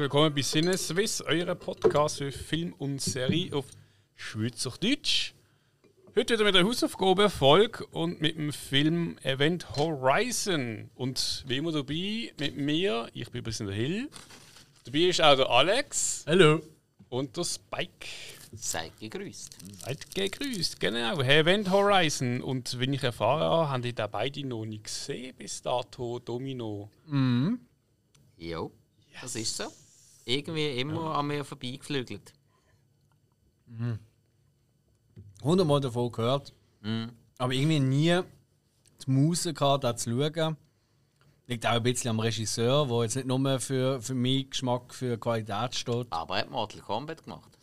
[0.00, 3.66] herzlich willkommen bei Sinneswiss, eurem Podcast für Film und Serie auf
[4.14, 5.34] Schweizerdeutsch.
[6.16, 10.88] Heute wieder mit einer Hausaufgabenfolge und mit dem Film Event Horizon.
[10.94, 14.08] Und wie immer dabei mit mir, ich bin übrigens der Hill.
[14.84, 16.24] Dabei ist auch der Alex.
[16.26, 16.62] Hallo.
[17.10, 18.06] Und der Spike.
[18.54, 19.58] Seid gegrüßt.
[19.84, 21.20] Seid gegrüßt, genau.
[21.20, 22.40] Event Horizon.
[22.40, 26.88] Und wenn ich erfahren habe, haben die da beide noch nicht gesehen bis dato, Domino.
[27.04, 27.60] Mhm.
[28.38, 28.72] Jo,
[29.20, 29.66] das ist so.
[30.24, 32.32] Irgendwie immer an mir vorbeigeflügelt.
[35.42, 36.52] Hundertmal davon gehört.
[37.38, 38.20] Aber irgendwie nie
[39.06, 40.56] die Muße gehabt, das zu schauen.
[41.46, 45.18] Liegt auch ein bisschen am Regisseur, der jetzt nicht nur für, für meinen Geschmack für
[45.18, 46.06] Qualität steht.
[46.10, 47.58] Aber er hat Mortal Kombat gemacht.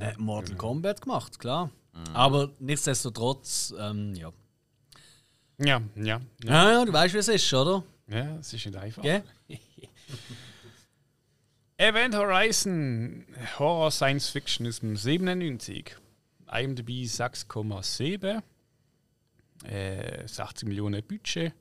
[0.00, 1.70] Er hat Mortal Kombat gemacht, klar.
[2.12, 4.32] Aber nichtsdestotrotz, ähm, ja.
[5.58, 6.20] Ja, ja, ja.
[6.44, 7.82] Ja, ja, du weißt, wie es ist, oder?
[8.08, 9.02] Ja, es ist nicht einfach.
[9.02, 9.24] Gell?
[11.78, 13.26] Event Horizon
[13.58, 15.96] Horror Science Fiction ist im 97.
[16.50, 18.42] IMDb 6,7.
[19.64, 21.52] Äh, 60 Millionen Budget.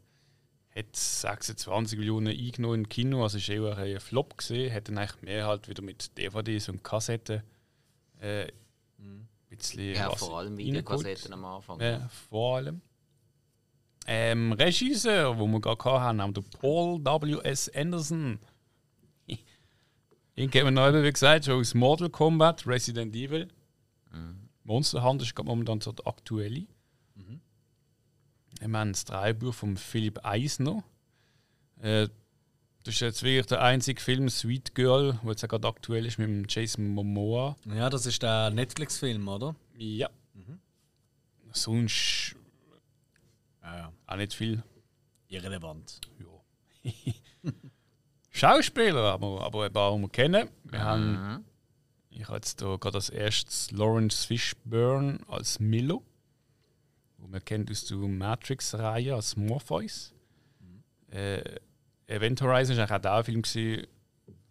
[0.74, 4.74] Hat 26 Millionen eingenommen im Kino, also ist eher ein Flop gesehen.
[4.74, 7.44] Hat dann eigentlich mehr halt wieder mit DVDs und Kassetten.
[8.20, 8.48] Äh,
[9.00, 10.58] ein bisschen Ja, was vor allem.
[10.58, 11.80] Videokassetten am Anfang.
[11.82, 12.82] Ja, vor allem.
[14.08, 17.70] Ähm, Regisseur, wo wir gerade hatten, haben der Paul W.S.
[17.74, 18.40] Anderson.
[20.36, 23.48] Kennen wir neu, wie gesagt, schon aus Mortal Kombat, Resident Evil.
[24.64, 26.66] Monster Hunter ist gerade momentan so der aktuelle.
[28.60, 30.84] Wir haben das Drehbuch von Philipp Eisner.
[31.82, 32.08] Äh,
[32.84, 36.28] das ist jetzt wirklich der einzige Film, Sweet Girl, der jetzt gerade aktuell ist mit
[36.28, 37.58] dem Jason Momoa.
[37.66, 39.56] Ja, das ist der Netflix-Film, oder?
[39.78, 40.10] Ja.
[41.52, 42.36] Sonst
[43.62, 43.94] Ja, ja.
[44.08, 44.64] auch nicht viel.
[45.28, 46.00] Irrelevant.
[46.20, 46.92] Ja.
[48.36, 50.50] Schauspieler, aber, aber ein paar, die wir kennen.
[50.66, 51.46] Wir haben, Mhm.
[52.10, 56.04] ich habe jetzt hier gerade als erstes Lawrence Fishburne als Milo,
[57.18, 60.14] wo man kennt aus der Matrix-Reihe als Morpheus.
[61.12, 61.60] Äh,
[62.08, 63.88] Event Horizon war auch der Film, gewesen,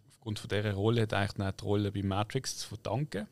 [0.08, 3.28] aufgrund von dieser Rolle hat er eigentlich noch die Rolle bei Matrix zu verdanken.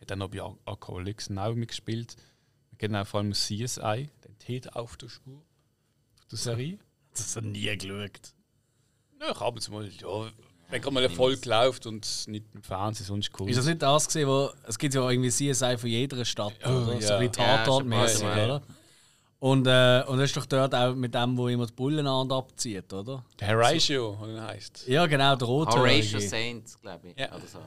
[0.00, 2.14] Hat dann noch bei Al- Alcoholics Now mitgespielt.
[2.70, 5.42] Wir kennen auch vor allem CSI, den Täter auf der Spur
[6.30, 6.78] der Serie.
[7.14, 8.32] Das hat er nie geschaut.
[9.20, 10.30] Ja, ich habe es mal, ja,
[10.70, 13.48] wenn gerade mal eine Folge läuft und nicht im Fernsehen, sonst cool.
[13.50, 16.94] Ist das nicht das gesehen, wo es gibt ja irgendwie CSI von jeder Stadt, oder?
[16.94, 17.00] ja.
[17.00, 18.44] So wie Ja, Tatort-mäßig, schon mal, ja.
[18.44, 18.62] oder?
[19.40, 22.22] Und, äh, und das ist doch dort auch mit dem, wo immer die Bullen an-
[22.22, 23.24] und abzieht, oder?
[23.38, 24.88] Der Horatio, wie er heißt.
[24.88, 25.78] Ja, genau, der Rote.
[25.78, 27.18] Horatio Saints, glaube ich.
[27.18, 27.28] Ja.
[27.28, 27.58] Oder so.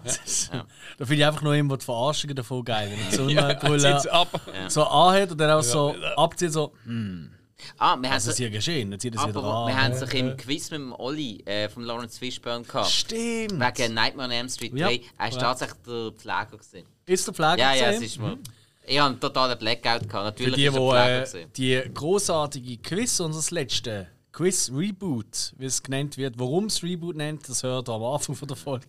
[0.54, 0.66] Ja.
[0.98, 2.92] Da finde ich einfach nur immer die Verarschungen davon geil.
[2.92, 3.34] Wenn so eine
[3.82, 4.42] Ja, ab.
[4.68, 7.32] so anhat und dann auch so abzieht, so, hm,
[7.78, 8.98] Ah, wir haben was ist so, hier geschehen?
[9.00, 9.68] Zieht er es wieder aber an.
[9.68, 12.90] wir haben sich im Quiz mit dem Olli äh, von Lawrence Fishburne gehabt.
[12.90, 13.52] Stimmt!
[13.60, 14.78] Wegen Nightmare on Elm Street 3.
[14.78, 14.90] Ja.
[14.90, 15.38] Er war Ja.
[15.40, 16.46] tatsächlich der Pfleger.
[16.52, 16.86] Gewesen.
[17.06, 18.38] Ist der Pfleger Ja, ja, es ist mir.
[18.86, 20.10] Ich hatte einen totalen Blackout.
[20.10, 20.10] Gehabt.
[20.10, 21.22] Für Natürlich die, ist er die Pfleger.
[21.22, 21.52] äh, gewesen.
[21.56, 27.64] die großartige Quiz, unseres letzten Quiz-Reboot, wie es genannt wird, warum es Reboot nennt, das
[27.64, 28.88] hört ihr am Anfang von der Folge.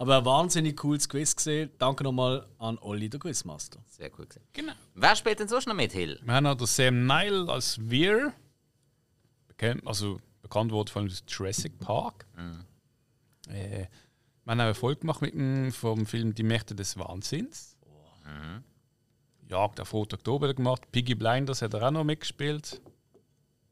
[0.00, 1.70] Aber ein wahnsinnig cooles Quiz gesehen.
[1.76, 3.80] Danke nochmal an Olli, der Quizmaster.
[3.86, 4.24] Sehr cool.
[4.24, 4.42] Gewesen.
[4.54, 4.72] Genau.
[4.94, 6.18] Wer spielt denn sonst noch mit, Hill?
[6.24, 8.32] Wir haben noch den Sam Neill als Weir.
[9.48, 12.26] Bekannt, also bekannt wurde von Jurassic Park.
[13.48, 13.88] Äh,
[14.44, 17.76] wir haben auch eine Folge gemacht mit dem, vom Film Die Mächte des Wahnsinns.
[19.50, 20.90] Jagd auf Rot Oktober hat er gemacht.
[20.92, 22.80] Piggy Blinders hat er auch noch mitgespielt.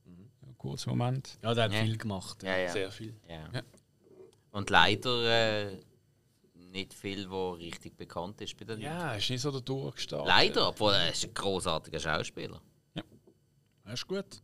[0.05, 1.39] Ein kurzer Moment.
[1.43, 1.85] Ja, der hat Ja.
[1.85, 2.43] viel gemacht.
[2.43, 2.71] Ja, ja.
[2.71, 3.15] Sehr viel.
[3.27, 3.49] ja.
[3.51, 3.63] Ja.
[4.51, 5.79] Und leider äh,
[6.79, 8.83] nicht viel, wo richtig bekannt ist bei den Leuten.
[8.83, 10.29] Ja, ist nicht so der durchgestartet.
[10.29, 12.61] Leider, obwohl er ist ein großartiger Schauspieler.
[13.85, 14.43] Das ist gut.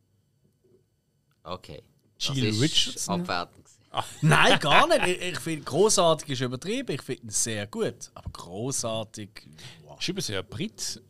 [1.42, 1.82] Okay.
[2.18, 3.20] Jill Richardson.
[3.20, 3.64] Abwertend.
[3.66, 4.08] gewesen.
[4.22, 5.06] Nein, gar nicht.
[5.06, 6.92] Ich, ich finde, großartig ist übertrieben.
[6.92, 8.10] Ich finde ihn sehr gut.
[8.14, 9.28] Aber großartig.
[9.84, 10.00] Wow.
[10.00, 11.02] ist übrigens ein Brit.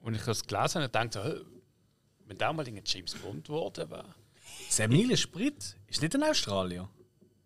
[0.00, 1.40] Und ich das gelesen habe, dachte so, hä,
[2.26, 4.14] wenn der mal in James Bond geworden wäre.
[4.68, 5.76] Sam Neill ist Brit.
[5.86, 6.88] Ist nicht ein Australier.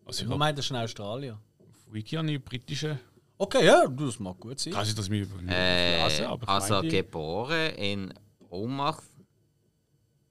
[0.06, 1.38] Also ich Ich habe meine, das ist ein Australier.
[1.58, 2.98] auf Wiki eine britische.
[3.42, 4.74] Okay, ja, das mag gut sein.
[4.74, 8.12] Kann ich das mir nicht Äh, lesen, aber also geboren in
[8.50, 9.00] Omagh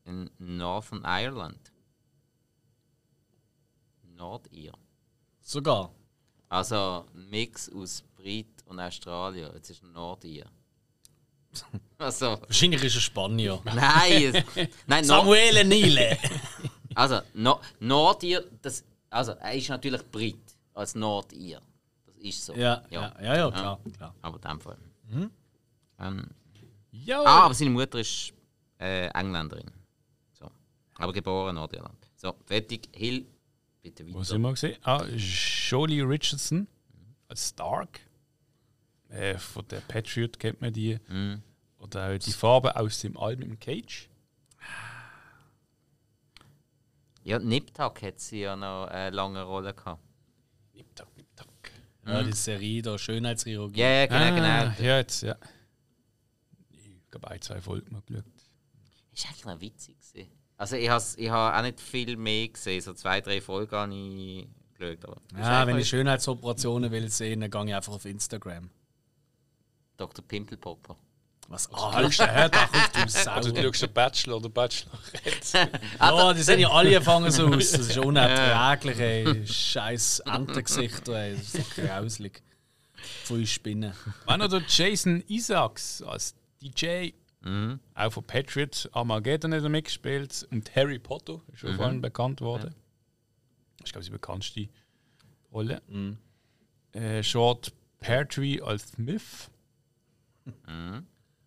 [0.05, 1.71] in Northern Ireland.
[4.15, 4.73] Nordir.
[5.41, 5.91] Sogar.
[6.49, 9.49] Also Mix aus Brit und Australien.
[9.55, 10.45] Jetzt ist er Nordir.
[11.97, 13.59] Also, Wahrscheinlich ist er Spanier.
[13.65, 16.17] nein, es, nein, Samuele Nile.
[16.95, 20.39] also no, Nordir, das, also er ist natürlich Brit
[20.75, 21.59] als Nordir.
[22.19, 22.53] Ist so.
[22.53, 23.79] ja, ja, ja, ja, klar.
[23.95, 24.15] klar.
[24.21, 24.77] Aber in dem Fall.
[25.09, 25.31] Mhm.
[25.99, 26.27] Ähm,
[26.91, 28.33] Ja, ah, aber seine Mutter ist
[28.79, 29.71] äh, Engländerin.
[30.33, 30.49] So.
[30.95, 32.09] Aber geboren in Nordirland.
[32.15, 32.89] So, fertig.
[32.93, 33.25] Hill,
[33.81, 34.25] Bitte Wo weiter.
[34.25, 34.77] sind wir gesehen?
[34.83, 36.67] Ah, Jolie Richardson
[37.29, 38.01] als Stark.
[39.07, 40.99] Äh, von der Patriot kennt man die.
[41.07, 41.41] Mhm.
[41.79, 44.09] Oder auch die Farbe aus dem Album Cage.
[47.23, 50.01] Ja, Niptak hat sie ja noch eine lange Rolle gehabt.
[50.73, 51.07] Nip-Tack.
[52.11, 53.79] Ja, die Serie da, Schönheitschirurgie.
[53.79, 54.29] Ja, ja, genau, Ah,
[54.71, 54.87] genau.
[54.87, 55.35] Ja, jetzt, ja.
[56.71, 58.23] Ich glaube, ein, zwei Folgen mal geschaut.
[59.13, 59.95] Ist eigentlich noch witzig.
[60.13, 60.31] Gewesen.
[60.57, 64.47] Also ich habe ich auch nicht viel mehr gesehen, so zwei, drei Folgen habe ich
[64.77, 65.05] geschaut.
[65.05, 68.69] Aber Ja, wenn einfach ich Schönheitsoperationen will sehen, dann gehe ich einfach auf Instagram.
[69.97, 70.23] Dr.
[70.25, 70.95] Pimpelpopper.
[71.51, 71.67] Was?
[71.73, 73.31] Ah, Alter, hör doch auf, du Sau.
[73.31, 74.91] Also, du schaust den Bachelor oder Bachelor.
[75.99, 77.71] Ja, die sehen ja alle fangen so aus.
[77.71, 79.47] Das ist unerträglich, ey.
[79.47, 81.35] Scheiß Entengesichter, ey.
[81.35, 82.43] Das ist so grauslig.
[83.23, 83.93] Voll Spinnen.
[84.25, 87.11] Wann oder Jason Isaacs als DJ,
[87.95, 92.41] auch von Patriot Armageddon hat er mitgespielt und Harry Potter ist schon vor allem bekannt
[92.41, 92.75] worden.
[93.77, 94.69] Das ist, glaube ich, die bekannteste
[95.51, 95.81] Rolle.
[96.91, 99.49] Äh, Short Pertwee als Smith.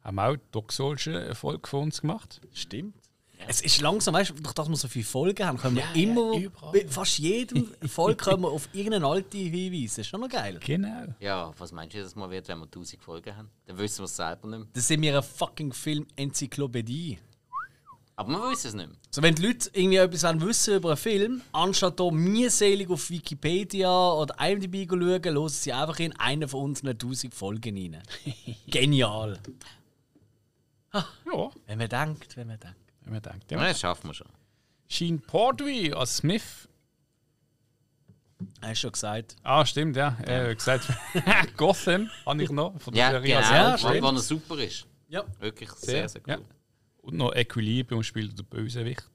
[0.04, 2.40] Haben auch Doc solche Erfolg für uns gemacht.
[2.52, 2.94] Stimmt.
[3.48, 6.36] Es ist langsam, weißt du, durch das wir so viele Folgen haben, können wir immer,
[6.36, 6.72] überall.
[6.72, 9.86] bei fast jedem Folge können wir auf irgendeine alte hinweisen.
[9.86, 10.60] Das ist schon noch geil.
[10.64, 11.14] Genau.
[11.20, 13.50] Ja, was meinst du, dass mal wird, wenn wir 1000 Folgen haben?
[13.66, 14.68] Dann wissen wir es selber nicht mehr.
[14.72, 17.18] Das sind wir eine fucking Film-Enzyklopädie.
[18.14, 18.96] Aber wir wissen es nicht mehr.
[19.10, 24.12] So, wenn die Leute irgendwie etwas wissen über einen Film, anstatt hier mühselig auf Wikipedia
[24.12, 28.02] oder IMDb zu schauen, hören sie einfach in eine von unseren 1000 Folgen rein.
[28.68, 29.40] Genial.
[30.92, 32.76] Ja, Wenn man denkt, wenn man denkt.
[33.02, 33.50] wenn man denkt.
[33.50, 33.58] Ja.
[33.60, 33.68] Ja.
[33.68, 34.28] Das schaffen wir schon.
[34.88, 36.68] Sheen Portwee als Smith.
[38.60, 39.36] Hast du schon gesagt.
[39.42, 40.16] Ah, stimmt, ja.
[40.24, 40.88] Er hat gesagt,
[41.56, 43.36] Gotham habe ich noch von der Ja, Serie.
[43.36, 43.40] genau.
[43.50, 44.02] Ja, Ja, stimmt.
[44.02, 44.86] wann er super ist.
[45.08, 45.24] Ja.
[45.38, 46.38] Wirklich sehr, sehr Ja.
[46.38, 46.44] cool.
[47.02, 49.08] Und noch Equilibrium spielt der Bösewicht.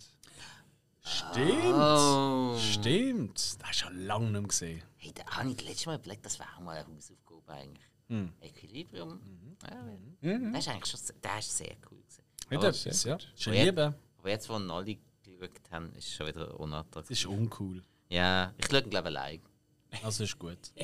[1.04, 1.64] Stimmt.
[1.76, 2.58] Oh.
[2.60, 3.38] Stimmt.
[3.38, 4.84] Das hast du schon lange nicht mehr gesehen.
[4.98, 7.86] Hey, da habe ich das letzte Mal überlegt, das wäre auch mal eine Hausaufgabe eigentlich.
[8.10, 8.32] Hm.
[8.42, 9.20] Equilibrium.
[9.70, 9.84] Ja,
[10.38, 10.52] Mhm.
[10.54, 11.98] Das ist eigentlich schon, das ist sehr cool.
[12.00, 12.24] Gewesen.
[12.50, 13.18] Nicht Aber- etwas, ja.
[13.36, 13.96] Schon Aber lieben.
[14.18, 17.12] Aber jetzt, wo alle geschaut haben, ist es schon wieder Das unattraktiv.
[17.18, 17.84] ist uncool.
[18.10, 19.42] Ja, ich schaue ihn glaube ich allein.
[20.04, 20.58] Also ist gut.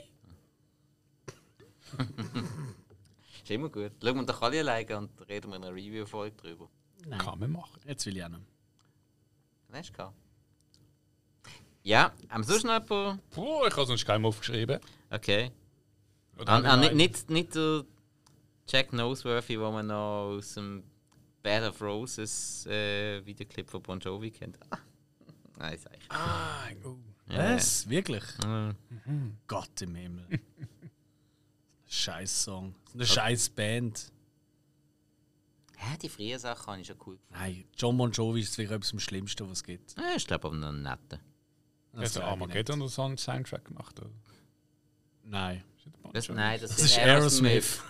[3.44, 3.92] Ist immer gut.
[4.02, 6.70] Schauen wir doch alle alleine und reden wir in einer Review-Folge drüber.
[7.18, 7.80] Kann man machen.
[7.86, 8.30] Jetzt will ich auch.
[9.74, 10.16] Hast du gehabt?
[11.84, 13.22] Ja, haben wir sonst noch jemanden?
[13.32, 14.80] Puh, ich habe sonst keinem aufgeschrieben.
[15.10, 15.52] Okay.
[16.40, 17.84] Oder Ah, ah, haben wir nicht, nicht, nicht der
[18.74, 20.84] Jack Noseworthy, wo man noch aus dem
[21.44, 24.58] Band of Roses äh, Videoclip von Bon Jovi kennt.
[24.72, 24.80] Ah.
[25.60, 26.10] Nein, sag ich.
[26.10, 26.98] Ah, oh.
[27.28, 27.88] Was?
[27.88, 28.24] Wirklich?
[28.44, 29.38] Mhm.
[29.46, 30.26] Gott im Himmel.
[31.88, 32.74] Scheiß Song.
[32.96, 34.12] Eine scheiß Band.
[35.78, 37.40] Hä, die frühen Sachen habe ich schon cool gefunden.
[37.40, 39.96] Nein, John Bon Jovi ist wirklich etwas am Schlimmsten, was es gibt.
[39.98, 41.20] Ja, ich glaube aber noch netter.
[41.20, 41.22] Hat
[41.94, 44.00] der glaub ich Armageddon oder so einen Soundtrack gemacht?
[44.00, 44.10] Oder?
[45.26, 45.64] Nein.
[46.12, 47.84] Das, nein, das, Das ist ist Aerosmith.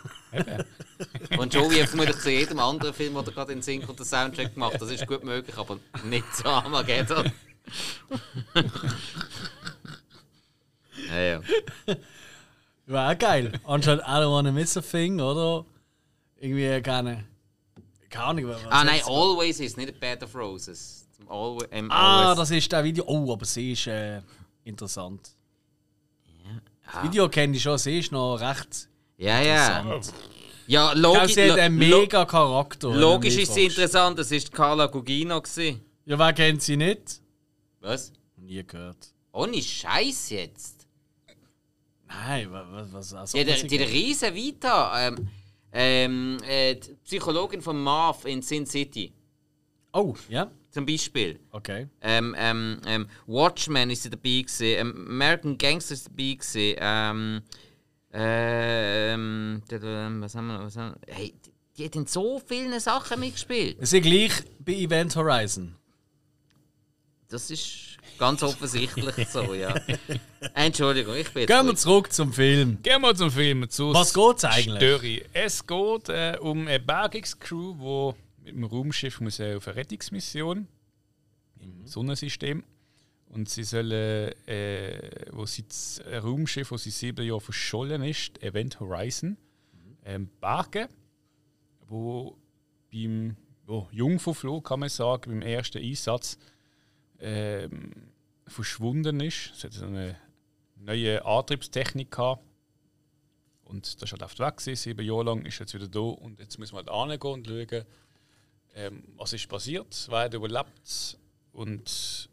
[1.38, 4.06] Bon Jovi hat vermutlich zu jedem anderen Film, der gerade in den Sinn kommt, den
[4.06, 4.78] Soundtrack gemacht.
[4.80, 7.32] Das ist gut möglich, aber nicht zu Armageddon.
[11.10, 11.42] ja, ja.
[12.88, 13.60] War auch geil.
[13.64, 15.66] Anstatt I don't wanna miss a thing, oder?
[16.40, 17.26] Irgendwie keine.
[18.10, 18.48] Keine Ahnung.
[18.50, 21.08] Was Ah nein, Always ist nicht ein Bed of Roses.
[21.28, 22.38] Always, ähm, Ah, Always.
[22.38, 23.06] das ist der Video.
[23.08, 24.22] Oh, aber sie ist äh,
[24.64, 25.32] interessant.
[26.86, 27.04] Das Ah.
[27.04, 30.00] Video kenne ich schon, sie ist noch recht Ja, ja.
[30.66, 31.34] Ja, logisch.
[31.36, 32.90] sie hat einen mega Charakter.
[32.96, 35.42] Logisch ist sie interessant, das war Carla Gugino.
[35.42, 35.82] Gewesen.
[36.06, 37.22] Ja, wer kennt sie nicht?
[37.82, 38.12] Was?
[38.38, 39.14] Nie gehört.
[39.34, 40.88] Ohne Scheiß jetzt.
[42.08, 43.14] Nein, wa- wa- was?
[43.14, 45.08] Also, Die hat, die eine riesen Vita.
[45.08, 45.28] Ähm,
[45.72, 49.12] ähm, äh, die Psychologin von Marv in Sin City.
[49.92, 51.40] Oh, ja, Zum Beispiel.
[51.52, 51.88] okay.
[52.02, 54.64] Ähm, ähm, ähm, Watchmen ist sie dabei gewesen.
[54.66, 56.76] Ähm, American Gangster ist dabei gewesen.
[56.80, 57.42] Ähm,
[58.14, 60.66] ähm, was haben wir noch?
[60.66, 61.16] Was haben wir?
[61.16, 63.80] Hey, die, die hat in so vielen Sachen mitgespielt.
[63.80, 65.76] Wir sind gleich bei Event Horizon.
[67.28, 69.74] Das ist ganz offensichtlich so, ja.
[70.54, 72.78] Entschuldigung, ich bin Gehen wir zurück zum Film.
[72.84, 73.68] Gehen wir zum Film.
[73.68, 74.78] Zu Was geht's eigentlich?
[74.78, 75.26] Story.
[75.34, 80.68] Es geht äh, um eine Bergungscrew, die mit dem Raumschiff muss äh, auf eine Rettungsmission
[81.60, 82.64] im Sonnensystem.
[83.34, 88.80] Und sie sollen, äh, wo sie das Raumschiff, wo sie sieben Jahre verschollen ist, Event
[88.80, 89.38] Horizon,
[90.06, 90.88] ähm, bergen,
[91.88, 92.38] wo
[92.92, 93.36] beim
[93.66, 96.38] oh, Jungfernflug, kann man sagen, beim ersten Einsatz
[97.20, 98.12] ähm,
[98.46, 99.52] verschwunden ist.
[99.56, 100.16] Es hat eine
[100.76, 102.44] neue Antriebstechnik gehabt.
[103.64, 106.02] Und das war halt auf weg, gewesen, sieben Jahre lang, ist jetzt wieder da.
[106.02, 107.86] Und jetzt müssen wir halt hingehen und schauen,
[108.76, 111.18] ähm, was ist passiert, wer hat überlebt?
[111.52, 112.30] Und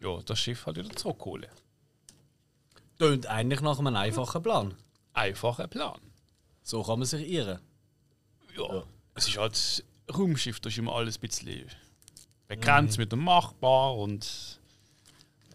[0.00, 1.50] ja, das Schiff halt wieder zurückholen.
[2.98, 4.74] Tönt eigentlich nach einem einfachen Plan.
[5.12, 6.00] Einfacher Plan.
[6.62, 7.60] So kann man sich irren.
[8.56, 8.82] Ja,
[9.14, 11.66] es ist halt Raumschiff, das ist immer alles ein bisschen
[12.48, 14.60] begrenzt mit dem Machbar und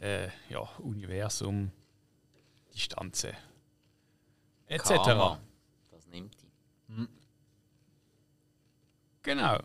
[0.02, 1.72] äh, ja, Universum,
[2.74, 3.34] Distanzen
[4.68, 4.88] etc.
[4.88, 5.40] Karma.
[5.92, 7.08] Das nimmt die.
[9.24, 9.58] Genau.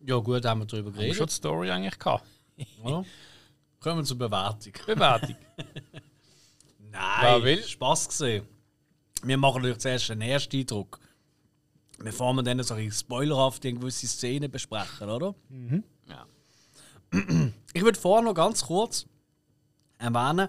[0.00, 1.16] Ja, gut, haben wir darüber Haben wir geredet.
[1.16, 2.26] schon die Story eigentlich gehabt.
[2.56, 3.04] Ja.
[3.80, 4.72] Kommen wir zur Bewertung.
[4.86, 5.36] Bewertung.
[6.90, 7.62] Nein, Wer will?
[7.62, 8.46] Spaß gesehen.
[9.22, 11.00] Wir machen natürlich zuerst einen ersten Eindruck.
[11.98, 15.34] Bevor wir dann so ein spoilerhaft gewisse Szenen besprechen, oder?
[16.08, 16.26] Ja.
[17.72, 19.06] Ich würde vorher noch ganz kurz
[19.98, 20.48] erwähnen,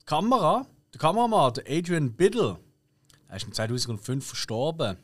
[0.00, 2.58] die Kamera, der Kameramann, der Adrian Biddle,
[3.28, 4.98] er ist im 2005 verstorben.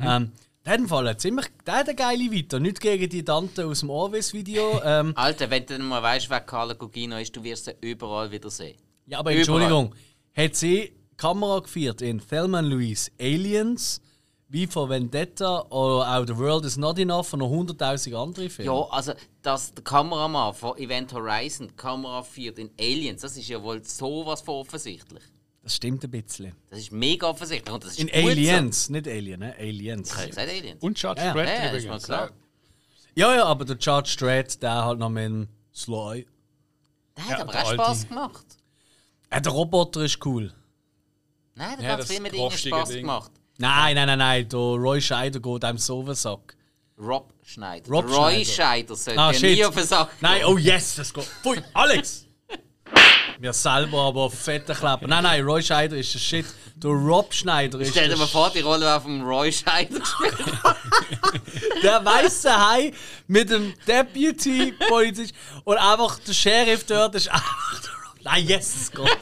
[0.00, 0.32] Ähm,
[0.68, 2.58] der hat Fall ziemlich, der hat eine geile Vita.
[2.58, 4.80] Nicht gegen die Tante aus dem Orvis-Video.
[4.88, 8.30] Ähm, Alter, wenn du dann mal weißt, wer Carla Gugino ist, du wirst sie überall
[8.30, 8.76] wieder sehen.
[9.06, 9.94] ja, aber Entschuldigung,
[10.34, 14.00] hat sie Kamera geführt in Thelma Louise Aliens,
[14.48, 18.70] wie von Vendetta oder auch The World is Not Enough und noch 100.000 andere Filme?
[18.70, 23.48] Ja, also, dass der Kameramann von Event Horizon die Kamera führt in Aliens, das ist
[23.48, 25.24] ja wohl sowas von offensichtlich.
[25.62, 26.54] Das stimmt ein bisschen.
[26.70, 27.72] Das ist mega offensichtlich.
[27.74, 29.54] Und das ist In gut Aliens, nicht Alien, ne?
[29.58, 30.08] Aliens.
[30.08, 30.14] So.
[30.14, 30.82] Ich habe gesagt Aliens.
[30.82, 31.32] Und Judge Ja, ja.
[31.34, 31.86] Dredd ja, übrigens.
[31.88, 32.30] mal klar.
[33.14, 36.26] Ja, ja, aber der Judge Dredd, der halt noch mit dem Sly.
[37.16, 37.72] Der hat Ja, aber der auch.
[37.74, 38.46] Spaß gemacht.
[39.32, 40.54] Ja, der Roboter ist cool.
[41.54, 43.00] Nein, der Ja, hat viel mit ihnen Spaß Ding.
[43.00, 43.32] gemacht.
[43.58, 46.56] Nein, nein, nein, nein, der Roy Scheider geht einem so auf den Sack.
[46.96, 47.90] Rob Schneider.
[47.90, 48.52] Rob Roy Schneider.
[48.52, 50.46] Scheider sollte Ah, nie auf den Sack Nein, gehen.
[50.46, 51.24] oh yes, das geht.
[51.24, 52.26] Pfui, Alex!
[53.40, 55.08] Wir selber aber auf Fette kleben.
[55.08, 56.46] Nein, nein, Roy Scheider ist der Shit.
[56.74, 60.34] Der Rob Schneider ist Stell dir mal vor, die Rolle war vom Roy Scheider gespielt.
[61.82, 62.92] der weiße Hai
[63.26, 68.24] mit dem Deputy-Polizist und einfach der Sheriff dort ist einfach der Rob.
[68.24, 69.18] Nein, yes, Gott.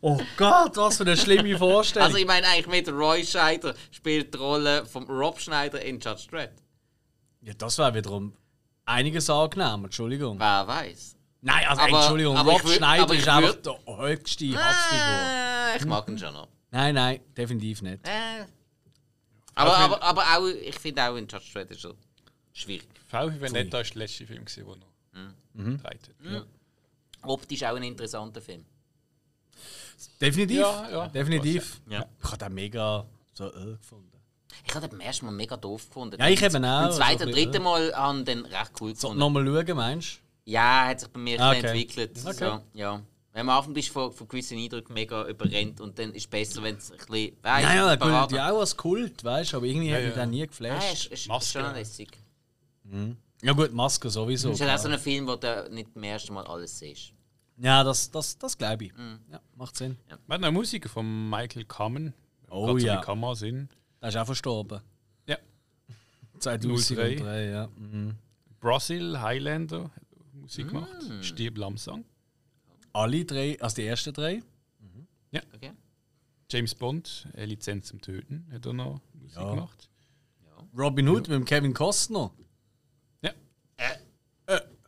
[0.00, 2.06] Oh Gott, was für eine schlimme Vorstellung.
[2.06, 6.26] Also ich meine eigentlich mit Roy Scheider spielt die Rolle von Rob Schneider in Judge
[6.30, 6.52] Dredd.
[7.42, 8.32] ja, das wäre wiederum
[8.86, 10.38] einiges angenehm, Entschuldigung.
[10.38, 11.17] Wer weiß.
[11.40, 15.74] Nein, also Aber- Entschuldigung, aber Rob Schneider ist einfach der höchste Hassfigur.
[15.74, 16.48] Äh, ich mag ihn schon noch.
[16.70, 18.06] Nein, nein, definitiv nicht.
[18.06, 18.44] Äh.
[19.54, 21.94] Aber, aber, aber auch, ich finde auch in Judge Dredd ist er
[22.52, 22.88] schwierig.
[23.08, 24.76] VW Vendetta ist der letzte Film, der noch
[25.54, 25.78] Mhm.
[25.82, 26.46] gedreht hat.
[27.22, 28.64] Optisch auch ein interessanter Film.
[30.20, 30.58] Definitiv.
[30.58, 31.08] Ja, ja.
[31.08, 31.80] Definitiv.
[31.88, 32.04] Ja.
[32.22, 34.12] Ich habe den mega so äh, gefunden.
[34.66, 36.16] Ich habe den beim ersten Mal mega doof gefunden.
[36.20, 36.82] Ja, ich eben auch.
[36.82, 39.18] Beim zweiten So bisschen, dritten Mal haben den recht cool So, gefunden.
[39.18, 41.60] nochmal schauen, meinst Ja, hat sich bei mir okay.
[41.60, 42.18] entwickelt.
[42.24, 42.32] Okay.
[42.32, 43.02] So, ja.
[43.34, 46.76] Am Anfang bist von, von gewissen Eindrücken mega überrennt und dann ist es besser, wenn
[46.76, 47.36] es ein bisschen.
[47.42, 50.22] Weißt, Naja, parat- gilt ja auch als Kult, weißt du, aber irgendwie hat mich ja.
[50.24, 50.92] den nie Nein, geflasht.
[50.92, 51.60] ist, ist, ist Maske.
[51.60, 52.18] schon lässig.
[53.42, 54.48] Ja, gut, Maske sowieso.
[54.48, 57.12] Es ist halt auch so ein Film, wo du nicht zum ersten Mal alles siehst.
[57.58, 58.96] Ja, das, das, das glaube ich.
[58.96, 59.20] Mhm.
[59.30, 59.98] Ja, macht Sinn.
[60.06, 62.14] Wir hatten eine Musik von Michael Kamen.
[62.48, 63.00] Oh Gerade so ja.
[63.00, 63.68] wie Kamera sind.
[64.00, 64.80] Der ist auch verstorben.
[65.26, 65.36] Ja.
[66.38, 67.68] 2003, ja.
[67.76, 68.14] Mhm.
[68.60, 70.07] Brazil Highlander hat
[70.48, 70.68] Musik Mm.
[70.68, 71.24] gemacht.
[71.24, 72.04] Stirb langsam.
[72.94, 74.42] Alle drei, also die ersten drei.
[75.54, 75.72] Okay?
[76.50, 79.50] James Bond, eine Lizenz zum Töten, hat er noch Musik Ja.
[79.50, 79.90] gemacht.
[80.76, 82.32] Robin Hood mit dem Kevin Costner.
[83.22, 83.32] Ja.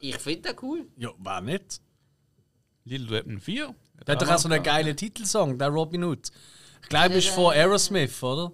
[0.00, 0.88] Ich finde den cool.
[0.96, 1.82] Ja, war nicht.
[2.84, 3.74] Little Weapon 4.
[4.06, 6.30] Der hat doch auch so einen geilen Titelsong, der Robin Hood.
[6.82, 8.50] Ich glaube, ist von Aerosmith, oder?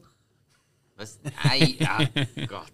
[0.96, 1.20] Was?
[1.44, 1.98] Nein, ja.
[2.48, 2.72] Gott.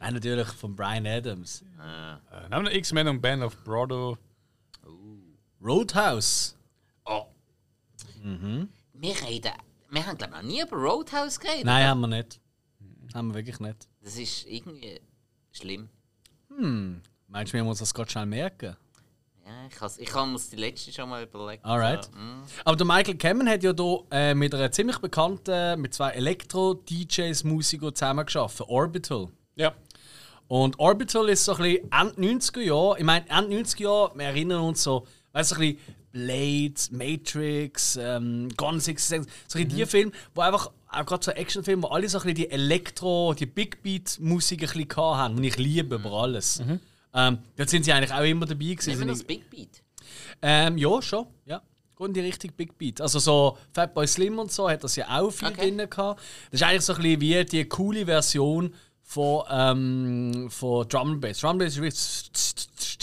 [0.00, 1.62] Nein, natürlich von Brian Adams.
[1.78, 2.18] Ah.
[2.50, 4.16] Äh, wir X-Men und Band of Brothers.
[5.62, 6.56] Roadhouse.
[7.04, 7.26] Oh.
[8.94, 9.52] Wir reden.
[9.90, 11.66] Wir haben, glaube ich, noch nie über Roadhouse geredet.
[11.66, 12.40] Nein, haben wir nicht.
[13.12, 13.88] Haben wir wirklich nicht.
[14.02, 15.00] Das ist irgendwie
[15.52, 15.90] schlimm.
[17.28, 18.76] Meinst du, wir müssen uns das gerade schnell merken?
[19.44, 21.64] Ja, ich habe ich mir das die letzte schon mal überlegt.
[21.64, 22.04] Alright.
[22.04, 22.44] So, mm.
[22.64, 27.44] Aber der Michael Cameron hat ja hier äh, mit einer ziemlich bekannten, mit zwei Elektro-DJs,
[27.44, 28.68] Musikern zusammengearbeitet.
[28.68, 29.28] Orbital.
[29.56, 29.74] Ja.
[30.50, 32.98] Und Orbital ist so ein bisschen Ende 90er Jahre.
[32.98, 35.78] Ich meine, Ende 90er Jahre, wir erinnern uns so, weißt du, ein bisschen
[36.10, 41.30] Blade, Matrix, ähm, Gone 66, so ein bisschen die Filme, wo einfach, auch gerade so
[41.30, 45.44] Actionfilme, wo alle so ein bisschen die Elektro-, die Big Beat-Musik ein bisschen haben, und
[45.44, 46.60] ich liebe über alles.
[47.14, 48.96] Ähm, da sind sie eigentlich auch immer dabei gewesen.
[48.98, 49.84] Sind das Big Beat.
[50.42, 51.26] ähm, ja, schon.
[51.46, 51.62] Ja.
[52.00, 53.00] In die Richtung Big Beat.
[53.00, 55.70] Also so Fatboy Slim und so hat das ja auch viel Okay.
[55.70, 56.20] drin gehabt.
[56.50, 58.74] Das ist eigentlich so ein bisschen wie die coole Version
[59.10, 61.40] von, ähm, von Drum and Bass.
[61.40, 61.80] Drum and Bass ist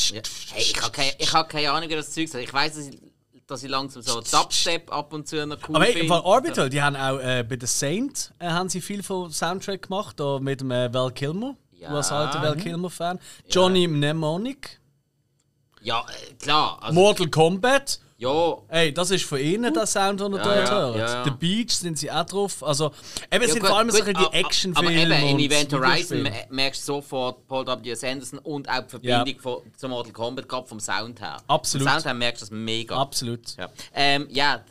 [0.10, 0.16] Ja.
[0.16, 0.54] wirklich...
[0.54, 2.36] Hey, ich habe keine, ich hab keine Ahnung, wie das Zeug ist.
[2.36, 2.98] Ich weiß, dass ich,
[3.46, 6.82] dass ich langsam so Dubstep ab und zu noch cool Aber hey, von Orbital, die
[6.82, 10.62] haben auch äh, bei The Saint äh, haben sie viel vom Soundtrack gemacht, da mit
[10.62, 11.58] dem äh, Val Kilmer.
[11.74, 11.90] Ja.
[11.90, 13.20] Du als alter Val Kilmer-Fan.
[13.50, 14.80] Johnny Mnemonic.
[15.82, 16.80] Ja, äh, klar.
[16.82, 18.00] Also, Mortal Kombat.
[18.18, 20.96] Ja, Ey, das ist von ihnen der Sound, den ihr Ja, dort ja, hört.
[20.98, 21.24] ja, ja.
[21.24, 22.64] The Beach sind sie auch drauf.
[22.64, 22.88] Also,
[23.32, 24.90] eben, es Ja, sind gut, vor allem so gut, bisschen die aber- Actionfilme.
[25.16, 27.92] Aber eben, in Event Horizon merkst du sofort Paul W.
[27.92, 28.04] S.
[28.04, 31.38] Anderson und auch die Verbindung von, zum Mortal Kombat, gerade vom Sound her.
[31.48, 31.88] Absolut.
[31.88, 32.96] Vom Sound her merkst du das mega.
[32.98, 33.56] Absolut.
[33.56, 34.62] Ja, ähm, ja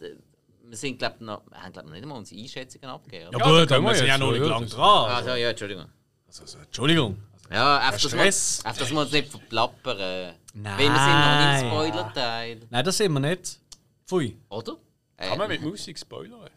[0.69, 3.31] wir sind, glaub, noch, wir haben glaub, noch nicht einmal unsere Einschätzungen abgegeben.
[3.33, 3.39] Ja, oder?
[3.39, 4.69] Ja, gut, da können aber wir wir sind ja noch nicht lang ja.
[4.75, 5.11] dran.
[5.13, 5.85] Also, ja, Entschuldigung.
[6.27, 7.17] Also, also, Entschuldigung.
[7.51, 8.65] Ja, einfach, dass wir, Stress.
[8.65, 10.35] einfach, dass wir uns nicht verplappern.
[10.55, 10.79] Nein.
[10.79, 12.67] Weil wir sind noch nicht im Spoiler-Teil.
[12.71, 13.61] Nein, das sind wir nicht.
[14.07, 14.37] Pfui.
[14.49, 14.77] Oder?
[15.17, 16.51] Äh, Kann man mit Musik spoilern?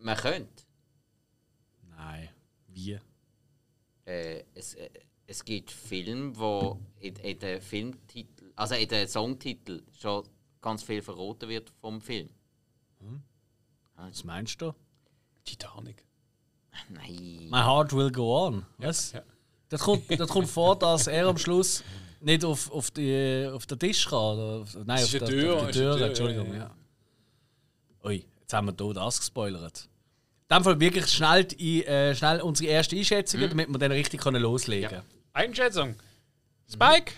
[0.00, 0.62] man könnte.
[1.90, 2.28] Nein.
[2.68, 2.98] Wie?
[4.04, 4.88] Äh, es, äh,
[5.26, 10.26] es gibt Filme, wo in, in den Filmtitel, also in den Songtitel schon
[10.60, 12.30] ganz viel verraten wird vom Film.
[13.96, 14.72] Was meinst du?
[15.44, 16.04] Titanic.
[16.88, 17.48] Nein.
[17.50, 18.64] My heart will go on.
[18.78, 19.12] Was?
[19.12, 19.22] Ja.
[19.68, 21.82] Das, kommt, das kommt vor, dass er am Schluss
[22.20, 24.18] nicht auf, auf, die, auf den Tisch kann.
[24.18, 25.96] Oder auf, nein, auf, der- Tür, auf die Tür.
[25.96, 26.58] Tür, Entschuldigung, ja, ja.
[26.60, 26.70] ja.
[28.04, 29.88] Ui, jetzt haben wir hier das gespoilert.
[30.50, 34.20] In dem Fall wirklich schnell, die, äh, schnell unsere erste Einschätzung, damit wir dann richtig
[34.20, 35.02] können loslegen können.
[35.34, 35.94] Einschätzung.
[36.70, 37.12] Spike?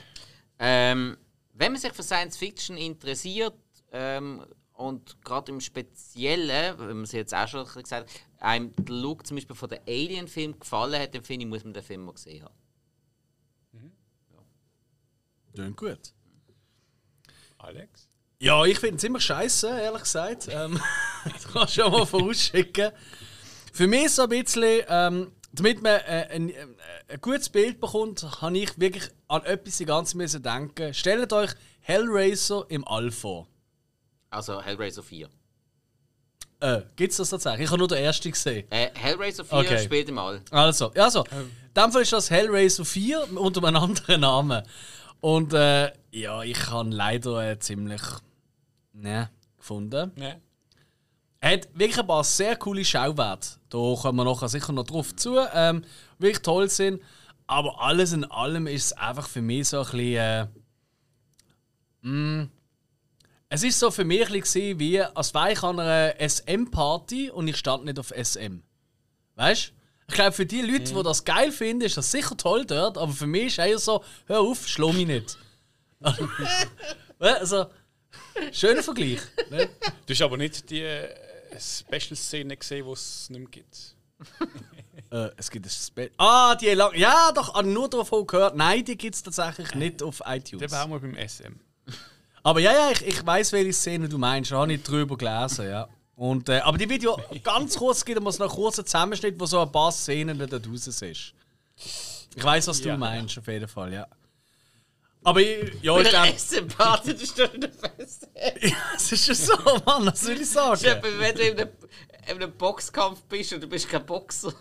[0.59, 1.17] Ähm,
[1.55, 3.55] wenn man sich für Science Fiction interessiert
[3.93, 4.45] ähm,
[4.81, 8.07] und gerade im Speziellen, wenn man es jetzt auch schon gesagt hat,
[8.39, 11.75] einem der Look zum Beispiel von den Alien-Film gefallen hat, dann finde ich, muss man
[11.75, 12.55] den Film mal gesehen haben.
[15.53, 15.99] Klingt gut.
[17.59, 18.09] Alex?
[18.39, 20.49] Ja, ich finde es ziemlich scheiße, ehrlich gesagt.
[20.51, 20.81] Ähm,
[21.25, 22.93] das kannst du schon mal vorausschicken.
[23.73, 26.67] Für mich ist so ein bisschen, ähm, damit man äh, ein, äh,
[27.09, 30.95] ein gutes Bild bekommt, habe ich wirklich an etwas die ganze müssen denken.
[30.95, 33.47] Stellt euch Hellraiser im All vor.
[34.31, 35.29] Also Hellraiser 4.
[36.61, 37.65] Äh, Gibt es das tatsächlich?
[37.65, 38.71] Ich habe nur den ersten gesehen.
[38.71, 40.05] Äh, Hellraiser 4 Okay.
[40.07, 40.43] im All.
[40.51, 44.63] Also, ja, also, in dem Fall ist das Hellraiser 4 unter einem anderen Namen.
[45.21, 48.03] Und äh, ja, ich habe leider äh, ziemlich
[48.93, 50.13] ne gefunden.
[50.17, 50.41] Nein.
[51.41, 53.49] Er hat wirklich ein paar sehr coole Schauwerte.
[53.71, 55.39] Da kommen wir nachher sicher noch drauf zu.
[55.55, 55.85] Ähm,
[56.19, 57.03] wirklich toll sind.
[57.47, 60.49] Aber alles in allem ist es einfach für mich so ein bisschen.
[62.03, 62.51] Äh, mm,
[63.53, 67.49] es ist so für mich ein bisschen wie, als wäre ich an einer SM-Party und
[67.49, 68.63] ich stand nicht auf SM.
[69.35, 69.73] Weißt du?
[70.09, 72.97] Ich glaube, für die Leute, die das geil finden, ist das sicher toll dort.
[72.97, 75.39] Aber für mich ist eher so: hör auf, schlau mich nicht.
[77.19, 77.67] also,
[78.53, 79.21] schöner Vergleich.
[79.51, 79.69] Ne?
[80.07, 81.09] Du hast aber nicht die äh,
[81.59, 83.97] Special-Szene gesehen, die es nicht mehr gibt.
[85.13, 86.95] Äh, es gibt ein Spe Ah, die lang.
[86.95, 88.55] Ja, doch, nur davon gehört.
[88.55, 90.71] Nein, die gibt es tatsächlich nicht auf Der iTunes.
[90.71, 91.59] war wir beim SM.
[92.43, 94.51] Aber ja, ja, ich, ich weiß, welche Szene du meinst.
[94.51, 95.89] Da habe ich drüber gelesen, ja.
[96.17, 99.61] Und, äh, aber die Video, ganz kurz, gibt es noch einen kurzen Zusammenschnitt, wo so
[99.61, 101.35] ein paar Szenen da draußen ist.
[102.35, 102.97] Ich weiß, was du Ja.
[102.97, 104.07] meinst, auf jeden Fall, ja.
[105.23, 108.29] Aber ich, ja, ich glaube, Sympathie, das ist doch nicht fest.
[108.97, 110.81] es ist ja so, Mann, was soll ich sagen?
[110.83, 111.69] Wenn du in einem,
[112.27, 114.53] in einem Boxkampf bist und du bist kein Boxer.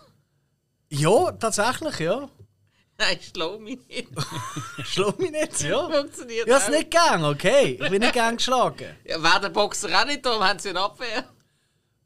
[0.90, 2.28] Ja, tatsächlich, ja.
[3.00, 4.08] Nein, schlau mich nicht.
[4.84, 5.88] Schlag mich nicht, ja.
[5.88, 6.70] Funktioniert Ich hab's auch.
[6.70, 7.78] nicht gern, okay?
[7.82, 8.94] Ich bin nicht gern geschlagen.
[9.06, 11.24] Ja, wäre der Boxer auch nicht da, haben sie eine Abwehr.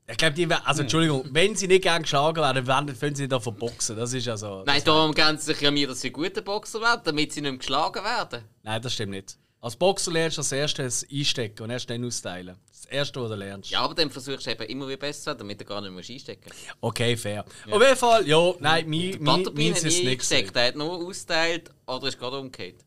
[0.07, 3.33] Ich glaube, die also Entschuldigung, wenn sie nicht gern geschlagen werden, werden, können sie nicht
[3.33, 3.96] davon boxen.
[3.96, 4.62] Das ist ja so.
[4.64, 7.50] Nein, darum geben sie sich ja mir, dass sie gute Boxer werden, damit sie nicht
[7.50, 8.44] mehr geschlagen werden.
[8.62, 9.37] Nein, das stimmt nicht.
[9.64, 12.55] Als Boxer lernst du als erstes einstecken und erst dann austeilen.
[12.68, 13.70] Das erste, was du lernst.
[13.70, 16.50] Ja, aber dann versuchst du eben immer wieder besser damit du gar nicht mehr einstecken
[16.50, 16.77] musst.
[16.83, 17.46] Okay, fair.
[17.70, 19.81] Auf jeden Fall, ja, nein, mein, mein, hat ist nie nicht.
[19.83, 20.07] gewesen.
[20.09, 22.85] eingesteckt, er hat nur austeilt oder ist gerade umgekehrt.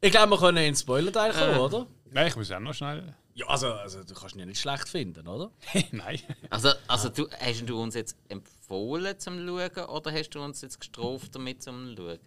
[0.00, 1.58] Ich glaube, wir können in den Spoiler-Teil kommen, Äh.
[1.58, 1.86] oder?
[2.12, 3.16] Nein, ich muss auch noch schnell.
[3.34, 5.50] Ja, also, also du kannst ihn ja nicht schlecht finden, oder?
[5.90, 6.20] Nein.
[6.50, 10.78] Also, also du, hast du uns jetzt empfohlen zum Schauen oder hast du uns jetzt
[10.78, 12.20] gestraft damit zum Schauen?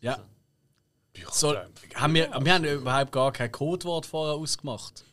[0.00, 0.20] Ja.
[1.30, 1.54] So,
[1.94, 5.04] haben wir, wir haben überhaupt gar kein Codewort vorher ausgemacht.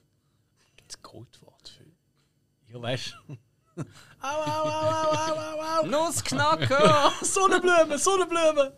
[0.87, 2.73] Das Codewort für.
[2.73, 3.37] Ja, weißt du.
[4.21, 5.85] au, au, au, au, au, au, au.
[5.87, 7.11] Nussknacker!
[7.21, 8.73] Sonnenblume, Sonnenblume!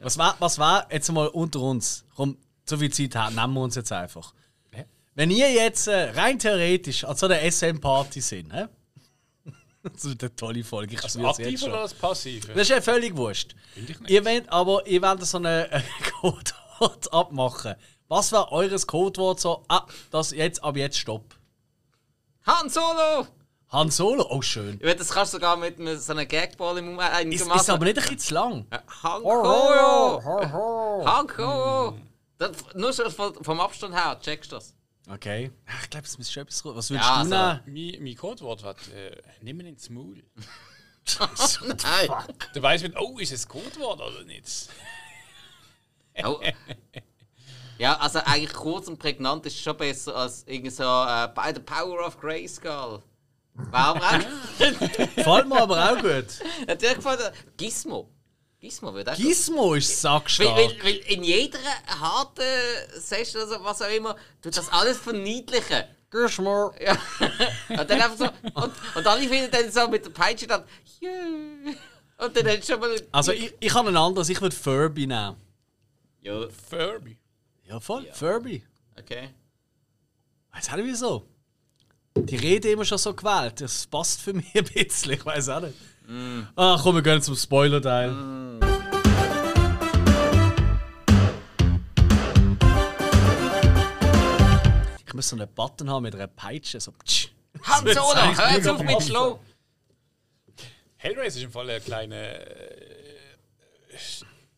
[0.00, 2.04] Was war, was war jetzt mal unter uns?
[2.14, 4.34] Komm, so viel Zeit haben, nehmen wir uns jetzt einfach.
[5.14, 8.66] Wenn ihr jetzt äh, rein theoretisch an so einer SM-Party sind, hä?
[9.92, 11.70] das ist eine tolle Folge, ich Das spüre es jetzt Aktiv schon.
[11.70, 12.48] oder das Passive?
[12.48, 13.54] Das ist ja völlig wurscht.
[14.06, 15.82] Ihr wollt aber ihr wollt so ein äh,
[16.20, 17.74] Codewort abmachen.
[18.08, 19.64] Was wäre eures Codewort so?
[19.68, 21.34] Ah, das jetzt, ab jetzt stopp.
[22.46, 23.26] Han Solo!
[23.70, 24.74] Han Solo, oh schön.
[24.74, 27.60] Ich meine, das kannst du sogar mit so einem Gagball im Moment Ist, machen.
[27.60, 28.66] ist aber nicht ein bisschen zu lang.
[29.02, 30.22] Han Solo!
[31.06, 31.98] Han Solo!
[32.36, 34.74] Das, nur schon vom, vom Abstand her, checkst du das?
[35.08, 35.50] Okay.
[35.66, 36.64] Ach, ich glaube, es ist schon etwas.
[36.64, 37.60] Was würdest Ja, du also-?
[37.66, 40.22] Mein, mein Codewort hat äh, nimm ihn ins Maul.
[41.18, 42.08] Nein!
[42.54, 44.68] Da weiß man, oh, ist es Codewort oder nicht?
[46.24, 46.38] Oh.
[47.78, 51.60] Ja, also eigentlich kurz und prägnant ist schon besser als irgendwie so äh, By the
[51.60, 53.02] Power of Grayskull.
[53.54, 54.18] Warum auch?
[55.16, 56.26] Gefällt mir aber auch gut.
[56.66, 58.10] Natürlich gefällt Gizmo.
[58.62, 60.56] Gizmo wird auch Gizmo ist Weil, sackstark.
[60.56, 62.44] weil, weil in jeder harten
[62.94, 65.82] Session oder was auch immer, tut das alles verniedlichen.
[66.08, 66.72] Gizmo.
[66.80, 66.92] Ja.
[67.70, 68.24] Und dann einfach so.
[68.54, 70.62] Und, und alle finden dann so mit der Peitsche dann.
[71.02, 71.74] Yeah.
[72.18, 73.02] Und dann hast du schon mal.
[73.10, 75.36] Also ich, ich habe ein anderes, ich würde Furby nehmen.
[76.20, 77.18] Ja, Furby.
[77.64, 78.06] Ja, voll.
[78.12, 78.62] Furby.
[78.96, 79.30] okay.
[80.52, 81.26] Weiß auch nicht wieso.
[82.16, 83.60] Die Rede immer schon so gewählt.
[83.60, 85.12] Das passt für mich ein bisschen.
[85.12, 85.74] Ich weiß auch nicht.
[86.56, 88.10] Ah, komm, wir gehen zum Spoiler-Teil.
[95.06, 96.80] Ich muss so einen Button haben mit einer Peitsche.
[96.80, 96.92] So.
[97.64, 99.38] Han Solo, hör jetzt auf mit Slow!
[100.96, 102.86] Hellraiser ist im Fall ein kleiner äh,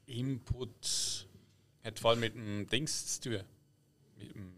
[0.07, 1.27] Input.
[1.83, 3.41] Hat vor allem mit dem Dings zu tun.
[4.17, 4.53] Mit dem,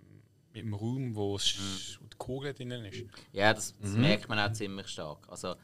[0.53, 3.05] mit dem Raum, wo es wo die Kugel drinnen ist.
[3.33, 5.29] Ja, das, das merkt man auch ziemlich stark.
[5.29, 5.55] Also,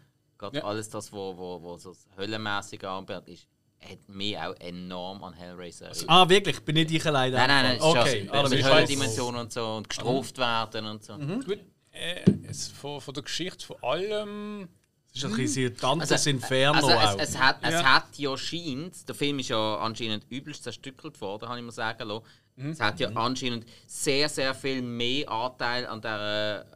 [0.42, 0.64] gerade Ja.
[0.64, 3.46] alles das, was wo, wo, wo so höllenmäßig anbelangt ist,
[3.80, 6.04] hat mich auch enorm an Hellraiser erinnert.
[6.08, 6.60] Ah, wirklich?
[6.64, 7.36] Bin nicht ich alleine?
[7.36, 11.16] Nein, nein, nein, es Okay, dann mit Höllendimensionen und so und gestraft werden und so.
[11.18, 11.58] Gut,
[11.90, 14.68] äh, es, von, von der Geschichte vor allem.
[15.14, 17.18] Das ist ein bisschen Dantes Inferno also auch.
[17.20, 17.82] es, es, hat, es Ja.
[17.96, 22.08] hat ja scheint, der Film ist ja anscheinend übelst zerstückelt worden, kann ich mal sagen
[22.08, 22.24] lassen.
[22.70, 26.66] Es hat ja anscheinend sehr, sehr viel mehr Anteil an dieser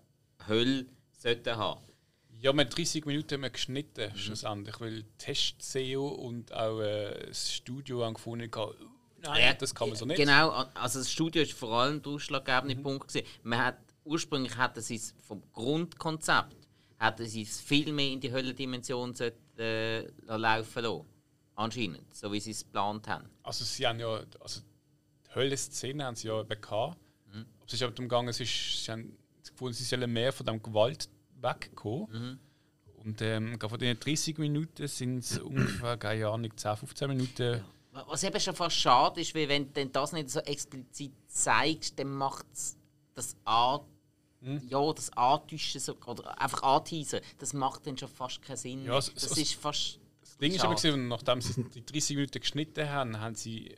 [0.48, 1.81] Hölle sollten haben.
[2.47, 7.53] Ja, wir haben 30 Minuten haben wir geschnitten, schlussendlich, weil Test-SEO und auch äh, das
[7.53, 8.73] Studio haben gefunden haben,
[9.21, 10.17] nein, das kann man so nicht.
[10.17, 13.09] Genau, also das Studio ist vor allem der ausschlaggebende Punkt.
[13.09, 13.27] Gewesen.
[13.43, 16.55] Man hat, ursprünglich hätten sie es vom Grundkonzept
[17.01, 21.05] hätten sie es viel mehr in die Höllendimension sollten, äh, laufen lassen.
[21.57, 23.29] Anscheinend, so wie sie es geplant haben.
[23.43, 24.61] Also sie haben ja, also
[25.27, 26.97] die Höllenszene haben sie ja eben gehabt.
[27.27, 27.41] Mhm.
[27.41, 31.09] Aber es ist aber darum gegangen, sie haben gefunden, sie sollen mehr von dem Gewalt
[31.49, 32.09] wegkommen.
[32.13, 32.39] Mhm.
[33.05, 37.65] Und ähm, von den 30 Minuten sind es ungefähr, keine Ahnung, 10, 15 Minuten.
[38.09, 42.11] Was eben schon fast schade ist, weil wenn du das nicht so explizit zeigst, dann
[42.13, 42.77] macht es
[43.15, 43.81] das an,
[44.69, 48.85] ja, das Antäuschen so, oder einfach anteasen, das macht dann schon fast keinen Sinn.
[48.85, 49.99] Ja, es- das es- ist fast.
[50.21, 50.99] Das Ding ist aber, Schade.
[50.99, 53.75] nachdem sie die 30 Minuten geschnitten haben, haben sie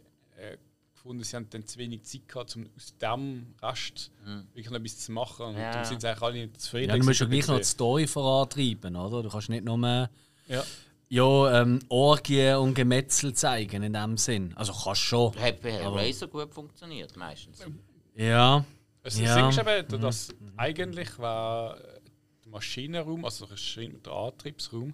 [0.99, 4.11] gefunden, sie haben dann zu wenig Zeit gehabt, um aus dem Rest
[4.53, 5.47] wirklich noch etwas zu machen.
[5.47, 5.61] Und Mhm.
[5.61, 5.71] Ja.
[5.73, 6.91] darum sind sie eigentlich alle nicht zufrieden.
[6.91, 9.23] ja, du musst ja gleich noch die Story vorantreiben, oder?
[9.23, 9.79] Du kannst nicht nur
[10.49, 10.65] Ja.
[11.09, 14.53] ja, ähm, Orgien und Gemetzel zeigen in dem Sinn.
[14.57, 15.35] Also kannst schon.
[15.37, 17.61] Hat bei Hellraiser gut funktioniert, meistens.
[18.15, 18.65] Ja.
[19.03, 19.35] Also Ja.
[19.51, 24.93] Das Ding ist eben, dass eigentlich war der Maschinenraum, also der Antriebsraum,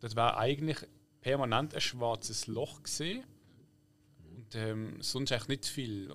[0.00, 0.78] das war eigentlich
[1.20, 3.22] permanent ein schwarzes Loch gesehen
[4.34, 6.12] und ähm, sonst eigentlich nicht viel.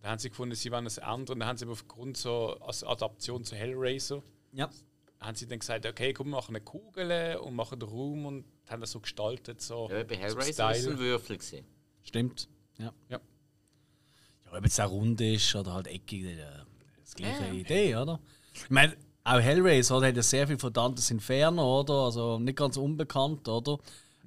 [0.00, 1.40] Da haben sie gefunden, sie wollen es ändern.
[1.40, 4.70] Dann haben sie aber aufgrund so als Adaption zu Hellraiser Ja.
[5.20, 8.44] haben sie dann gesagt, okay, komm, wir machen eine Kugel und machen den Raum und
[8.68, 9.88] haben das so gestaltet so.
[9.90, 11.36] Ja, bei Hellraiser war es ein Würfel.
[11.38, 11.64] Gewesen.
[12.02, 12.48] Stimmt.
[12.78, 12.92] Ja.
[13.08, 13.20] Ja.
[14.46, 16.36] Ja, ob es auch rund ist oder halt eckig, äh,
[17.00, 18.20] das gleiche Idee, oder?
[18.54, 21.94] Ich meine, auch Hellraiser hat ja sehr viel von Dantes Inferno, oder?
[22.04, 23.78] Also nicht ganz unbekannt, oder?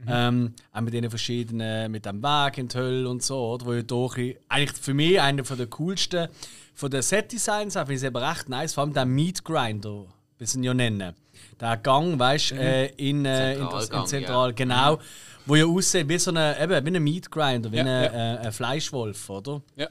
[0.08, 3.66] Ähm, auch mit den verschiedenen, mit dem Weg in die Hölle und so, oder?
[3.66, 6.28] Wo ja doch eigentlich für mich einer von der coolsten
[6.74, 10.06] von den Set-Designs, finde ich es eben recht nice, vor allem der Meat Grinder,
[10.40, 11.14] wie sie ihn ja nennen.
[11.60, 15.00] Der Gang, weißt du, äh, in, äh, in, in Zentral, genau,
[15.46, 18.34] wo ja aussieht wie so eine, eben, wie ein Meat Grinder, wie Ja, ein, ja.
[18.36, 19.62] äh, ein Fleischwolf, oder?
[19.76, 19.88] Ja.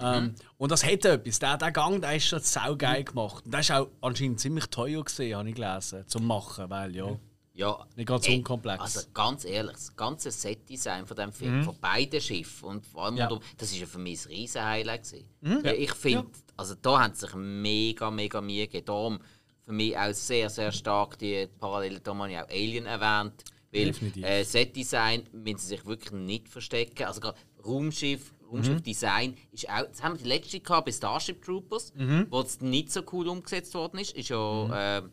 [0.00, 1.38] Ähm, und das hat etwas.
[1.38, 3.44] Der, der Gang der ist schon saugeil gemacht.
[3.44, 7.16] Und das ist auch anscheinend ziemlich teuer gesehen, habe ich gelesen, zum machen, weil ja.
[7.56, 8.82] Ja, Nicht ganz ey, unkomplex.
[8.82, 13.16] Also ganz ehrlich, das ganze Set-Design von dem Film, von beiden Schiffen und vor allem
[13.16, 13.28] Ja.
[13.28, 15.28] rundum, das ist ja für mich ein riesen Highlight gewesen.
[15.40, 18.86] Weil Ich finde, also da haben sie sich mega, mega Mühe gegeben.
[18.86, 19.18] Darum
[19.64, 23.86] für mich auch sehr, sehr stark die Parallele, da habe ich auch Alien erwähnt, weil
[23.86, 24.24] Definitiv.
[24.24, 27.04] äh, Set-Design müssen sie sich wirklich nicht verstecken.
[27.04, 31.92] Also gerade Raumschiff, Raumschiff-Design ist auch, das haben wir die letzte gehabt bei Starship Troopers,
[32.30, 35.12] wo es nicht so cool umgesetzt worden ist, ist ja, ähm,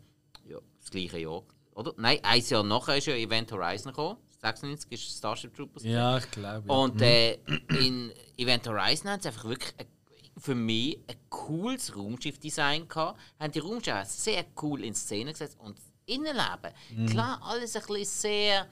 [0.50, 1.44] ja das gleiche Jahr,
[1.82, 1.94] oder?
[1.98, 4.18] Nein, ein Jahr nachher ist ja Event Horizon gekommen.
[4.40, 5.84] 96 ist Starship Troopers.
[5.84, 6.68] Ja, ich glaube.
[6.68, 6.74] Ja.
[6.74, 7.34] Und äh,
[7.80, 9.86] in Event Horizon haben sie einfach wirklich ein,
[10.38, 13.20] für mich ein cooles Raumschiff-Design gehabt.
[13.40, 16.74] Haben die Raumschiffe sehr cool in Szene gesetzt und Innenleben.
[17.08, 18.68] Klar, alles ein bisschen sehr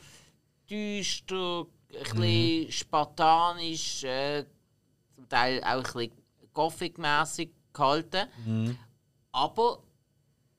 [0.70, 4.46] düster, ein bisschen spartanisch, äh,
[5.16, 6.12] zum Teil auch ein bisschen
[6.54, 8.28] Gothic-mässig gehalten.
[9.32, 9.84] Aber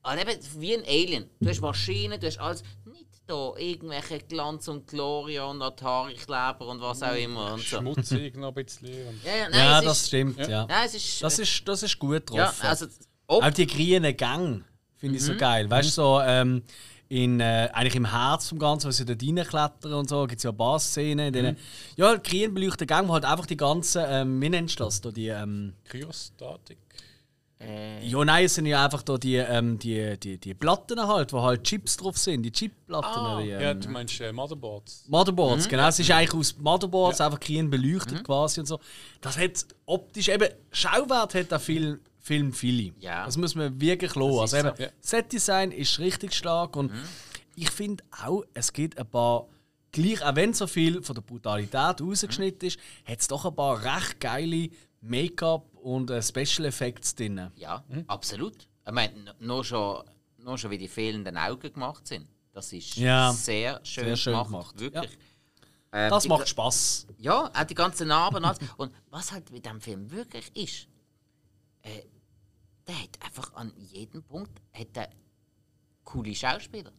[0.02, 1.30] also eben, wie ein Alien.
[1.40, 2.62] Du hast Maschinen, du hast alles.
[2.84, 3.06] Nicht.
[3.26, 7.52] da irgendwelche Glanz und Gloria und Atari-Kleber und was auch immer.
[7.54, 7.78] Und so.
[7.78, 8.88] Schmutzig noch ein bisschen.
[8.88, 10.66] und- Ja, ja, nein, Ja, das ist, stimmt, ja.
[10.66, 12.66] Nein, es ist, Das ist, das ist gut ja, getroffen.
[12.66, 12.86] also,
[13.28, 14.64] ob, Auch die grünen Gänge
[14.96, 15.70] finde ich so geil.
[15.70, 16.64] Weißt du, so ähm,
[17.08, 20.42] in, äh, eigentlich im Herz vom Ganzen, wo sie dort reinklettern und so, gibt es
[20.42, 21.56] ja ein paar Szenen, in denen,
[21.96, 25.10] ja, grün beleuchtete Gänge, wo halt einfach die ganzen, ähm, wie nennst du das, da
[25.12, 26.78] die, ähm, Kryostatik.
[27.60, 31.32] Äh, ja, nein, es sind ja einfach da die, ähm, die, die, die Platten halt,
[31.32, 33.10] wo halt Chips drauf sind, die Chipplatten.
[33.10, 35.04] Ah, die, Ja, ähm, du meinst äh, Motherboards.
[35.08, 35.70] Motherboards, Mhm.
[35.70, 35.88] genau.
[35.88, 38.80] Es ist eigentlich aus Motherboards einfach grün beleuchtet quasi und so.
[39.20, 42.92] Das hat optisch eben Schauwert hat der Film, Film viele.
[43.00, 43.26] Ja.
[43.26, 44.40] Das muss man wirklich loben.
[44.40, 44.82] Also eben, so.
[44.82, 44.88] Ja.
[45.00, 46.90] Setdesign ist richtig stark und
[47.56, 49.46] ich finde auch, es gibt ein paar
[49.92, 53.82] gleich, auch wenn so viel von der Brutalität rausgeschnitten ist, hat es doch ein paar
[53.84, 54.70] recht geile
[55.00, 57.50] Make-up und äh, Special Effects drin.
[57.56, 58.68] ja, absolut.
[58.86, 60.04] Ich meine, nur schon,
[60.38, 62.26] nur schon wie die fehlenden Augen gemacht sind.
[62.52, 65.18] Das ist Ja, sehr schön, sehr schön gemacht, gemacht, wirklich.
[65.92, 67.06] Ähm, Das macht Spaß.
[67.18, 68.44] Ja, auch die ganzen Narben.
[68.76, 70.88] und was halt mit dem Film wirklich ist,
[71.82, 72.02] äh,
[72.86, 75.10] der hat einfach an jedem Punkt hat der
[76.04, 76.92] coole Schauspieler.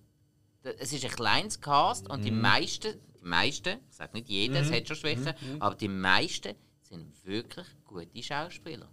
[0.63, 4.71] Es ist ein kleines Cast und die meisten, die meisten, ich sage nicht jeder, es
[4.71, 6.55] hat schon Schwächen, aber die meisten
[6.91, 8.87] sind wirklich gute Schauspieler.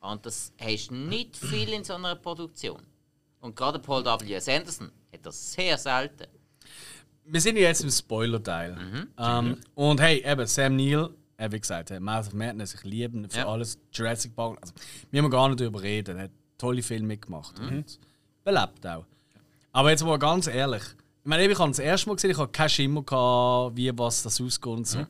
[0.00, 2.82] Und das hast nicht viel in so einer Produktion.
[3.40, 4.34] Und gerade Paul W.
[4.34, 4.48] S.
[4.48, 6.26] Anderson hat das sehr selten.
[7.26, 8.76] wir sind jetzt im Spoiler-Teil.
[8.76, 9.08] Mhm.
[9.18, 13.16] Ähm, und hey, eben, Sam Neill, äh, wie gesagt, äh, Mouth of Madness, ich liebe
[13.16, 13.48] ihn für Ja.
[13.48, 13.78] alles.
[13.92, 14.74] Jurassic Park, also,
[15.10, 16.18] wir haben gar nicht darüber reden.
[16.18, 17.68] Er hat tolle Filme mitgemacht Mhm.
[17.68, 17.98] und
[18.44, 19.06] belebt auch.
[19.72, 20.82] Aber jetzt mal ganz ehrlich,
[21.22, 24.22] ich meine, ich habe das erste Mal gesehen, ich habe keinen Schimmer gehabt, wie was
[24.22, 24.84] das ausgeht und Mhm.
[24.84, 25.06] so.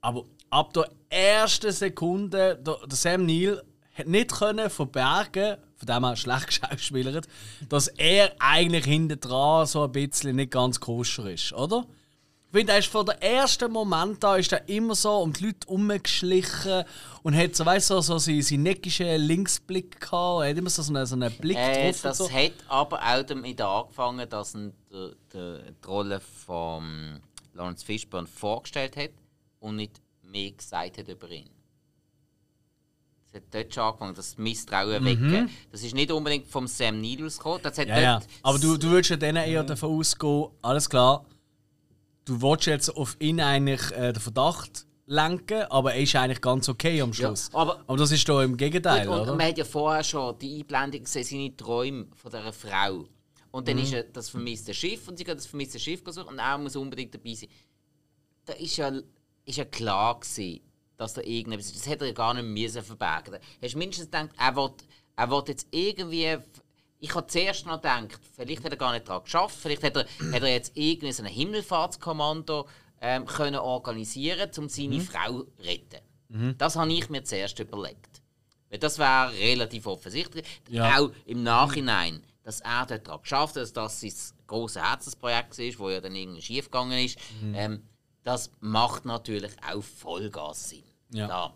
[0.00, 3.62] Aber ab der ersten Sekunde, der, der Sam Neill
[3.94, 7.26] hat nicht können verbergen, von dem er schlecht geschauspielert,
[7.68, 11.84] dass er eigentlich hinten dran so ein bisschen nicht ganz koscher ist, oder?
[12.52, 15.46] Ich finde, er ist von der ersten Moment da ist er immer so um die
[15.46, 16.84] Leute rumgeschlichen
[17.24, 20.44] und hat so, weißt du, so, so seinen, seinen neckischen Linksblick gehabt.
[20.44, 22.02] Er hat immer so einen, so einen Blick Äh, drauf.
[22.02, 22.30] das so.
[22.30, 27.20] hat aber auch damit angefangen, dass ihn die, die, die Rolle von
[27.54, 29.10] Lawrence Fishburne vorgestellt hat
[29.58, 30.00] und nicht
[30.34, 31.48] mehr gesagt hat über ihn.
[33.26, 35.50] Das hat dort schon angefangen, das Misstrauen wecken.
[35.72, 37.60] Das ist nicht unbedingt vom Sam Neill ausgekommen.
[37.62, 37.92] Das hat Mhm.
[37.94, 38.20] Ja, ja.
[38.42, 41.24] Aber du, du würdest ja dann eher davon ausgehen, alles klar,
[42.24, 46.68] du willst jetzt auf ihn eigentlich äh, den Verdacht lenken, aber er ist eigentlich ganz
[46.68, 47.50] okay am Schluss.
[47.52, 49.34] Ja, aber- aber das ist doch im Gegenteil, und, und oder?
[49.36, 53.04] man hat ja vorher schon die Einblendung gesehen, seine Träume von dieser Frau.
[53.50, 53.66] Und Mhm.
[53.66, 56.56] dann ist ja das vermisste Schiff und sie geht das vermisste Schiff suchen und er
[56.58, 57.48] muss unbedingt dabei sein.
[58.46, 58.90] Da ist ja,
[59.44, 60.60] ist ja klar gewesen,
[60.96, 61.76] dass da irgendetwas ist.
[61.76, 63.38] Das hätte er ja gar nicht müssen verbergen.
[63.62, 64.70] Hast du mindestens gedacht, er will,
[65.16, 66.38] er will jetzt irgendwie...
[67.00, 70.04] Ich habe zuerst noch gedacht, vielleicht hat er gar nicht daran geschafft, vielleicht hat er,
[70.32, 72.66] hat er jetzt irgendwie so ein Himmelfahrtskommando
[73.00, 76.54] ähm, können organisieren um seine Frau zu retten.
[76.56, 78.22] Das habe ich mir zuerst überlegt.
[78.70, 80.46] Weil das wäre relativ offensichtlich.
[80.68, 80.98] Ja.
[80.98, 84.12] Auch im Nachhinein, dass er dort daran geschafft hat, dass das sein
[84.46, 87.18] grosses Herzensprojekt ist, wo ja dann irgendwie schief gegangen ist,
[87.54, 87.82] ähm,
[88.24, 90.82] das macht natürlich auch Vollgas Sinn.
[91.12, 91.26] Ja.
[91.28, 91.54] Da.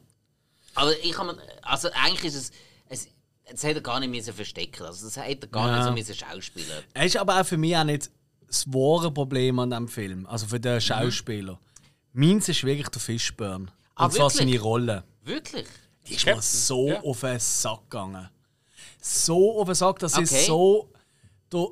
[0.74, 2.50] Aber ich habe mir- also eigentlich ist es,
[2.88, 3.09] es
[3.50, 5.76] das hätte er gar nicht müssen verstecken also das hätte er gar Ja.
[5.76, 8.11] nicht so müssen schauspielen Er ist aber auch für mich auch nicht
[8.46, 11.59] das wahre Problem an diesem Film, also für den Schauspieler.
[12.12, 13.64] Meins ist wirklich der Fishburne.
[13.66, 14.38] Und Ah, zwar wirklich?
[14.38, 15.04] seine Rolle.
[15.22, 15.66] Wirklich?
[16.07, 17.00] Die ist mir so ja.
[17.02, 18.28] auf den Sack gegangen.
[19.00, 20.22] So auf den Sack, das Okay.
[20.22, 20.90] ist so.
[21.50, 21.66] Da,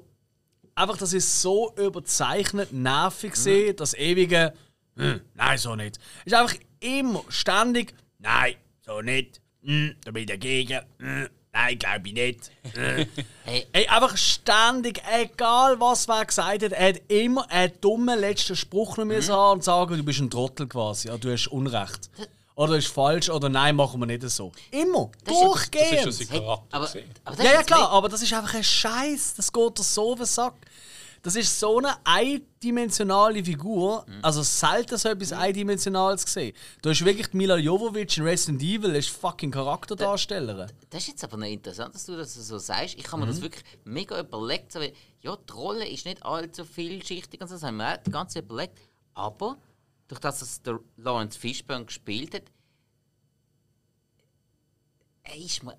[0.75, 4.53] einfach, das ist so überzeichnet, nervig gesehen, das ewige.
[4.97, 5.99] «Hm, nein, so nicht.
[6.25, 7.95] Ist einfach immer ständig.
[8.19, 8.55] Nein,
[8.85, 9.41] so nicht.
[9.63, 10.81] Hm, da bin ich dagegen.
[10.99, 12.51] Hm, nein, glaube ich nicht.
[12.75, 13.07] Hm.
[13.45, 18.57] Hey, Ey, einfach ständig, egal was wer gesagt hat, er hat immer einen dummen letzten
[18.57, 19.37] Spruch noch müssen Mhm.
[19.37, 22.11] haben und sagen, du bist ein Trottel quasi, oder du hast Unrecht.
[22.57, 24.51] Oder du hast falsch, oder nein, machen wir nicht so.
[24.71, 25.93] Immer, Das ist ja- durchgehend.
[25.93, 26.77] Das ist schon sein hey, Charakter.
[26.77, 27.11] aber, gewesen.
[27.25, 29.35] aber das ja, ist ja klar, aber das ist einfach ein Scheiß.
[29.37, 30.55] Das geht dir so auf den Sack.
[31.27, 34.07] Das ist so eine eindimensionale Figur.
[34.07, 34.21] Mhm.
[34.23, 36.55] Also selten so etwas Eindimensionales gesehen.
[36.83, 40.71] Du hast wirklich Mila Jovovich in Resident Evil, ist fucking Charakterdarstellerin.
[40.89, 42.95] Das ist jetzt aber noch interessant, dass du das so sagst.
[42.95, 43.23] Ich habe Mhm.
[43.23, 44.71] mir das wirklich mega überlegt.
[44.71, 48.13] So, wie, ja, die Rolle ist nicht allzu vielschichtig und so, das haben wir die
[48.13, 48.79] ganze Zeit überlegt.
[49.15, 49.59] Aber
[50.07, 52.45] durch das, dass der Lawrence Fishburne gespielt hat,
[55.25, 55.77] er ist mir,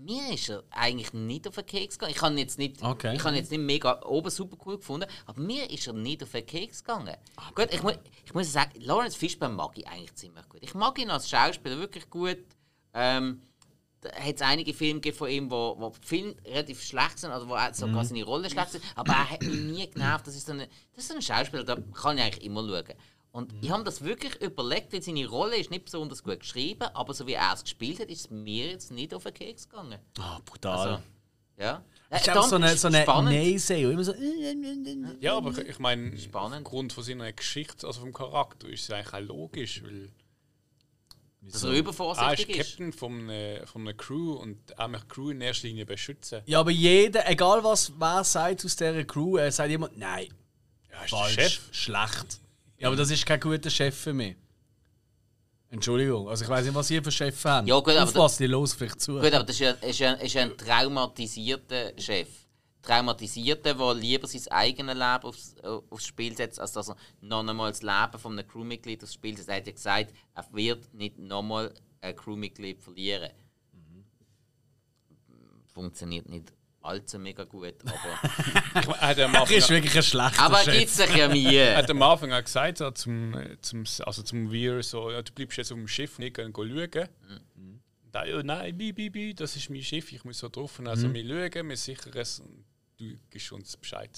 [0.00, 2.14] mir ist er eigentlich nicht auf den Keks gegangen.
[2.16, 3.14] Ich habe ihn jetzt nicht, Okay.
[3.14, 6.30] ich habe jetzt nicht mega oben super cool gefunden, aber mir ist er nicht auf
[6.32, 7.16] den Keks gegangen.
[7.54, 7.90] Gut, ich, mu
[8.24, 10.60] ich muss sagen, Lawrence Fishburne mag ich eigentlich ziemlich gut.
[10.62, 12.38] Ich mag ihn als Schauspieler wirklich gut.
[12.94, 13.42] Ähm,
[14.02, 17.54] hat es einige Filme von ihm, wo, wo die Filme relativ schlecht sind, oder wo
[17.54, 20.26] auch sogar seine Rolle schlecht sind, aber er hat mich nie genervt.
[20.26, 22.94] Das ist so, eine, das ist so ein Schauspieler, da kann ich eigentlich immer schauen.
[23.32, 27.14] Und ich habe das wirklich überlegt, weil seine Rolle ist nicht besonders gut geschrieben, aber
[27.14, 30.00] so wie er es gespielt hat, ist es mir jetzt nicht auf den Keks gegangen.
[30.18, 30.78] Ah, brutal.
[30.88, 31.02] Also,
[31.56, 31.84] ja.
[32.10, 33.04] ist Äh, auch so eine, ist so eine.
[33.04, 34.14] Naysayer, immer so.
[35.20, 39.20] Ja, aber ich meine, aufgrund von seiner Geschichte, also vom Charakter, ist es eigentlich auch
[39.20, 40.10] logisch, weil
[41.42, 42.68] Dass er er ist übervorsichtig ist.
[42.70, 46.42] Captain von, äh, von einer Crew und er möchte die Crew in erster Linie beschützen.
[46.46, 50.26] Ja, aber jeder, egal was wer sagt aus dieser Crew, er sagt immer, nein,
[50.90, 51.68] Ja, ist falsch, der Chef.
[51.70, 52.40] schlecht.
[52.80, 54.36] Ja, aber das ist kein guter Chef für mich.
[55.68, 57.68] Entschuldigung, also ich weiß nicht, was ihr für Chefs habt.
[57.68, 59.20] Ja, gut, aber die los vielleicht zu.
[59.20, 62.28] Gut, aber das ist ja, ist ja, ist ja ein traumatisierter Chef.
[62.82, 67.46] Traumatisierter, der lieber sein eigenes Leben aufs, äh, aufs Spiel setzt, als dass er noch
[67.46, 69.50] einmal das Leben von einem Crewmitglied aufs Spiel setzt.
[69.50, 73.30] Er hat ja gesagt, er wird nicht nochmal ein Crewmitglied verlieren.
[75.66, 77.74] Funktioniert nicht allzu mega gut,
[78.74, 81.76] aber, er Er ist wirklich ein schlechter aber er gibt sich ja er Mühe.
[81.76, 85.58] hat am Anfang auch gesagt, so, zum, zum, also zum Weir, so, ja, du bleibst
[85.58, 87.08] jetzt auf dem Schiff nicht gehen, gehen schauen.
[87.56, 87.80] Mhm.
[88.12, 90.80] Da, ja, nein, bi, bi, bi, das ist mein Schiff, ich muss so drauf.
[90.84, 92.64] Also wir schauen, wir sichern es und
[92.98, 94.10] du gibst uns Bescheid.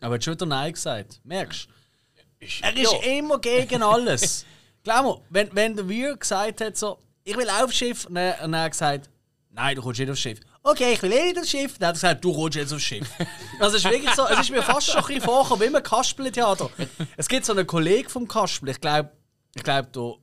[0.00, 1.20] Aber er hat schon wieder Nein gesagt.
[1.24, 2.44] Merkst du?
[2.44, 4.44] Ist, Er ist immer gegen alles.
[4.84, 8.44] Glaub mir, wenn, wenn der Weir gesagt hat, so, ich will aufs Schiff, und er,
[8.44, 9.10] und er hat gesagt,
[9.50, 10.40] nein, du kommst nicht aufs Schiff.
[10.68, 11.78] Okay, ich will eh nicht aufs Schiff.
[11.78, 13.08] Dann hat er gesagt, du kommst jetzt aufs Schiff.
[13.60, 15.80] Also es ist wirklich so, es ist mir fast schon ein bisschen vorgekommen, wie im
[15.80, 16.70] Kasperle-Theater.
[17.16, 19.12] Es gibt so einen Kollegen vom Kasperle, ich glaube,
[19.54, 20.14] ich glaube, der,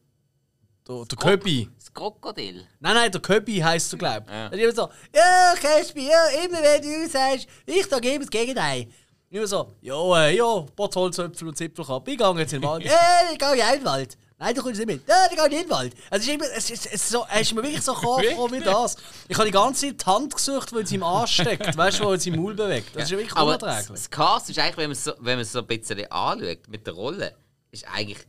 [0.85, 1.69] der, der Köbi.
[1.77, 2.67] Das Krokodil.
[2.81, 4.29] Nein, nein, der Köbi heisst du, glaub.
[4.29, 4.47] Ja.
[4.47, 8.87] Und immer so, ja, Kaspi, ja, immer wenn du sagst, ich sage immer das Gegenteil.
[9.29, 12.05] Und immer so, ja, äh, ja, ein paar Holzöpfel und Zipfel ab.
[12.05, 12.83] Ich gehe jetzt in den Wald.
[12.85, 14.17] Ja, ich gehe in den Wald.
[14.43, 15.07] Nein, du kommst nicht mit.
[15.07, 15.95] Ja, ich gehe nicht in den Wald.
[16.09, 18.59] Also, es ist, es ist, es ist, so, es ist mir wirklich so gekommen wie
[18.59, 18.97] das.
[19.29, 21.77] Ich habe die ganze Zeit die Hand gesucht, weil sie im Arsch steckt.
[21.77, 22.93] Weißt du, wo sie im Maul bewegt.
[22.93, 24.01] Das ist wirklich Aber das, unerträglich.
[24.01, 26.85] das Cast ist eigentlich, wenn man es so, wenn man so ein bisschen anschaut, mit
[26.85, 27.35] der Rolle,
[27.71, 28.19] ist eigentlich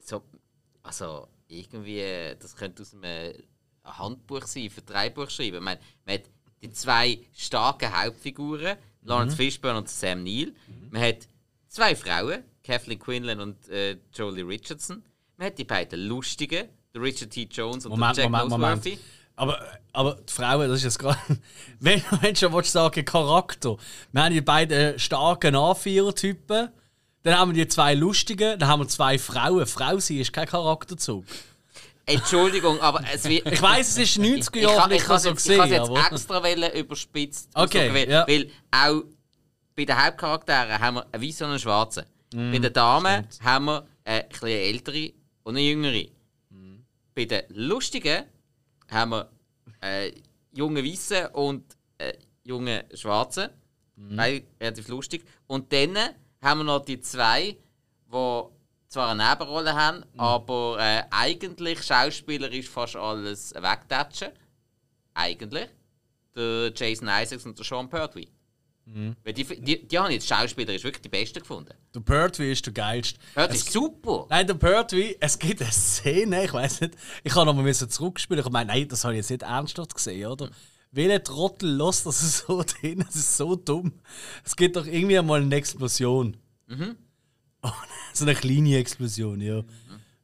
[0.00, 0.20] so.
[0.82, 3.34] Also, irgendwie, das könnte aus einem
[3.84, 5.54] Handbuch sein, für drei Buchstaben.
[5.54, 6.24] Ich meine, man hat
[6.60, 10.52] die zwei starken Hauptfiguren, Lawrence Fishburne und Sam Neill.
[10.90, 11.28] Man hat
[11.68, 15.04] zwei Frauen, Kathleen Quinlan und äh, Jolie Richardson.
[15.40, 17.48] Man hat die beiden lustigen, der Richard T.
[17.50, 18.76] Jones und Moment, der Jack Moment, Moment.
[18.84, 18.98] Noseworthy.
[19.36, 19.58] Aber,
[19.94, 21.18] aber die Frauen, das ist jetzt gerade.
[21.78, 23.78] Wenn, wenn du schon willst sagen, Charakter.
[24.12, 26.68] Wir haben die beiden starken Anführertypen.
[27.22, 28.58] Dann haben wir die zwei lustigen.
[28.58, 29.66] Dann haben wir zwei Frauen.
[29.66, 31.24] Frau sein ist kein Charakterzug.
[32.04, 33.50] Entschuldigung, aber es wird.
[33.50, 35.82] Ich weiss, es ist 90er Ich, Jahre ich, ich, habe so jetzt, ich habe gesehen.
[35.82, 38.26] jetzt Aber extra wollen überspitzt Okay, ausdrücken, weil, ja.
[38.28, 39.04] weil auch
[39.74, 42.04] bei den Hauptcharakteren haben wir einen weißen und einen schwarzen.
[42.34, 46.06] Mm, bei den Damen haben wir eine etwas ältere und eine jüngere.
[46.50, 46.80] Mm.
[47.14, 48.24] Bei den Lustigen
[48.88, 49.30] haben wir
[49.80, 50.22] einen
[50.52, 52.12] jungen weißen und einen
[52.44, 53.50] jungen schwarzen.
[53.96, 54.16] Mm.
[54.16, 55.24] Beide relativ lustig.
[55.46, 55.96] Und dann
[56.42, 57.56] haben wir noch die zwei,
[58.12, 58.42] die
[58.88, 60.20] zwar eine Nebenrolle haben, Mm.
[60.20, 64.30] aber äh, eigentlich schauspielerisch fast alles wegtatschen.
[65.14, 65.68] Eigentlich.
[66.34, 68.28] Der Jason Isaacs und der Sean Pertwee.
[68.92, 69.12] Mm.
[69.22, 71.74] Weil die, die, die haben jetzt schauspielerisch wirklich die Besten gefunden.
[71.94, 73.20] der Pertwee ist der geilste.
[73.34, 74.26] Pertwee ist super!
[74.28, 78.44] Nein, der Pertwee, es gibt eine Szene, ich weiß nicht, ich habe nochmal zurückspielen.
[78.44, 80.50] Ich meine, nein, das habe ich jetzt nicht ernsthaft gesehen, oder?
[80.90, 83.04] Welcher Trottel lässt das so drin?
[83.06, 83.92] Das ist so dumm.
[84.44, 86.36] Es gibt doch irgendwie einmal eine Explosion.
[87.62, 87.68] Oh,
[88.12, 89.62] so eine kleine Explosion, ja.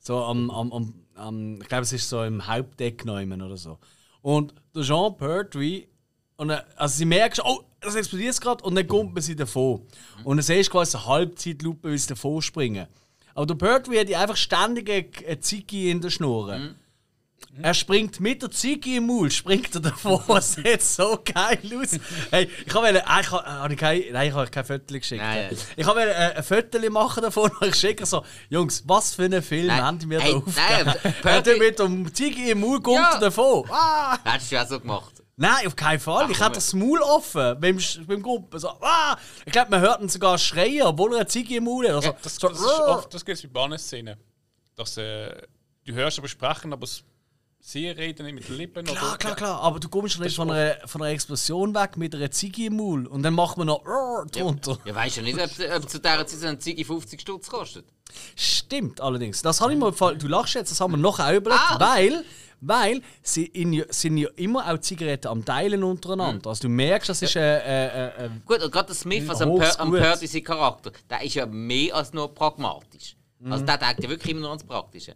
[0.01, 3.79] So am, am, am, am ich glaube, es ist so im Hauptdeck neumen oder so.
[4.23, 5.89] Und der Jean Pertwee,
[6.37, 9.37] und er, also sie merkt schon, oh, das explodiert gerade, und dann kommt man sie
[9.37, 9.87] davon.
[10.25, 12.87] Und dann siehst du quasi eine Halbzeitlupe, wie sie davon springen.
[13.35, 16.59] Aber der Pertwee hat einfach ständig eine- Ziggy in der Schnur.
[17.63, 20.23] Er springt mit der Ziggy im Maul, springt er davon.
[20.29, 21.99] Das sieht so geil aus.
[22.31, 24.83] Hey, ich habe wollte- ah, ich habe, habe ich kein, nein, ich habe kein Foto
[24.95, 25.23] geschickt.
[25.23, 25.59] Nein, nein.
[25.77, 29.25] Ich habe wollte, äh, ein Foto machen davon und ich schicke so, Jungs, was für
[29.25, 29.83] einen Film Nein.
[29.83, 31.05] haben die mir Hey, da nein, aufgegeben?
[31.05, 33.13] Er hat Pertwee- mit dem Ziggy im Maul kommt Ja.
[33.15, 33.65] er davon.
[33.71, 34.19] Ah!
[34.25, 35.13] Hättest du auch so gemacht.
[35.39, 36.25] Nein, auf keinen Fall.
[36.27, 38.59] Ach, ich hatte das Maul offen beim, Sch- beim Gruppen.
[38.59, 39.17] So, ah!
[39.45, 41.97] Ich glaube, man hört ihn sogar schreien, obwohl er eine Ziggy im Maul hat.
[41.97, 44.17] Also, das, so, das, ist oft, das gibt es bei Bahnenszenen.
[44.77, 45.43] Dass äh,
[45.85, 46.87] du hörst aber sprechen, aber
[47.61, 48.87] sie reden nicht mit den Lippen.
[48.87, 49.61] Klar, oder, klar, klar.
[49.61, 53.07] Aber du kommst nicht von einer, von einer Explosion weg mit einer Ziggy im Maul
[53.07, 54.79] und dann macht man noch "Rrr" drunter.
[54.87, 57.85] Ja, weißt du nicht, ob, ob zu dieser Zeit so ein Ziggy 50 Stutz kostet.
[58.37, 59.43] Stimmt allerdings.
[59.43, 59.93] Das habe ich mal.
[60.17, 61.79] Du lachst jetzt, das haben wir noch auch überlegt, Ah.
[61.79, 62.25] weil,
[62.61, 66.51] weil sie in, sind ja immer auch Zigaretten am Teilen untereinander.
[66.51, 69.61] Also du merkst, das ist äh, äh, äh, Gut, und gerade der Smith, also am,
[69.79, 69.91] am.
[69.91, 73.17] Purdy, sein Charakter, der ist ja mehr als nur pragmatisch.
[73.49, 75.15] Also der denkt ja wirklich immer nur ans Praktische.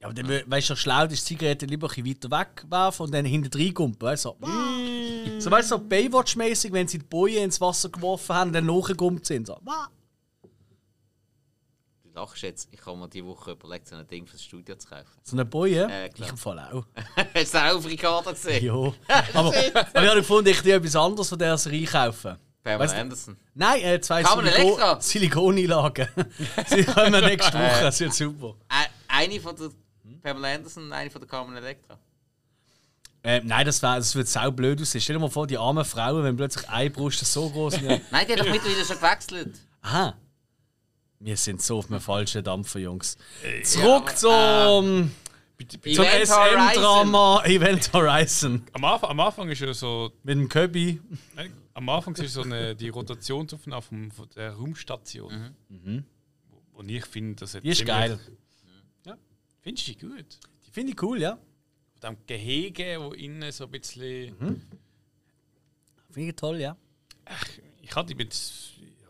[0.00, 3.24] Ja, aber dann weißt du, schlau, die Zigarette lieber ein bisschen weiter wegwerfen und dann
[3.24, 4.00] hinten reinkumpen.
[4.06, 5.40] Weißt du, so, Mm.
[5.40, 8.66] so, weißt du, so Baywatch-mäßig, wenn sie die Boje ins Wasser geworfen haben und dann
[8.66, 9.46] nachgegumpt sind.
[9.46, 9.56] So.
[12.14, 12.68] Lachst jetzt.
[12.70, 15.10] Ich habe mir diese Woche überlegt, so ein Ding fürs Studio zu kaufen.
[15.24, 15.88] So eine Boje?
[15.90, 16.84] Äh, ich im Fall auch.
[17.34, 18.64] Hast du auch auf Ricardo gesehen?
[18.64, 18.72] Ja.
[19.34, 22.36] Aber, aber ich habe gefunden, ich dir etwas anderes von dieser Serie kaufen.
[22.62, 23.36] Pamela Weißt Anderson.
[23.54, 25.00] Nein, äh, zwei Electra?
[25.00, 26.08] Silikoneinlagen.
[26.68, 28.54] sie kommen nächste Woche, das wird super.
[28.70, 29.70] Ä- Eine von der
[30.22, 31.98] Pamela Anderson und eine von der Carmen Electra.
[33.24, 35.00] Äh, nein, das, wär, das wird sau blöd aussehen.
[35.00, 37.88] Stell dir mal vor, die armen Frauen, wenn plötzlich eine Brust so groß sind.
[38.12, 39.58] Nein, die hat doch mittlerweile schon gewechselt.
[39.82, 40.14] Aha.
[41.24, 43.16] Wir sind so auf dem falschen Dampfer, Jungs.
[43.62, 45.10] Zurück zum,
[45.56, 48.62] Bitte, zum Event SM-Drama Event Horizon.
[48.74, 50.12] Am Anfang, am Anfang ist ja so.
[50.22, 51.00] Mit dem Köbi.
[51.72, 55.54] Am Anfang ist so eine, die Rotationsaufnahme vom, von der Raumstation.
[55.70, 58.20] Wo, wo ich finde, dass Die ist geil.
[59.62, 60.38] Findest du die gut?
[60.66, 61.38] Die finde ich cool, ja.
[62.02, 64.36] Von dem Gehege, wo innen so ein bisschen.
[66.10, 66.76] Finde ich toll, ja.
[67.80, 68.38] Ich hatte die mit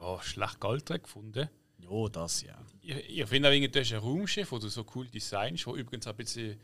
[0.01, 1.51] ja, schlecht gealtert gefunden.
[1.85, 2.57] Jo, das ja.
[2.81, 5.77] Ich, ich finde auch irgendwie, das ist ein Raumschiff, das du so cool designst, wo
[5.77, 6.59] übrigens auch ein bisschen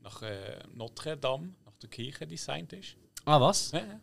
[0.00, 2.96] nach äh, Notre Dame, nach der Kirche designt ist.
[3.24, 3.72] Ah, was?
[3.72, 4.00] Ja, ja.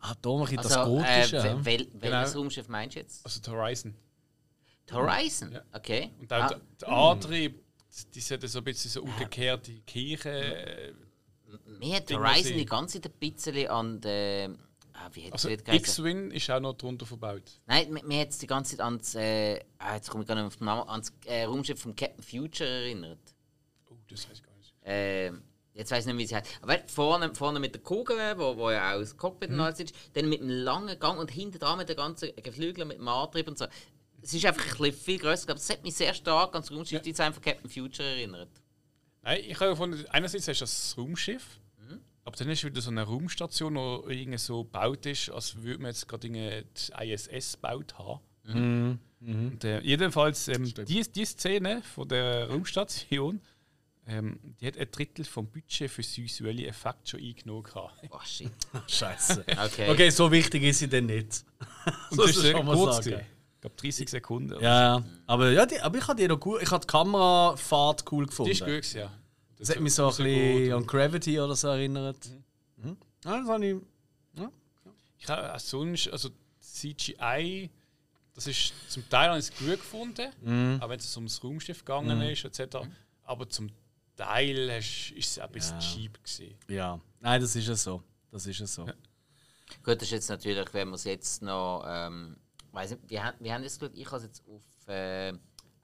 [0.00, 1.36] Ah, da mache ich das Also, Gotische.
[1.36, 1.64] äh, ja.
[1.64, 2.42] wel, wel, welches Genau.
[2.42, 3.24] Raumschiff meinst du jetzt?
[3.24, 3.94] Also die Horizon.
[4.88, 5.52] Die Horizon?
[5.52, 5.62] Ja.
[5.72, 6.10] Okay.
[6.18, 7.62] Und auch Ah, der, der Antrieb,
[8.14, 10.30] die sollte so ein bisschen so umgekehrt die Kirche.
[10.30, 10.92] äh,
[11.80, 14.48] mir hat Horizon die ganze Zeit ein bisschen an die.
[15.02, 15.48] Ah, wie Also?
[15.48, 17.42] X-Wing ist auch noch drunter verbaut.
[17.66, 19.14] Nein, mir, hat es die ganze Zeit ans.
[19.14, 20.88] Äh, ah, jetzt komme ich gar nicht auf den Namen.
[20.88, 23.18] Ans äh, Raumschiff von Captain Future erinnert.
[23.90, 24.74] Oh, das weiß ich gar nicht.
[24.84, 25.32] Äh,
[25.72, 26.50] jetzt weiß ich nicht, wie sie heißt.
[26.60, 30.28] Aber vorne, vorne mit der Kugel, wo, wo ja auch das Cockpit alles ist, dann
[30.28, 33.56] mit einem langen Gang und hinten dran mit den ganzen Geflügeln, mit dem Antrieb und
[33.56, 33.66] so.
[34.22, 36.70] Es ist einfach ein bisschen viel grösser, aber es hat mich sehr stark an das
[36.70, 38.50] Raumschiff-Design von Captain Future erinnert.
[39.22, 41.59] Nein, ich habe gefunden, einerseits hast du das Raumschiff,
[42.30, 45.90] aber dann ist wieder so eine Raumstation, die irgendwie so gebaut ist, als würde man
[45.90, 49.00] jetzt gerade die ISS gebaut haben.
[49.20, 53.40] Und, äh, jedenfalls, ähm, die, die Szene von der Raumstation,
[54.06, 57.64] ähm, die hat ein Drittel vom Budget für visuelle Effekte schon eingenommen.
[57.64, 57.94] gehabt.
[58.10, 58.52] Oh shit.
[58.86, 59.44] Scheiße.
[59.64, 59.90] Okay.
[59.90, 61.44] Okay, so wichtig ist sie denn nicht.
[62.10, 63.04] Und So das ist schon mal kurz.
[63.04, 63.20] sagen.
[63.56, 64.54] Ich glaube 30 Sekunden.
[64.62, 65.04] Ja, ja.
[65.26, 66.60] Aber, ja, die, aber ich habe die noch cool.
[66.62, 68.44] Ich habe die Kamerafahrt cool so.
[68.44, 68.52] gefunden.
[68.52, 69.10] Die ist gut, ja.
[69.60, 72.28] Das hat mich so ein bisschen an Gravity oder so erinnert.
[72.76, 72.96] Mhm.
[73.24, 73.76] Ja, das habe ich.
[75.18, 76.30] Ich habe auch sonst, also
[76.60, 77.70] CGI,
[78.34, 82.20] das ist zum Teil habe ich es gut gefunden, auch wenn es ums Raumschiff gegangen
[82.22, 82.78] ist, etc.
[83.24, 83.68] Aber zum
[84.16, 86.54] Teil hast, ist es auch ein bisschen cheap gewesen.
[86.68, 86.98] Ja.
[87.20, 88.02] Nein, das ist ja so.
[88.30, 88.86] Das ist ja so.
[88.86, 91.84] Gut, das ist jetzt natürlich, wenn wir es jetzt noch.
[91.86, 92.38] Ähm,
[92.72, 95.32] weiss nicht, wir, haben- wir haben es geschaut, ich habe es jetzt auf äh,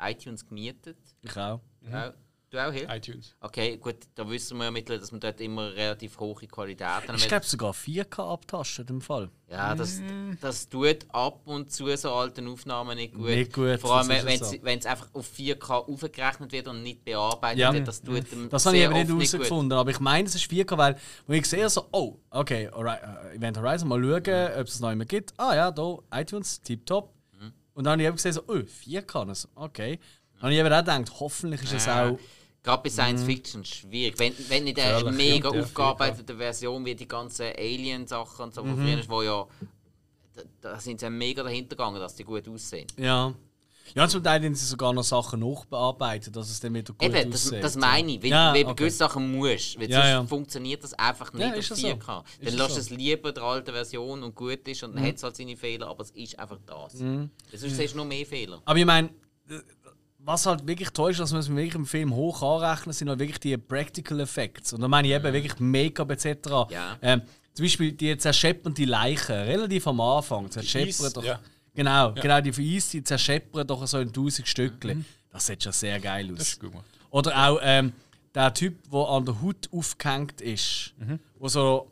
[0.01, 0.97] iTunes gemietet.
[1.23, 1.61] Ich auch.
[1.83, 2.15] Ja,
[2.57, 2.89] du auch hier?
[2.91, 3.35] iTunes.
[3.41, 7.05] Okay, gut, da wissen wir ja mittlerweile, dass man dort immer relativ hohe Qualität hat.
[7.17, 9.31] Ich glaube sogar 4K abtasten im Fall.
[9.49, 10.01] Ja, das,
[10.41, 13.27] das tut ab und zu so alten Aufnahmen nicht gut.
[13.27, 14.57] Nicht gut, Vor allem, ist wenn es es so.
[14.67, 17.73] es einfach auf 4K aufgerechnet wird und nicht bearbeitet Ja.
[17.73, 17.87] wird.
[17.87, 19.79] Das tut dem Das habe ich eben nicht herausgefunden.
[19.79, 20.97] Aber ich meine, es ist 4K, weil
[21.29, 22.99] wo ich sehe so, oh, okay, Hori-
[23.33, 25.33] äh, Event Horizon, mal schauen, ob es noch immer gibt.
[25.37, 27.13] Ah ja, da, iTunes, tipptopp.
[27.41, 27.53] Mhm.
[27.75, 29.23] Und dann habe ich eben gesehen, so, oh, 4K.
[29.23, 30.01] Und so, okay.
[30.35, 32.09] Dann habe ich eben auch gedacht, hoffentlich ist es Ja.
[32.11, 32.19] auch.
[32.67, 34.19] Gerade bei Science Fiction ist es schwierig.
[34.19, 38.63] Wenn, wenn nicht eine Gefährlich, mega ja, aufgearbeitete Version wie die ganzen Alien-Sachen und so,
[38.63, 39.47] von früher ist, wo ja.
[40.35, 42.89] Da, da sind sie ja mega dahinter gegangen, dass die gut aussehen.
[42.99, 43.33] Ja.
[43.95, 47.31] Ja, zum Teil haben sie sogar noch Sachen nachbearbeitet, dass es dann wieder gut Eben,
[47.31, 47.63] das, aussieht.
[47.63, 48.21] das meine ich.
[48.23, 48.75] Wenn, Ja, bei okay.
[48.75, 50.25] gewissen Sachen musst, weil Ja, sonst ja.
[50.27, 51.87] funktioniert das einfach nicht Ja, auf ist es so.
[51.87, 52.25] 4K.
[52.43, 52.81] Dann lass so.
[52.81, 54.97] es lieber der alten Version und gut ist und Mhm.
[54.97, 57.01] dann hat es halt seine Fehler, aber es ist einfach das.
[57.01, 58.61] Weil Sonst siehst du noch mehr Fehler.
[58.65, 59.09] Aber ich meine,
[59.49, 59.61] äh,
[60.27, 63.39] was halt wirklich ist, dass man es wirklich im Film hoch anrechnen, sind halt wirklich
[63.39, 64.73] die Practical Effects.
[64.73, 66.49] Und da meine ich eben wirklich Make-up etc.
[66.69, 66.99] Ja.
[67.01, 67.23] Ähm,
[67.55, 71.25] zum Beispiel die zerscheppernde Leiche, relativ am Anfang, zerscheppern doch.
[71.25, 71.39] ja.
[71.75, 75.05] Genau, genau, die Eis, die zerscheppern doch so in tausend Stückchen.
[75.31, 76.39] Das sieht schon sehr geil aus.
[76.39, 76.87] Das ist gut gemacht.
[77.11, 77.93] Oder auch ähm,
[78.35, 80.93] der Typ, der an der Hut aufgehängt ist,
[81.39, 81.89] wo so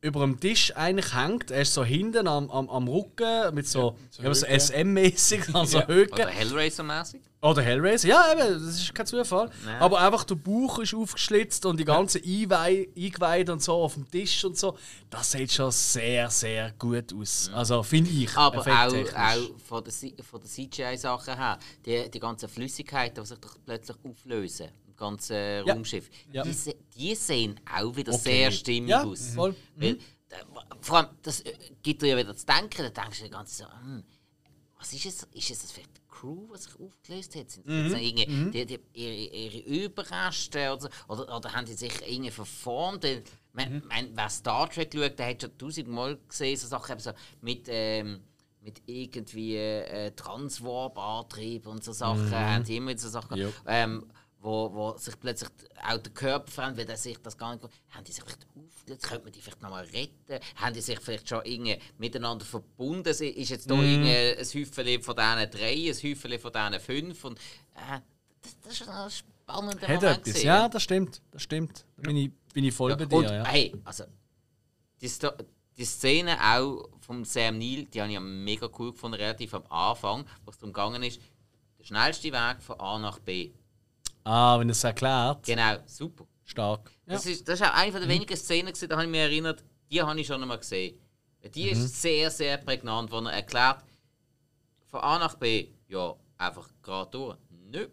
[0.00, 1.50] über dem Tisch eigentlich hängt.
[1.50, 4.46] Er ist so hinten am, am, am Rücken mit so, so ja, so.
[4.46, 6.12] SM-mäßig, also Höcke.
[6.12, 7.20] Oder Hellraiser-mäßig.
[7.40, 9.48] Oder Hellraiser, ja, eben, das ist kein Zufall.
[9.64, 9.80] Nein.
[9.80, 14.44] Aber einfach der Bauch ist aufgeschlitzt und die ganzen Eingeweide und so auf dem Tisch
[14.44, 14.76] und so.
[15.10, 17.50] Das sieht schon sehr, sehr gut aus.
[17.54, 18.36] Also finde ich.
[18.36, 23.28] Aber auch, auch von der, C- von der CGI-Sache her, die, die ganzen Flüssigkeiten, die
[23.28, 24.68] sich doch plötzlich auflösen,
[24.98, 26.42] im ganzen Raumschiff, Ja.
[26.42, 28.22] Die, die sehen auch wieder Okay.
[28.22, 29.30] sehr stimmig Ja, aus.
[29.34, 29.54] voll.
[29.76, 30.36] Weil, da-
[30.80, 33.62] vor allem, das äh, gibt dir ja wieder zu denken, da denkst du die ganze
[33.62, 34.04] Zeit so, hm,
[34.78, 35.22] was ist es?
[35.32, 37.50] Ist es vielleicht die Crew, die sich aufgelöst hat?
[37.50, 37.94] Sind mhm.
[37.94, 38.52] irgendwie mhm.
[38.52, 43.04] die, die, ihre, ihre Überreste oder, oder, oder haben die sich irgendwie verformt?
[43.52, 43.82] Man, mhm.
[43.88, 48.20] man, wer Star Trek schaut, der hat schon tausendmal gesehen, so Sachen so mit, ähm,
[48.60, 52.26] mit irgendwie äh, Transwarp-Antrieb und so Sachen.
[52.26, 52.34] Mhm.
[52.34, 53.52] Haben die immer so Sachen.
[53.66, 54.06] Ähm,
[54.40, 55.50] wo, wo sich plötzlich
[55.84, 57.68] auch der Körper verändert, weil der sich das gar nicht.
[57.90, 59.02] Haben die sich vielleicht aufgelöst?
[59.02, 60.44] Könnte man die vielleicht noch mal retten?
[60.56, 63.08] Haben die sich vielleicht schon irgendwie miteinander verbunden?
[63.08, 63.80] Ist jetzt da mm.
[63.80, 67.24] ein Häufchen von diesen drei, ein Häufchen von diesen fünf?
[67.24, 67.38] Und,
[67.74, 68.00] äh,
[68.42, 70.28] das, das ist ein spannender Hat Moment.
[70.28, 70.42] Etwas.
[70.42, 71.20] Ja, das stimmt.
[71.32, 71.84] Das stimmt.
[71.96, 73.16] Da bin ich, bin ich voll ja, bei dir.
[73.16, 73.44] Und, ja.
[73.44, 74.04] hey, also,
[75.00, 75.10] die,
[75.76, 80.24] die Szene auch von Sam Neill, die habe ich mega cool gefunden, relativ am Anfang,
[80.44, 81.20] wo es darum gegangen ist,
[81.78, 83.52] der schnellste Weg von A nach B.
[84.24, 85.44] Ah, wenn es erklärt.
[85.44, 86.26] Genau, super.
[86.44, 86.90] Stark.
[87.06, 88.08] Das, ist, das ist auch eine der mhm.
[88.08, 90.98] wenigen Szenen, da habe ich mich erinnert, die habe ich schon einmal gesehen.
[91.54, 91.70] Die mhm.
[91.72, 93.84] ist sehr, sehr prägnant, wo er erklärt,
[94.86, 97.36] von A nach B, ja, einfach gerade durch.
[97.50, 97.88] Nö.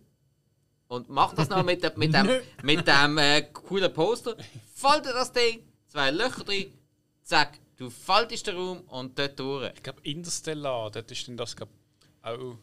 [0.87, 2.29] Und macht das noch mit, dem, mit dem,
[2.63, 4.37] mit dem äh, coolen Poster.
[4.73, 6.71] Falte das Ding, zwei Löcher drin,
[7.23, 9.71] zack, du faltest den Raum und dort durch.
[9.75, 11.69] Ich glaube, Interstellar, dort ist denn das glaub,
[12.21, 12.57] auch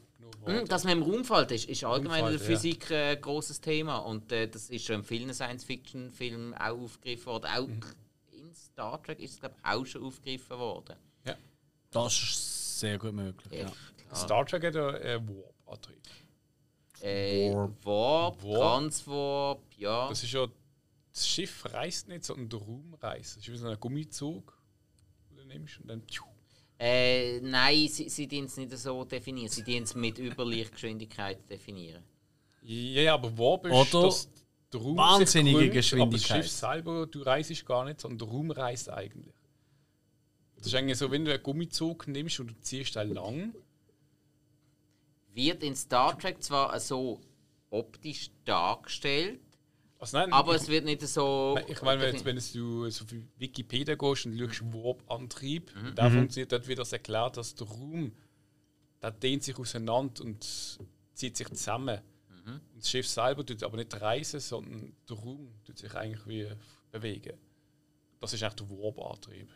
[0.46, 3.60] Mhm, dass man im Raum fällt, ist, ist allgemein in der Physik ein äh, großes
[3.60, 3.98] Thema.
[3.98, 7.46] Und äh, das ist schon in vielen Science-Fiction-Filmen auch aufgegriffen worden.
[7.46, 7.80] Auch mhm.
[8.32, 10.96] in Star Trek ist es, glaube ich, auch schon aufgegriffen worden.
[11.24, 11.36] Ja.
[11.90, 13.52] Das ist sehr gut möglich.
[13.52, 14.14] Ja, ja.
[14.14, 16.02] Star Trek hat ja äh, Warp-Antrieb.
[17.00, 20.08] Äh, Warp, Warp, Warp, Transwarp, ja.
[20.08, 20.46] Das ist ja.
[21.12, 23.36] Das Schiff reist nicht, sondern der Raum reist.
[23.36, 24.58] Das ist wie so ein Gummizug,
[25.28, 26.06] den du nimmst und dann.
[26.06, 26.24] Tschuh,
[26.84, 29.48] äh, nein, sie, sie es nicht so definieren.
[29.48, 32.02] Sie dienen es mit Überlichtgeschwindigkeit definieren.
[32.62, 34.12] Ja, aber wo bist du?
[34.72, 36.30] Der Raum wahnsinnige krümmt, Geschwindigkeit.
[36.30, 39.32] Aber das Schiff selber, du reist gar nicht, sondern der Raum reist eigentlich.
[40.56, 43.54] Das ist eigentlich so, wenn du einen Gummizug nimmst und du ziehst den lang.
[45.34, 47.20] Wird in Star Trek zwar so
[47.70, 49.40] optisch dargestellt,
[50.02, 51.56] also nein, aber ich, es wird nicht so.
[51.68, 55.94] Ich meine, wenn, wenn du so auf Wikipedia gehst und schaust Warp-Antrieb, mhm.
[55.94, 56.14] da mhm.
[56.14, 58.12] funktioniert dort wieder das erklärt, dass der Raum
[59.02, 60.78] der dehnt sich auseinander und
[61.14, 62.00] zieht sich zusammen.
[62.28, 62.60] Mhm.
[62.74, 66.48] Und das Schiff selber tut aber nicht reisen, sondern der Raum tut sich eigentlich wie
[66.90, 67.36] bewegen.
[68.20, 69.48] Das ist echt der Warp-Antrieb.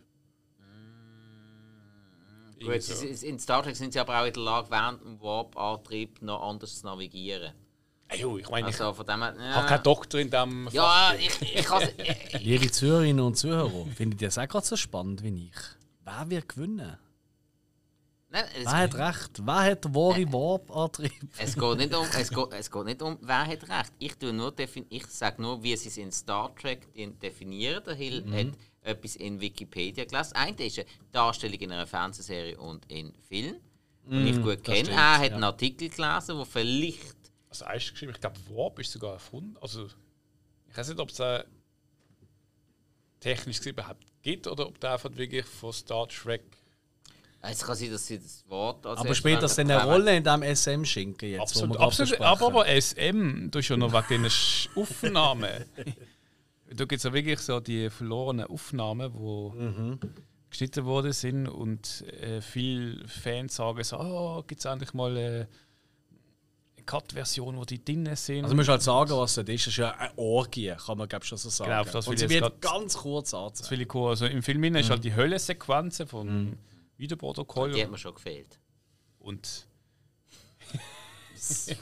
[0.59, 2.64] Mhm.
[2.64, 3.05] Gut, so.
[3.05, 6.80] in Star Trek sind sie aber auch in der Lage, während dem Warp-Antrieb noch anders
[6.80, 7.53] zu navigieren.
[8.09, 9.54] Ey, ich meine, also, ich ja.
[9.54, 11.88] habe keinen Doktor in diesem Ja, ich, ich kann
[12.40, 15.61] Liebe Zuhörerinnen und Zuhörer, findet ihr das auch gerade so spannend wie ich?
[16.04, 16.98] Wer wird gewinnen?
[18.28, 19.40] Nein, wer hat recht?
[19.44, 21.12] Wer hat den wahren Warp-Antrieb?
[21.38, 23.92] Es geht, nicht um, es, geht, es geht nicht um, wer hat recht.
[23.98, 24.16] Ich,
[24.90, 26.86] ich sage nur, wie sie es in Star Trek
[27.20, 27.82] definieren.
[27.84, 28.34] Der Hill mhm.
[28.34, 28.46] hat
[28.82, 30.34] etwas in Wikipedia gelesen.
[30.34, 33.57] Eine ist eine Darstellung in einer Fernsehserie und in Film.
[34.04, 34.90] Und mm, ich gut kenne.
[34.90, 35.34] Er hat ja.
[35.34, 37.15] einen Artikel gelesen, wo vielleicht
[37.62, 38.12] also Eis geschrieben.
[38.14, 39.57] Ich glaube, Warp ist sogar erfunden.
[39.61, 39.86] Also,
[40.68, 41.44] ich weiß nicht, ob es äh,
[43.20, 46.42] technisch überhaupt gibt oder ob der einfach wirklich von Star Trek.
[47.42, 48.84] Es kann sein, dass sie das Wort.
[48.86, 51.40] Also aber spielt das denn eine Rolle in diesem SM-Schinken jetzt?
[51.40, 54.32] Absolut, absolut aber, aber SM, du hast ja noch wegen den
[54.74, 55.64] Aufnahmen.
[56.74, 60.00] da gibt es ja wirklich so die verlorenen Aufnahmen, die mhm.
[60.50, 65.16] geschnitten worden sind und äh, viele Fans sagen so: Oh, gibt es endlich mal.
[65.16, 65.46] Äh,
[66.87, 68.45] Cut-Version, wo die drinnen sind.
[68.45, 69.66] Also, du musst halt sagen, was das ist.
[69.66, 71.70] Das ist ja eine Orgie, kann man glaube schon so sagen.
[71.70, 73.59] Genau, das Und sie wird ganz kurz anzeigen.
[73.59, 74.11] Das will ich cool.
[74.11, 74.76] Also, Im Film mhm.
[74.76, 76.59] ist halt die Höllensequenz vom mhm.
[76.97, 77.72] Videoprotokoll.
[77.72, 78.59] Die hat mir schon gefehlt.
[79.18, 79.66] Und.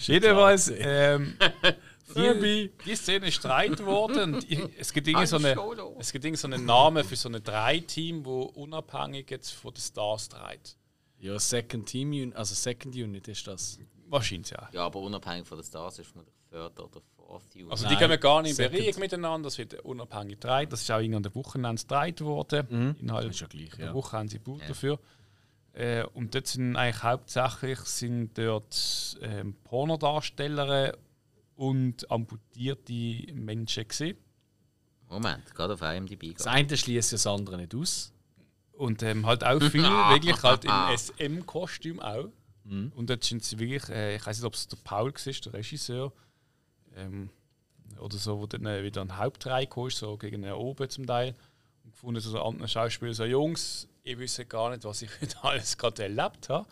[0.00, 1.36] Jedenfalls, ähm,
[2.14, 4.34] die, die Szene ist streit worden.
[4.34, 4.46] Und
[4.78, 5.56] es gibt irgendwie so eine,
[5.98, 10.26] es gibt so einen Namen für so ein Drei-Team, wo unabhängig jetzt von den Stars
[10.26, 10.77] streit.
[11.20, 13.78] Ja, Second Team Unit, also Second Unit ist das.
[14.08, 14.68] Wahrscheinlich, ja.
[14.72, 17.70] Ja, aber unabhängig von den Stars ist man Third oder Fourth Unit.
[17.70, 20.72] Also die Nein, gehen gar nicht in Bereich miteinander, das wird unabhängig gedreht.
[20.72, 22.66] Das ist auch in der Wochenende gedreht worden.
[22.70, 22.96] Mhm.
[23.00, 23.94] Innerhalb das ist ja gleich, der ja.
[23.94, 24.68] Woche haben sie Buch ja.
[24.68, 24.98] dafür.
[25.72, 30.96] Äh, und dort sind eigentlich hauptsächlich sind dort ähm, Pornodarsteller
[31.56, 34.16] und amputierte Menschen gesehen.
[35.08, 36.34] Moment, gerade auf IMDb.
[36.34, 38.12] Das eine schließt das andere nicht aus.
[38.78, 42.28] Und ähm, halt auch viel, wirklich halt im SM-Kostüm auch.
[42.62, 42.92] Mhm.
[42.94, 45.52] Und dort sind sie wirklich, äh, ich weiß nicht, ob es der Paul war, der
[45.52, 46.12] Regisseur,
[46.94, 47.28] ähm,
[47.98, 51.34] oder so, wo dann äh, wieder ein Hauptreihe kam, so gegen oben zum Teil.
[51.82, 55.76] Und gefunden, so andere Schauspieler, so Jungs, ich wüsste gar nicht, was ich heute alles
[55.76, 56.68] gerade erlebt habe.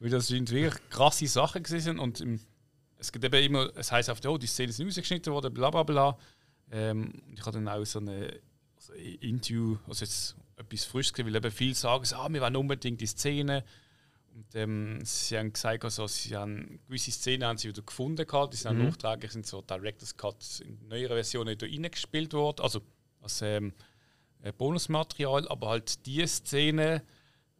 [0.00, 1.98] Weil das sind wirklich krasse Sachen gewesen.
[1.98, 2.40] Und im,
[2.96, 5.82] es gibt eben immer, es heisst oft, oh, die Szene ist rausgeschnitten worden, bla bla
[5.82, 6.18] bla.
[6.70, 8.40] Ähm, ich habe dann auch so eine
[8.74, 10.34] also Interview, also jetzt
[10.72, 13.64] etwas Frisches, weil eben viele sagen, ah, wir wollen unbedingt die Szene.
[14.34, 18.54] Und ähm, sie haben gesagt, also, sie haben gewisse Szenen haben sie wieder gefunden gehabt,
[18.54, 18.86] die sind mhm.
[18.86, 22.80] nachträglich sind so Director's Cuts in neueren Versionen wieder reingespielt worden, also
[23.20, 23.74] als ähm,
[24.42, 27.02] äh, Bonusmaterial, aber halt diese Szene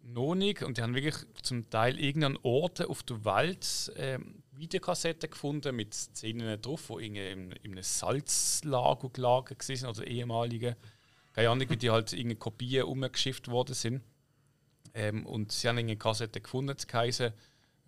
[0.03, 0.63] noch nicht.
[0.63, 5.93] Und die haben wirklich zum Teil irgendeinen Ort auf der Welt ähm, Videokassetten gefunden mit
[5.93, 10.77] Szenen drauf, die in, in, in einem Salzlager gelagert waren oder ehemalige.
[11.33, 14.03] Keine Ahnung, wie die halt in Kopien umgeschifft worden sind.
[14.95, 17.33] Ähm, und sie haben eine Kassette gefunden, zu heißen,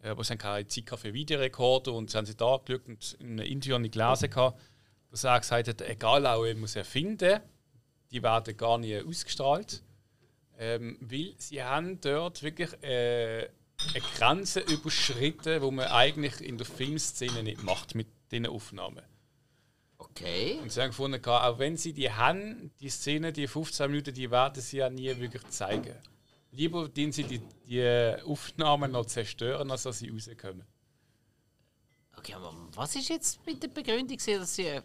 [0.02, 3.16] äh, aber sie haben keine Zeit für Videorekorder und sie haben sie da angeschaut und
[3.20, 4.30] in einem Interview nicht gelesen,
[5.10, 7.40] dass er gesagt hat, egal auch, ich muss erfinden,
[8.10, 9.82] die werden gar nicht ausgestrahlt.
[10.58, 13.48] Ähm, weil sie haben dort wirklich äh,
[13.92, 19.02] eine Grenze überschritten, wo man eigentlich in der Filmszene nicht macht mit diesen Aufnahmen.
[19.98, 20.58] Okay.
[20.62, 24.30] Und sie haben gefunden, auch wenn sie die haben, die Szene, die 15 Minuten, die
[24.30, 25.94] werden sie ja nie wirklich zeigen.
[26.50, 30.64] Lieber dienen sie die, die Aufnahmen noch zerstören, als dass sie rauskommen.
[32.16, 34.80] Okay, aber was ist jetzt mit der Begründung, dass sie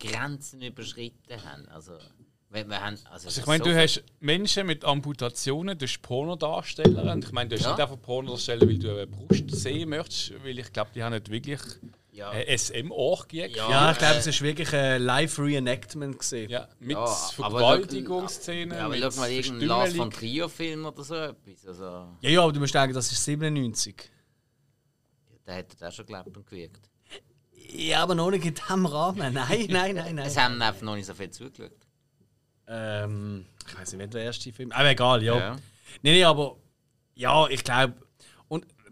[0.00, 1.68] Grenzen überschritten haben?
[1.68, 1.96] Also
[2.50, 6.00] wir, wir haben, also, also ich meine, so du hast Menschen mit Amputationen, du hast
[6.02, 7.12] Pornodarsteller.
[7.12, 7.70] Und ich meine, du hast ja.
[7.70, 11.30] nicht einfach Pornodarsteller, weil du eine Brust sehen möchtest, weil ich glaube, die haben nicht
[11.30, 11.60] wirklich
[12.14, 12.32] ja.
[12.32, 16.50] äh, SM-Orgie ja, ja, ich glaube, es ist wirklich ein Live-Reenactment gesehen.
[16.50, 18.76] Ja, mit ja, Vergewaltigungsszenen.
[18.76, 21.66] Ja, aber schau mal irgendeinen Lars von Trier-Film oder so etwas.
[21.66, 21.84] Also.
[22.20, 24.10] Ja, ja, aber du musst denken, das ist 97.
[25.30, 26.88] Ja, der hätte das schon gelebt und gewirkt.
[27.68, 29.18] Ja, aber noch nicht in diesem Rahmen.
[29.18, 30.18] Nein, nein, nein, nein.
[30.18, 31.72] Es haben einfach noch nicht so viel zugeschaut.
[32.68, 35.36] Ähm, ich weiß nicht, wer der erste Film Aber egal, ja.
[35.36, 35.50] ja.
[35.50, 35.60] Nein,
[36.02, 36.56] nee, aber
[37.14, 37.94] ja, ich glaube.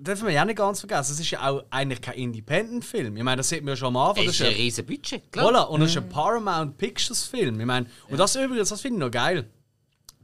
[0.03, 3.17] Das dürfen wir ja nicht ganz vergessen, es ist ja auch eigentlich kein Independent-Film.
[3.17, 4.27] Ich meine, das sieht man ja schon am Anfang.
[4.27, 5.47] Das ist ein riesen Budget, klar.
[5.47, 6.11] Voilà, und das ist ein mhm.
[6.11, 7.61] Paramount Pictures-Film.
[7.61, 9.49] Ich meine, und das übrigens, das finde ich noch geil.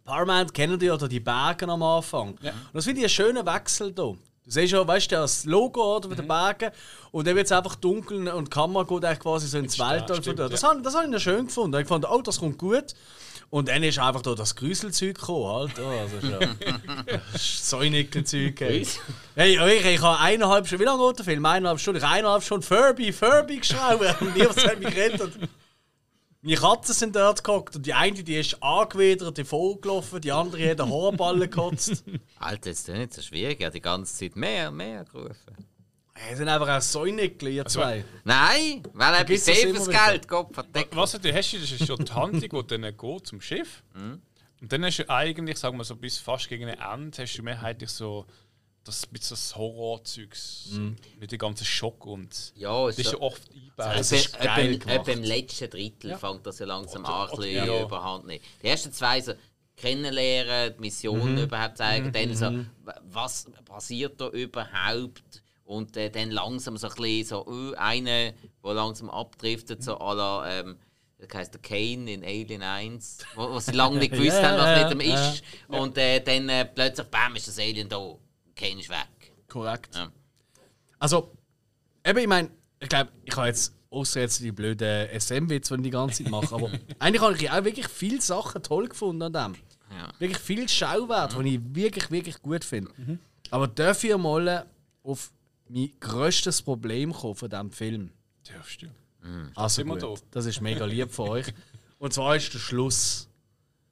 [0.05, 2.37] Paramount kennen die ja die Berge am Anfang.
[2.43, 2.51] Ja.
[2.51, 3.95] Und das finde ich einen schönen Wechsel hier.
[3.95, 6.23] Du siehst ja, weißt du, das Logo oder, mit mhm.
[6.23, 6.71] den Bergen
[7.13, 10.21] und dann wird es einfach dunkel und die Kamera geht eigentlich quasi so ins Weltall.
[10.21, 10.71] Das, ja.
[10.71, 11.79] habe, das habe ich schön gefunden.
[11.81, 12.95] Ich fand, oh, das kommt gut.
[13.51, 15.79] Und dann ist einfach da das Grüselzeug gekommen, halt.
[15.79, 16.57] Also schon.
[17.35, 18.61] Säunickelzeug.
[18.61, 21.47] Hey, ich, ich habe eineinhalb Stunden, wie lange geht der Film?
[21.47, 21.99] Eineinhalb Stunden.
[21.99, 25.39] Ich habe eineinhalb Stunden Furby, Furby geschraubt und niemand hat mich gerettet.
[26.43, 30.71] Meine Katzen sind dort gehockt und die eine die ist angewidert, die vollgelaufen, die andere
[30.71, 32.05] hat einen Haarballen gekotzt.
[32.39, 33.59] Alter, das ist nicht so schwierig.
[33.59, 35.57] Ich habe die ganze Zeit mehr, mehr gerufen.
[36.31, 38.05] Die sind einfach auch Säunickel, ihr also, zwei.
[38.25, 40.95] Nein, weil er etwas fürs Geld, Gott verdeckt.
[40.97, 43.83] Was du hast, das ist schon die Handlung, die dann geht zum Schiff.
[43.95, 44.21] Mhm.
[44.61, 47.43] Und dann hast du eigentlich, sagen wir so, bis fast gegen ein Ende, hast du
[47.43, 48.27] mehrheitlich so
[48.89, 50.97] das mit so das Horrorzeugs, mm.
[51.21, 53.43] mit dem ganzen Schock und ja, das ist ja oft
[53.77, 54.87] eingebaut.
[54.87, 56.19] Etwa im letzten Drittel ja.
[56.19, 57.83] fängt das ja langsam an, ein bisschen ja.
[57.83, 58.43] überhand nehmen.
[58.63, 59.35] Die ersten zwei so
[59.77, 61.43] kennenlernen, die Mission mhm.
[61.43, 62.13] überhaupt zeigen, mhm.
[62.13, 62.71] dann so, mhm.
[63.11, 65.43] was passiert da überhaupt?
[65.69, 70.15] Und äh, dann langsam so ein bisschen so, uh, einer, der langsam abdriftet, so à
[70.15, 70.79] la, ähm,
[71.19, 74.95] das heisst der Kane in Alien 1, wo, wo sie lange nicht gewusst haben, was
[74.95, 75.43] mit ihm ist.
[75.69, 77.99] Und äh, dann äh, plötzlich, bam, ist das Alien da.
[78.57, 79.35] Kane ist weg.
[79.47, 79.95] Korrekt.
[79.95, 80.11] Ja.
[80.99, 81.37] Also,
[82.03, 82.51] eben, ich meine,
[82.81, 86.33] ich glaube, ich habe jetzt außer jetzt die blöden SM-Witze, die ich die ganze Zeit
[86.33, 89.63] mache, aber eigentlich habe ich auch wirklich viele Sachen toll gefunden an dem.
[89.91, 90.09] Ja.
[90.19, 91.45] Wirklich viel Schauwert, mhm.
[91.45, 92.91] die ich wirklich, wirklich gut finde.
[92.97, 93.19] Mhm.
[93.51, 94.65] Aber dafür mal
[95.03, 95.31] auf
[95.69, 98.11] mein grösstes Problem von diesem Film.
[98.45, 98.87] Darfst du?
[99.23, 99.51] Mhm.
[99.55, 100.15] Also gut, da.
[100.31, 101.47] das ist mega lieb von euch.
[101.99, 103.29] Und zwar ist der Schluss.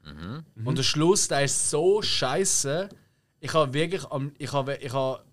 [0.04, 0.44] Mhm.
[0.64, 2.88] Und der Schluss, der ist so scheiße.
[3.40, 4.02] Ich habe wirklich,
[4.38, 5.24] ich habe, ich habe,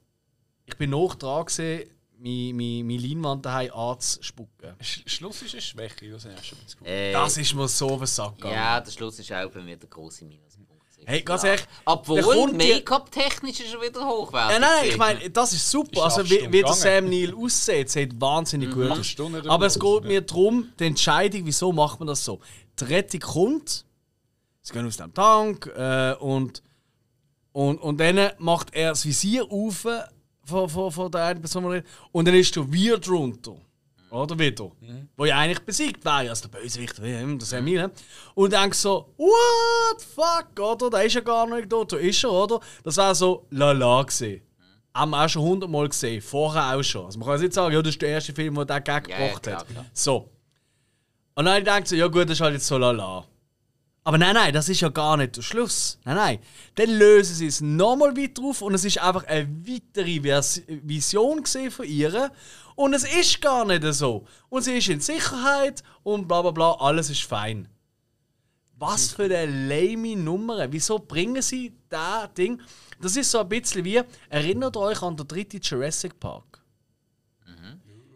[0.66, 4.76] ich bin noch dran gesehen, meine, meine, meine Leinwand daheim anzuspucken.
[4.82, 8.44] Schluss ist eine Schwäche, das hast du schon äh, Das ist mir so versagt.
[8.44, 10.53] Ja, der Schluss ist auch bei mir der große Minus.
[11.06, 11.66] Hey, ganz ehrlich.
[11.86, 14.54] Obwohl, Make-up-technisch ist er wieder hochwertig.
[14.54, 16.08] Ja, nein, nein, ich meine, das ist super.
[16.08, 18.89] Ist also, wie, wie der Sam Neill aussieht, sieht wahnsinnig mhm.
[18.89, 19.16] gut aus.
[19.47, 22.39] Aber es geht mir darum, die Entscheidung, wieso macht man das so?
[22.80, 23.86] Die Rettung kommt,
[24.62, 26.64] sie gehen aus dem Tank äh, und,
[27.51, 29.86] und, und dann macht er das Visier auf
[30.45, 33.56] von, von, von der einen Person und dann ist der Wir drunter.
[34.14, 34.66] Oder wieder.
[34.80, 35.09] Mhm.
[35.18, 37.89] Wo ja eigentlich besiegt wäre, also der Bösewicht, das ist ja
[38.36, 40.91] Und dann so, what fuck, oder?
[40.91, 42.59] Der ist ja gar nicht da, da ist er, oder?
[42.84, 44.43] Das wäre so lala gesehen.
[44.43, 44.99] Mhm.
[44.99, 47.07] Haben wir auch schon hundertmal gesehen, vorher auch schon.
[47.07, 49.09] Also man kann jetzt nicht sagen, ja, das ist der erste Film, der den Gag
[49.09, 49.68] ja, gebracht ja, hat.
[49.68, 49.86] Klar.
[49.93, 50.30] So.
[51.34, 53.26] Und dann denke ich so, ja gut, das ist halt jetzt so lala.
[54.05, 55.97] Aber nein, nein, das ist ja gar nicht der Schluss.
[56.03, 56.39] Nein, nein.
[56.76, 61.43] Dann lösen sie es nochmal weiter auf und es ist einfach eine weitere Vers Vision
[61.45, 62.32] von ihr.
[62.76, 64.26] Und es ist gar nicht so.
[64.49, 67.67] Und sie ist in Sicherheit und bla bla bla, alles ist fein.
[68.78, 70.71] Was für eine lame Nummer.
[70.71, 72.61] Wieso bringen sie da Ding?
[72.99, 76.53] Das ist so ein bisschen wie, erinnert euch an den dritten Jurassic Park.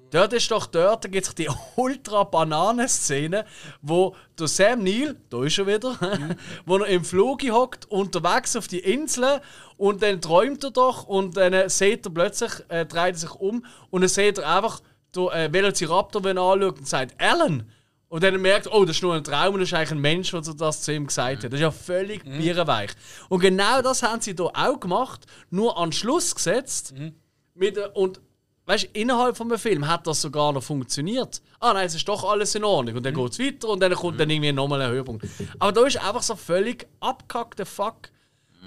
[0.10, 3.46] Dort ist doch dort, da gibt es die Ultra-Bananen-Szene,
[3.82, 5.98] wo der Sam Neill, da ist er wieder,
[6.66, 9.42] wo er im Flug hockt, unterwegs auf die Insel
[9.76, 13.36] und dann träumt er doch und dann äh, sieht er plötzlich, äh, dreht er sich
[13.36, 14.82] um und dann sieht er einfach
[15.16, 17.70] den äh, Velociraptor, wenn er anschaut und sagt, Alan!
[18.10, 20.32] Und dann merkt, oh, das ist nur ein Traum und das ist eigentlich ein Mensch,
[20.32, 21.52] der das zu ihm gesagt hat.
[21.52, 22.38] Das ist ja völlig mhm.
[22.38, 22.92] bierenweich.
[23.28, 26.94] Und genau das haben sie hier auch gemacht, nur an Schluss gesetzt.
[27.54, 28.22] Mit, und
[28.68, 31.42] weißt du, innerhalb von einem Film hat das sogar noch funktioniert.
[31.60, 32.98] Ah nein, es ist doch alles in Ordnung.
[32.98, 35.26] Und dann geht es weiter und dann kommt dann irgendwie nochmal ein Höhepunkt.
[35.58, 38.12] Aber da ist einfach so völlig abgehackter Fuck.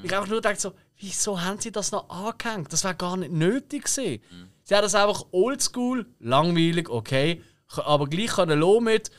[0.03, 2.73] Ich einfach nur gedacht so, wieso haben sie das noch angehängt?
[2.73, 4.23] Das wäre gar nicht nötig gewesen.
[4.65, 7.43] Sie haben das einfach oldschool, langweilig, okay,
[7.77, 9.11] aber gleich können lassen mit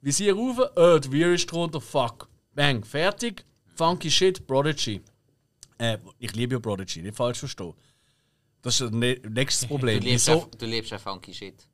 [0.00, 2.28] Visier rauf, äh, die Weir ist drunter, fuck.
[2.54, 3.44] Bang, fertig.
[3.74, 5.02] Funky Shit, Prodigy.
[5.78, 7.74] Äh, ich liebe ja Prodigy, nicht falsch verstehen.
[8.62, 10.00] Das ist das ne- nächste Problem.
[10.00, 10.38] Du liebst, Wieso?
[10.40, 11.66] ja, du liebst ja funky Shit.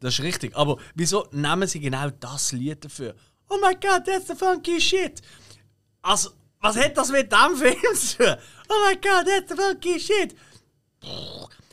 [0.00, 0.54] Das ist richtig.
[0.56, 3.14] Aber wieso nehmen sie genau das Lied dafür?
[3.48, 5.20] Oh my god, that's the funky shit!
[6.02, 6.30] Also,
[6.60, 8.36] was hat das mit dem Film zu tun?
[8.68, 10.34] Oh my god, that's the funky shit!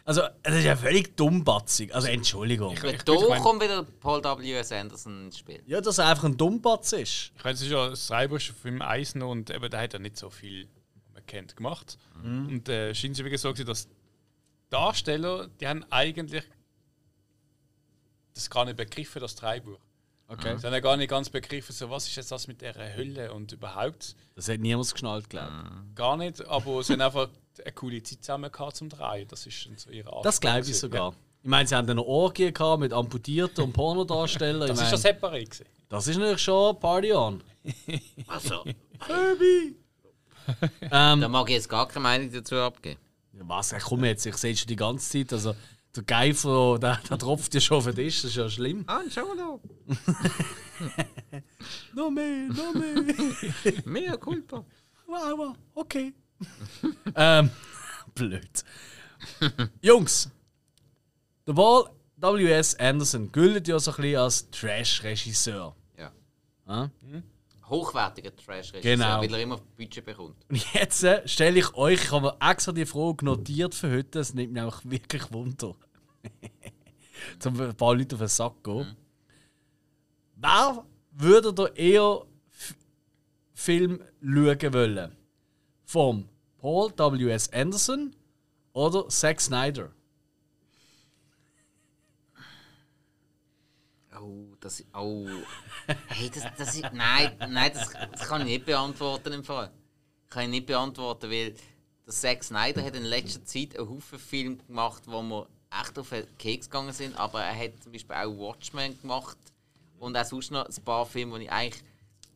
[0.04, 1.94] Also, das ist ja völlig dummbatzig.
[1.94, 2.76] Also, Entschuldigung.
[2.82, 4.72] Da ich mein- kommt wieder Paul W.S.
[4.72, 5.62] Anderson ins Spiel.
[5.68, 7.32] Ja, dass er einfach ein Dummbatz ist.
[7.38, 10.18] Ich meine, es ist ja das Schreiberste vom Eisner und eben, der hat ja nicht
[10.18, 10.68] so viel,
[11.14, 11.98] man kennt, gemacht.
[12.24, 13.88] Und äh, scheint es wirklich so gewesen, dass
[14.72, 16.44] Darsteller, die haben eigentlich
[18.34, 19.78] das gar nicht begriffen, das Dreibuch.
[20.28, 20.58] Okay.
[20.58, 23.34] Sie haben ja gar nicht ganz begriffen, so, was ist jetzt das mit der Hölle
[23.34, 25.52] und überhaupt Das hat niemand geschnallt, glaube
[25.90, 25.96] ich.
[25.96, 26.48] gar nicht.
[26.48, 27.28] Aber sie haben einfach
[27.62, 29.28] eine coole Zeit zusammen gehabt zum Drehen.
[29.28, 30.26] Das ist so ihre Art.
[30.26, 31.14] Das glaube ich sogar.
[31.44, 34.62] Ich meine, sie haben dann eine Orgie gehabt mit amputierten und Pornodarstellern.
[34.70, 35.66] Das ich ist meine, ja separat gewesen.
[35.90, 37.44] das ist natürlich schon Party on.
[38.28, 38.64] Also,
[39.06, 39.76] Kirby!
[40.84, 43.00] ähm, da mag ich jetzt gar keine Meinung dazu abgeben.
[43.34, 43.72] Ja, was?
[43.72, 45.34] Ey, komm jetzt, ich sehe schon die ganze Zeit.
[45.34, 45.56] Also,
[45.96, 48.84] der Geifer, der, der tropft ja schon auf den Tisch, das ist ja schlimm.
[48.88, 49.60] Ah, schau mal
[51.94, 53.04] No mehr, no mehr.
[53.86, 54.66] Mehr Culpa.
[55.06, 56.14] Wow, wow, okay.
[57.16, 57.50] ähm,
[58.16, 58.64] blöd.
[59.82, 60.30] Jungs,
[61.46, 62.76] der Paul W.S.
[62.76, 65.76] Anderson gilt ja so ein bisschen als Trash-Regisseur.
[65.98, 66.12] Ja.
[66.66, 66.90] Ah?
[67.72, 69.22] Hochwertiger trash Genau.
[69.22, 70.36] weil er immer Budget bekommt.
[70.50, 74.34] Und jetzt äh, stelle ich euch, ich habe extra die Frage notiert für heute, es
[74.34, 75.76] nimmt mich auch wirklich Wunder.
[77.40, 78.96] Zum ein paar Leute auf den Sack gehen.
[80.36, 82.76] Wer würde da eher F
[83.54, 85.16] Film schauen wollen?
[85.86, 87.52] Vom Paul W.S.
[87.54, 88.16] Anderson
[88.74, 89.92] oder Zack Snyder?
[94.20, 95.28] Oh, das Oh.
[96.08, 96.94] Hey, das, das ist.
[96.94, 99.72] Nein, nein, das, das kann ich nicht beantworten im Fall.
[100.30, 101.56] Kann ich nicht beantworten, weil
[102.06, 105.48] der Zack Snyder hat in letzter Zeit einen Haufen Filme gemacht, wo wir
[105.82, 109.38] echt auf den Keks gegangen sind, aber er hat zum Beispiel auch Watchmen gemacht
[110.00, 111.84] und auch sonst noch ein paar Filme, die ich eigentlich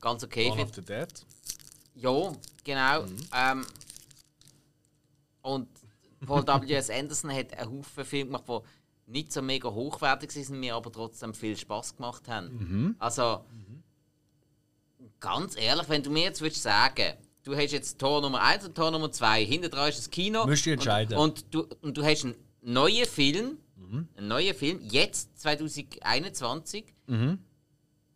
[0.01, 0.69] ganz okay Dawn finde.
[0.69, 1.25] of the Dead.
[1.95, 3.05] Ja, genau.
[3.33, 3.65] Ähm,
[5.41, 5.67] und
[6.25, 6.89] Paul W.S.
[6.89, 11.33] Anderson hat einen Haufen Filme gemacht, die nicht so mega hochwertig sind, mir aber trotzdem
[11.33, 12.95] viel Spaß gemacht haben.
[12.99, 13.45] Also,
[15.19, 18.75] ganz ehrlich, wenn du mir jetzt würdest sagen, du hast jetzt Tor Nummer 1 und
[18.75, 20.45] Tor Nummer 2, hinter dran ist das Kino.
[20.45, 21.17] Müsst ihr entscheiden.
[21.17, 23.57] Und, und, du, und du hast einen neuen Film,
[24.17, 26.85] einen neuen Film, jetzt 2021.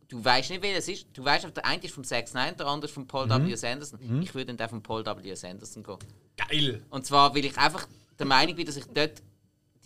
[0.10, 1.06] Du weißt nicht, wer es ist.
[1.14, 3.34] Du weißt, der eine ist von Zack Snyder, der andere ist von Paul W.
[3.68, 4.22] Anderson.
[4.24, 5.48] Ich würde dann von Paul W.
[5.48, 5.98] Anderson gehen.
[6.36, 6.84] Geil!
[6.90, 7.88] Und zwar, weil ich einfach
[8.18, 9.22] der Meinung bin, dass ich dort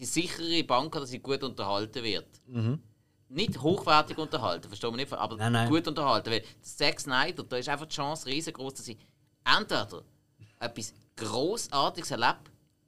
[0.03, 2.27] die sichere Bank dass ich gut unterhalten wird.
[3.29, 5.69] Nicht hochwertig unterhalten, verstehe mich nicht, aber Nein, nein.
[5.69, 6.29] gut unterhalten.
[6.29, 8.97] Weil Zack Snyder, da ist einfach die Chance riesengroß, dass ich
[9.45, 10.03] entweder
[10.59, 12.37] etwas Großartiges erlebe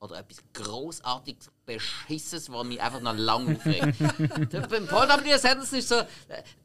[0.05, 3.97] oder etwas Großartiges Beschisses, was mich einfach noch lange aufregt.
[4.53, 5.33] Der- Beim Paul W.
[5.33, 5.95] Anderson ist so,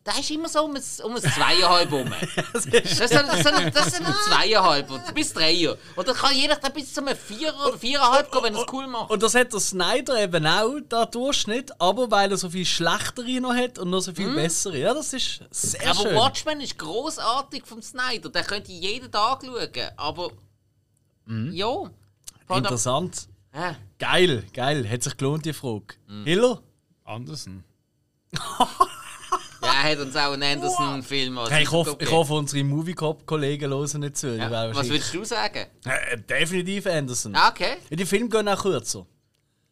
[0.05, 2.13] da ist immer so um ein, um ein Zweieinhalb rum.
[2.53, 3.15] Das ist, das ist,
[3.75, 5.77] das ist ein Zweieinhalb bis Dreier.
[5.97, 8.73] Und dann kann jeder dann bis zu einem Vierer oder Viereinhalb gehen, wenn er es
[8.73, 9.11] cool macht.
[9.11, 13.41] Und das hat der Snyder eben auch, der Durchschnitt, aber weil er so viel schlechtere
[13.41, 14.77] noch hat und noch so viel bessere.
[14.79, 16.15] Ja, das ist sehr aber schön.
[16.17, 18.29] Watchmen ist großartig vom Snyder.
[18.29, 19.71] Den könnt ihr jeden Tag schauen.
[19.97, 20.31] Aber.
[21.27, 21.67] Ja.
[21.67, 21.91] Paul
[22.49, 23.29] W- Interessant.
[23.53, 23.75] Hä?
[23.99, 24.89] Geil, geil.
[24.89, 25.95] Hat sich gelohnt, die Frage.
[26.25, 26.63] Hiller?
[27.05, 27.65] Anderson.
[29.63, 33.71] Ja, er hat uns auch einen Anderson-Film als Hey, ich, hoffe, ich hoffe, unsere Movie-Kollegen
[33.71, 34.35] hören nicht zu.
[34.35, 35.67] Ja, was würdest du sagen?
[35.85, 37.35] Äh, definitiv Anderson.
[37.35, 37.77] Ah, okay.
[37.91, 39.07] Ja, die Filme gehen auch kürzer.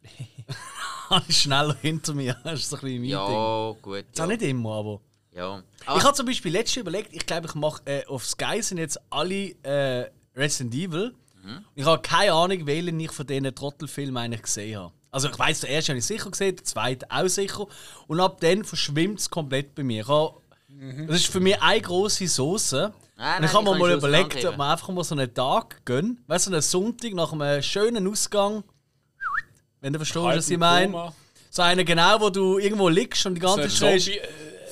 [1.27, 2.37] Ich schneller hinter mir.
[2.43, 3.09] Das ist so ein bisschen mein Ding.
[3.09, 4.05] Ja, gut.
[4.11, 4.27] Ist auch Ja.
[4.27, 5.01] nicht immer, aber.
[5.33, 5.63] Ja.
[5.97, 8.99] Ich habe zum Beispiel letztes überlegt, ich glaube, ich mache äh, auf Sky sind jetzt
[9.09, 11.15] alle äh, Resident Evil.
[11.75, 14.93] Ich habe keine Ahnung, welchen ich von diesen Trottelfilmen eigentlich gesehen habe.
[15.11, 17.65] Also ich weiß, der erste habe ich sicher gesehen, der zweite auch sicher.
[18.07, 20.01] Und ab dann verschwimmt es komplett bei mir.
[20.01, 20.35] Ich habe,
[21.07, 22.93] Das ist für mich eine große Soße.
[23.17, 25.85] Nein, und ich nein, habe mir mal überlegt, ob wir einfach mal so einen Tag
[25.85, 26.23] gehen.
[26.27, 28.63] Weißt du, so einen Sonntag nach einem schönen Ausgang.
[29.81, 31.11] Wenn du verstehst, was ich meine.
[31.49, 34.21] So einen genau, wo du irgendwo liegst und die ganze So Zeit äh,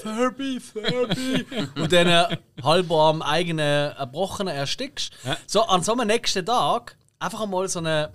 [0.01, 1.45] Furby, Furby.
[1.75, 5.13] und dann äh, halb am eigenen Erbrochenen erstickst.
[5.45, 8.07] So, an so einem nächsten Tag einfach einmal so einen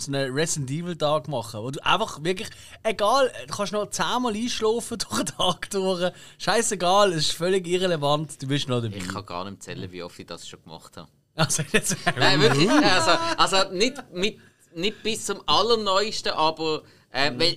[0.00, 2.48] so einen Resident Evil Tag machen, wo du einfach wirklich,
[2.82, 8.40] egal, du kannst noch zehnmal einschlafen durch den Tag durch, scheißegal, es ist völlig irrelevant,
[8.40, 8.96] du bist noch dabei.
[8.96, 11.08] Ich kann gar nicht zählen, wie oft ich das schon gemacht habe.
[11.36, 12.68] Also, jetzt, Nein, wirklich.
[12.68, 14.38] Also, also nicht, mit,
[14.74, 16.82] nicht bis zum Allerneuesten, aber.
[17.10, 17.56] Äh, weil,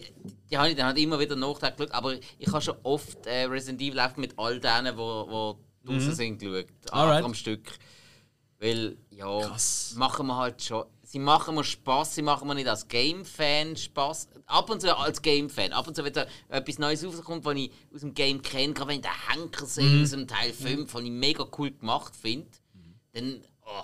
[0.50, 3.82] die habe ich dann halt immer wieder nachgeschaut, aber ich habe schon oft äh, Resident
[3.82, 6.66] Evil einfach mit all denen, die wo, wo draußen sind, geschaut.
[6.92, 7.24] Alright.
[7.24, 7.72] Am Stück.
[8.60, 9.94] Weil, ja, Krass.
[9.98, 10.86] machen wir halt schon.
[11.04, 14.30] Sie machen mir Spaß, sie machen mir nicht als Game-Fan Spaß.
[14.48, 15.74] Ab und zu als Game-Fan.
[15.74, 18.90] Ab und zu, wenn da etwas Neues rauskommt, was ich aus dem Game kenne, gerade
[18.90, 22.48] wenn ich den Henker sehe aus dem Teil 5, den ich mega cool gemacht finde,
[23.12, 23.84] dann oh,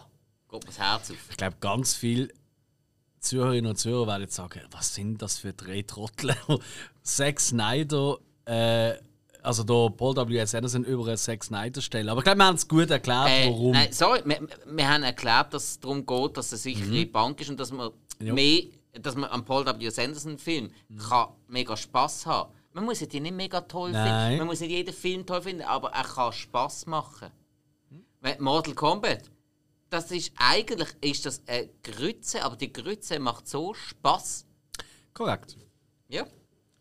[0.50, 1.18] geht mir das Herz auf.
[1.30, 2.30] ich glaube, ganz viele
[3.20, 6.36] Zuhörerinnen und Zuhörer werden jetzt sagen, was sind das für drei Trottel?
[7.04, 8.94] Zack Snyder, äh,
[9.42, 10.54] also da Paul W.S.
[10.56, 12.10] Anderson über einen Zack Snyder stellen.
[12.10, 13.72] Aber ich glaube, wir haben es gut erklärt, Äh, warum.
[13.72, 17.40] Nein, sorry, wir, wir haben erklärt, dass es darum geht, dass es eine sichere Bank
[17.42, 17.92] ist und dass man
[18.22, 18.34] Ja.
[18.34, 18.64] mehr,
[18.94, 19.90] dass man am Paul W.
[19.90, 20.72] Sanderson Film
[21.10, 22.52] kann mega Spaß haben.
[22.74, 24.28] Man muss ihn nicht mega toll Nein.
[24.28, 27.30] finden, man muss nicht jeden Film toll finden, aber er kann Spaß machen.
[28.22, 29.24] Weil Mortal Kombat,
[29.90, 34.46] das ist eigentlich ist das eine Grütze, aber die Grütze macht so Spaß.
[35.14, 35.58] Korrekt.
[36.08, 36.26] Ja.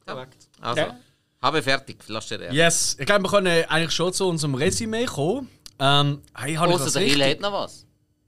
[0.06, 0.48] Korrekt.
[0.60, 0.98] Also, Ja.
[1.42, 2.52] habe fertig, lass dir der.
[2.52, 5.48] Yes, ich glaube, wir können eigentlich schon zu unserem Resümee kommen.
[5.78, 7.30] Ähm, hey, habe ich Außer was der Hill richtig?
[7.34, 7.86] hat noch was.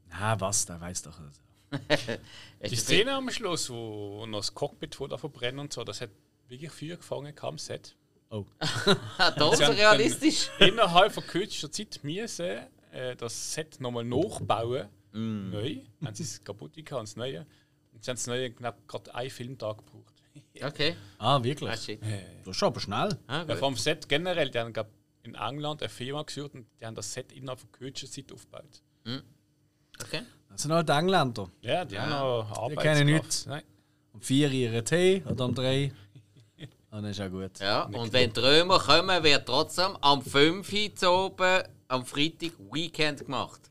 [0.08, 1.40] Na, was, der weiß doch nicht.
[2.70, 6.10] Die Szene am Schluss, wo noch das Cockpit vor da verbrennen und so, das hat
[6.48, 7.96] wirklich Feuer gefangen am Set.
[8.30, 8.44] Oh.
[9.18, 10.50] Ah, da Sie so haben realistisch.
[10.58, 12.60] Innerhalb von kürzester Zeit müssen
[12.92, 14.88] äh, das Set nochmal nachbauen.
[15.12, 15.76] Neu.
[16.04, 17.46] Haben sie es kaputt gehabt, das Neue.
[17.92, 20.14] Und sie haben das Neue knapp gerade einen Filmtag gebraucht.
[20.62, 20.94] Okay.
[21.18, 21.70] Ah, wirklich?
[21.70, 22.00] Ah, shit.
[22.44, 23.18] Das ist aber schnell.
[23.26, 24.88] Ah, Ja, vom Set generell, die haben glaub,
[25.22, 28.82] in England eine Firma gesucht und die haben das Set innerhalb von kürzester Zeit aufgebaut.
[30.02, 30.22] okay.
[30.50, 31.50] Das sind halt Engländer.
[31.62, 32.82] Ja, die haben noch Die Arbeitskraft.
[32.98, 33.46] kennen nichts.
[33.46, 33.62] Nein.
[34.12, 35.92] Um vier ihren Tee oder um drei.
[36.58, 37.58] Und dann ist auch gut.
[37.60, 42.52] Ja, und wenn die Römer kommen, wird trotzdem am 5 Uhr zu oben, am Freitag
[42.70, 43.70] Weekend gemacht.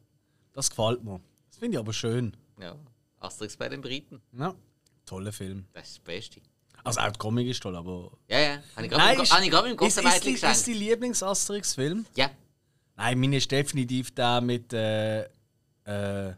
[0.53, 1.19] Das gefällt mir.
[1.49, 2.35] Das finde ich aber schön.
[2.59, 2.75] Ja,
[3.19, 4.21] Asterix bei den Briten.
[4.37, 4.53] Ja.
[5.05, 5.65] Toller Film.
[5.73, 6.41] Das ist das Beste.
[6.83, 8.11] Also auch die Comic ist toll, aber.
[8.27, 8.63] Ja, ja.
[8.75, 12.05] Habe ich gerade hab ich gerade mit dem ist, die Lieblings-Asterix-Film?
[12.15, 12.29] Ja.
[12.95, 14.71] Nein, meine ist definitiv der mit.
[14.73, 15.23] Äh,
[15.85, 16.33] äh,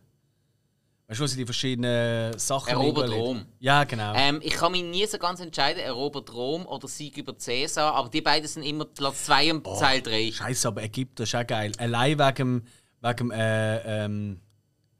[1.12, 2.70] weißt du, sie die verschiedenen Sachen.
[2.70, 3.12] Erobert?
[3.12, 3.46] Rom.
[3.60, 4.14] Ja, genau.
[4.16, 8.10] Ähm, ich kann mich nie so ganz entscheiden, Erobert Rom oder Sieg über Cäsar, aber
[8.10, 10.32] die beiden sind immer Platz 2 und Teil 3.
[10.32, 11.74] Scheiße, aber Ägypter ist auch geil.
[11.78, 12.66] Allein wegen,
[13.02, 14.40] wegen äh, ähm,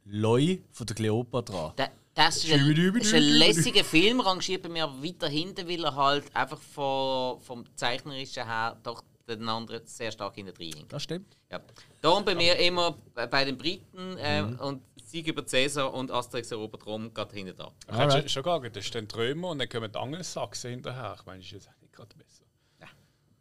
[0.06, 1.74] Loi von der Kleopatra.
[1.76, 5.96] Da- Das ist ein, ist ein lässiger Film, rangiert bei mir weiter hinten, weil er
[5.96, 10.74] halt einfach von, vom Zeichnerischen her doch den anderen sehr stark hinter drin.
[10.90, 11.38] Das stimmt.
[11.50, 11.62] Ja.
[12.02, 14.60] Darum bei mir immer bei bei den Briten äh, Mhm.
[14.60, 14.82] und
[15.12, 17.72] Sieg über Cäsar und Asterix erobert Rom gerade hinten da.
[17.82, 18.22] Ich kann Alright.
[18.24, 21.16] schon, schon sagen, das ist dann Trömer und dann kommen die Angelsachsen hinterher.
[21.20, 22.44] Ich meine, das ist jetzt auch nicht gerade besser.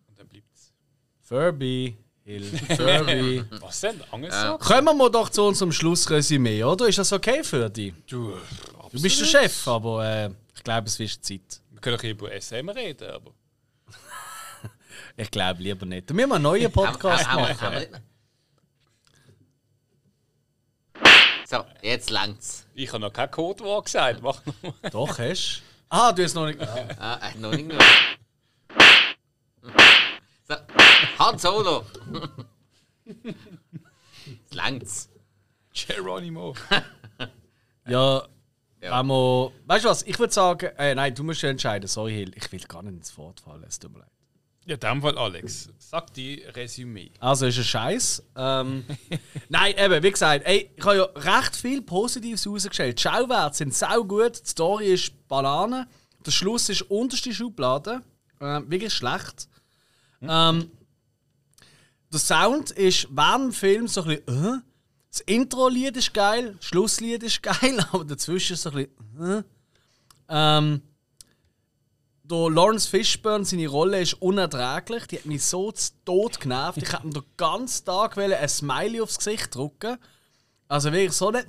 [0.08, 0.72] Und dann bleibt es.
[1.22, 2.42] Furby, Hill,
[2.76, 3.44] Furby.
[3.60, 4.00] Was denn?
[4.10, 4.58] Angelsachsen?
[4.58, 6.88] Kommen wir doch zu unserem Schlussresümee, oder?
[6.88, 7.94] Ist das okay für dich?
[8.08, 8.36] Du,
[8.92, 11.60] Du bist der Chef, aber äh, ich glaube, es ist Zeit.
[11.70, 13.32] Wir können doch über SM reden, aber.
[15.16, 16.10] Ich glaube lieber nicht.
[16.10, 17.60] Da müssen wir einen neuen Podcast machen.
[17.60, 18.00] haben wir nicht-
[21.50, 22.64] So, jetzt langt's.
[22.74, 24.22] Ich habe noch kein Codewort gesagt.
[24.22, 24.72] Mach noch mal.
[24.92, 25.62] Doch, hast du?
[25.88, 26.60] Ah, du hast noch nicht.
[26.60, 26.86] Ah.
[26.96, 27.82] Ah, äh, noch nicht genug.
[30.46, 30.54] So,
[31.18, 31.84] Han Solo.
[34.24, 35.08] Jetzt langt's.
[35.74, 36.54] Geronimo.
[37.86, 38.22] Ja,
[38.80, 39.00] Ja.
[39.00, 39.50] wenn wir.
[39.66, 40.02] Weißt du was?
[40.04, 41.88] Ich würde sagen, äh, nein, du musst entscheiden.
[41.88, 42.32] Sorry, Hill.
[42.36, 43.64] Ich will gar nicht ins Wort fallen.
[43.66, 44.10] Es tut mir leid.
[44.70, 45.68] Ja, in dem Fall Alex.
[45.78, 47.10] Sag die Resümee.
[47.18, 48.22] Also ist ein Scheiß.
[48.36, 48.84] Ähm,
[49.48, 52.96] nein, eben, wie gesagt, ey, ich habe ja recht viel Positives rausgestellt.
[52.96, 55.88] Die Schauwerte sind sau gut, die Story ist Banane,
[56.24, 58.02] der Schluss ist unterste Schublade.
[58.40, 59.48] Ähm, wirklich schlecht.
[60.22, 60.70] Ähm,
[62.12, 64.54] der Sound ist während dem Film so ein bisschen.
[64.54, 64.58] Äh?
[65.10, 69.40] Das Intro-Lied ist geil, das Schlusslied ist geil, aber dazwischen ist so ein bisschen.
[69.40, 69.42] Äh?
[70.28, 70.82] Ähm,
[72.30, 75.06] der Lawrence Fishburne, seine Rolle ist unerträglich.
[75.06, 76.78] Die hat mich so zu Tod genervt.
[76.78, 79.98] Ich hätte mir den ganzen Tag ein Smiley aufs Gesicht drücken
[80.68, 81.46] Also wirklich so nicht.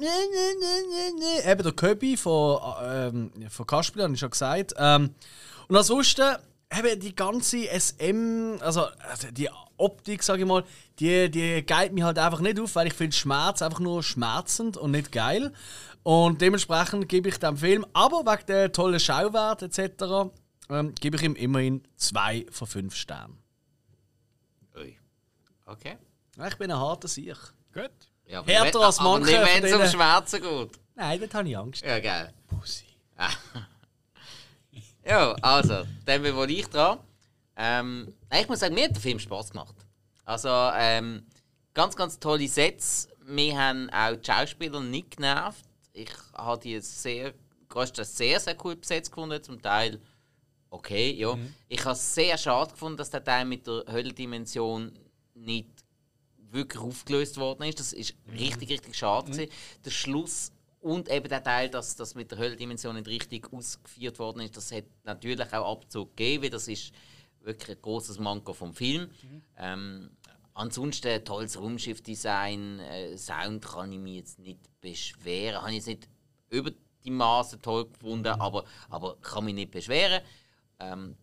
[1.46, 4.74] Eben der Köbi von, ähm, von Kaspil, habe ich schon gesagt.
[4.78, 5.14] Ähm,
[5.68, 6.36] und ansonsten
[6.78, 10.64] eben die ganze SM, also, also die Optik, sage ich mal,
[11.00, 14.78] die, die geilt mich halt einfach nicht auf, weil ich finde Schmerz einfach nur schmerzend
[14.78, 15.52] und nicht geil.
[16.04, 20.32] Und dementsprechend gebe ich dem Film, aber wegen der tollen Schauwert etc.,
[20.72, 23.38] ähm, gebe ich ihm immerhin zwei von fünf Sternen.
[24.76, 24.98] Ui.
[25.66, 25.98] Okay.
[26.38, 27.38] Ja, ich bin ein harter Sieg.
[27.74, 27.92] Gut.
[28.26, 30.80] Ja, aber Härter als aber manche nicht, wenn es um Schmerzen geht.
[30.96, 31.84] Nein, dort habe ich Angst.
[31.84, 32.34] Ja, geil.
[32.48, 32.86] Pussy.
[35.04, 37.00] Ja, also, dann bin wohl ich dran.
[37.56, 39.76] Ähm, ich muss sagen, mir hat der Film Spaß gemacht.
[40.26, 41.26] Also, ähm,
[41.74, 43.08] ganz, ganz tolle Sets.
[43.26, 45.66] Wir haben auch die Schauspieler nicht genervt.
[45.94, 47.34] Ich habe die sehr,
[47.70, 49.42] größtenteils sehr, sehr cool besetzt gefunden.
[49.42, 50.00] Zum Teil
[50.72, 51.38] okay, ja.
[51.68, 54.92] Ich habe es sehr schade gefunden, dass der Teil mit der Höllendimension
[55.36, 55.70] nicht
[56.50, 57.80] wirklich aufgelöst worden ist.
[57.80, 59.32] Das ist richtig, richtig schade.
[59.32, 59.52] gewesen.
[59.86, 64.42] Der Schluss und eben der Teil, dass das mit der Höllendimension nicht richtig ausgeführt worden
[64.42, 66.44] ist, das hat natürlich auch Abzug gegeben.
[66.44, 66.92] weil Das ist
[67.42, 69.10] wirklich ein großes Manko vom Film.
[69.58, 70.10] Ähm,
[70.54, 75.62] ansonsten ein tolles Raumschiffdesign, äh, Sound kann ich mich jetzt nicht beschweren.
[75.62, 76.10] Habe ich jetzt nicht
[76.50, 76.72] über
[77.04, 80.22] die Maße toll gefunden, aber, aber kann mich nicht beschweren.
[80.82, 81.16] Ähm,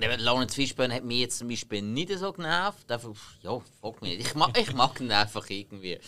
[0.00, 2.90] Lawrence Fishburne hat mich jetzt zum Beispiel nicht so genervt.
[2.90, 4.28] Einfach, ja, frag mich nicht.
[4.28, 5.98] Ich mag, ich mag ihn einfach irgendwie.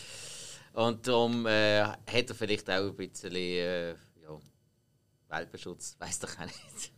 [0.72, 3.96] Und darum äh, hat er vielleicht auch ein bisschen äh, ja,
[5.28, 6.92] Welpenschutz, weiß doch auch nicht.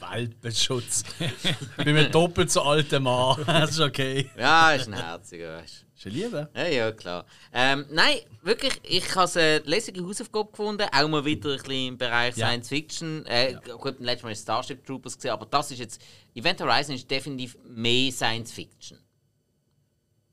[0.00, 1.02] Welpenschutz.
[1.18, 3.42] ich bin ein doppelt so alter Mann.
[3.46, 4.30] Das ist okay.
[4.36, 5.98] Ja, ist ein herziger, weißt du.
[5.98, 6.50] Ist eine Liebe.
[6.54, 7.26] Ja, ja, klar.
[7.52, 10.86] Ähm, nein, wirklich, ich habe eine lässige Hausaufgabe gefunden.
[10.92, 12.48] Auch mal wieder ein bisschen im Bereich Ja.
[12.48, 13.24] Science Fiction.
[13.26, 16.00] Äh, Gut, letztes Mal Starship Troopers gesehen, aber das ist jetzt.
[16.34, 18.98] Event Horizon ist definitiv mehr Science Fiction.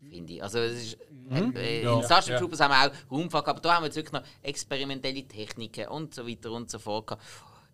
[0.09, 0.43] Finde ich.
[0.43, 0.97] Also, es ist,
[1.29, 1.97] äh, Ja.
[1.97, 2.39] In Starship Ja.
[2.39, 6.15] Troopers haben wir auch Raumfahrt, aber da haben wir jetzt wirklich noch experimentelle Techniken und
[6.15, 7.07] so weiter und so fort.
[7.07, 7.23] gehabt.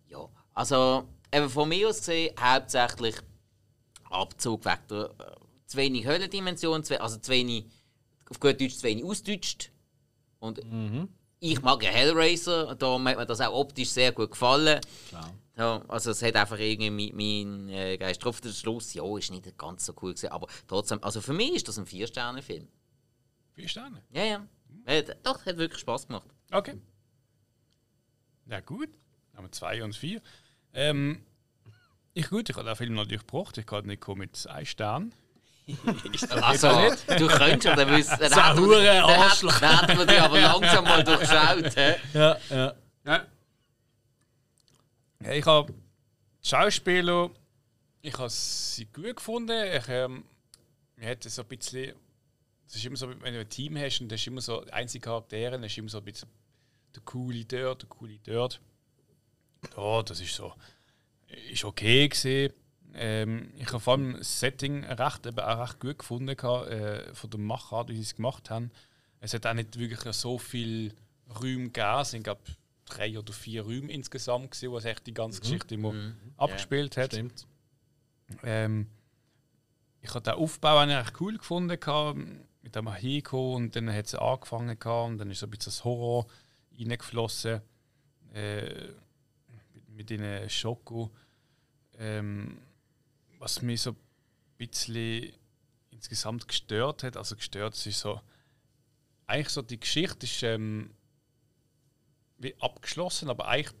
[0.08, 3.16] Ja, also, eben von mir aus gesehen, hauptsächlich
[4.10, 5.08] Abzug der äh,
[5.66, 7.66] zu wenig we- also zu wenig,
[8.28, 9.70] auf gut Deutsch zu wenig ausdeutscht.
[10.38, 10.60] Und
[11.40, 14.80] ich mag ja Hellraiser, darum hat mir das auch optisch sehr gut gefallen.
[15.08, 15.34] Klar.
[15.56, 18.40] Ja, also es hat einfach irgendwie mein, mein äh, Geist drauf.
[18.40, 21.66] Der Schluss, ja, ist nicht ganz so cool gewesen, aber trotzdem, also für mich ist
[21.66, 22.68] das ein Vier-Sterne-Film.
[23.54, 24.04] Vier Sterne.
[24.10, 24.46] Ja, ja.
[24.84, 26.28] Äh, doch, hat wirklich Spaß gemacht.
[26.52, 26.80] Okay.
[28.46, 28.88] Ja, gut.
[29.34, 30.22] Haben wir zwei und vier.
[30.72, 31.24] Ähm,
[32.14, 33.58] ich gut, ich habe den Film natürlich gebracht.
[33.58, 35.12] Ich kann nicht kommen mit einem Stern.
[36.42, 36.68] Also,
[37.18, 39.60] du könntest ja dann wissen, dann So ein hätten wir- hure dann Arschloch.
[39.60, 41.76] dann dich aber langsam mal durchschaut.
[42.14, 42.74] Ja, ja.
[43.04, 43.26] Ja.
[45.24, 47.30] Ja, ich habe die Schauspieler,
[48.02, 49.56] ich habe sie gut gefunden.
[49.76, 50.24] Ich, ähm,
[50.96, 51.94] mir hat so ein bisschen,
[52.66, 55.04] es ist immer so, wenn du ein Team hast und das ist immer so einzige
[55.04, 56.28] Charaktere, dann ist immer so ein bisschen
[56.94, 58.60] der coole dort, der coole dort.
[59.76, 60.52] Ja, das ist so,
[61.50, 62.52] ist okay gesehen.
[62.94, 67.30] Ähm, ich habe vor allem das Setting recht, eben auch recht gut gefunden äh, von
[67.30, 68.70] der Machart, wie sie es gemacht haben.
[69.20, 70.94] Es hat auch nicht wirklich so viel
[71.28, 72.00] Räume gegeben.
[72.00, 72.40] Es sind glaub,
[72.86, 75.94] drei oder vier Räume insgesamt, gewesen, sich echt die ganze Geschichte immer
[76.36, 77.12] abgespielt hat.
[77.12, 77.46] Stimmt.
[78.42, 78.86] Ähm,
[80.00, 82.18] ich habe den Aufbau eigentlich cool gefunden, gehabt,
[82.62, 85.70] mit dem Hiko und dann hat es angefangen gehabt, und dann ist so ein bisschen
[85.70, 86.26] das Horror
[86.78, 87.60] reingeflossen.
[88.34, 88.88] Äh,
[89.72, 91.10] mit, mit den Schoko.
[91.98, 92.58] Ähm,
[93.38, 93.96] was mich so ein
[94.58, 95.32] bisschen
[95.90, 98.20] insgesamt gestört hat, also gestört, es ist so,
[99.26, 100.94] eigentlich so die Geschichte ist ähm,
[102.38, 103.76] wie abgeschlossen, aber eigentlich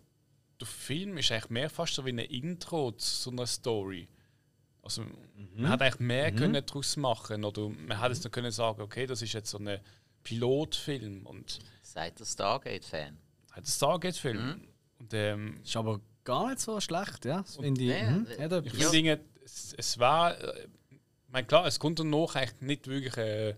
[0.60, 4.08] der Film ist eigentlich mehr fast so wie ein Intro zu so einer Story.
[4.82, 5.04] Also
[5.54, 9.06] man hat eigentlich mehr können daraus machen oder man hätte es noch können sagen, okay,
[9.06, 9.78] das ist jetzt so ein
[10.24, 13.16] Pilotfilm und Seid ihr Stargate-Fan?
[13.52, 14.60] hat ein Stargate-Film.
[14.98, 17.42] Und ähm, Ist aber gar nicht so schlecht, ja.
[17.42, 17.88] Das finde ich.
[17.88, 18.26] Ja, mhm.
[18.38, 22.34] Ja, da- ich finde, es, es war, äh, ich meine, klar, es kommt dann noch
[22.34, 23.56] eigentlich nicht wirklich eine,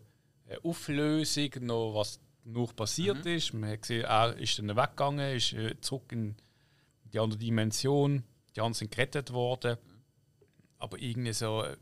[0.49, 3.53] eine Auflösung, noch was noch passiert ist.
[3.53, 6.37] Man hat gesehen, er ist dann weggegangen, ist äh, zurück in
[7.05, 8.25] die andere Dimension,
[8.55, 9.77] die anderen sind gerettet worden.
[10.79, 11.77] Aber irgendwie so, äh,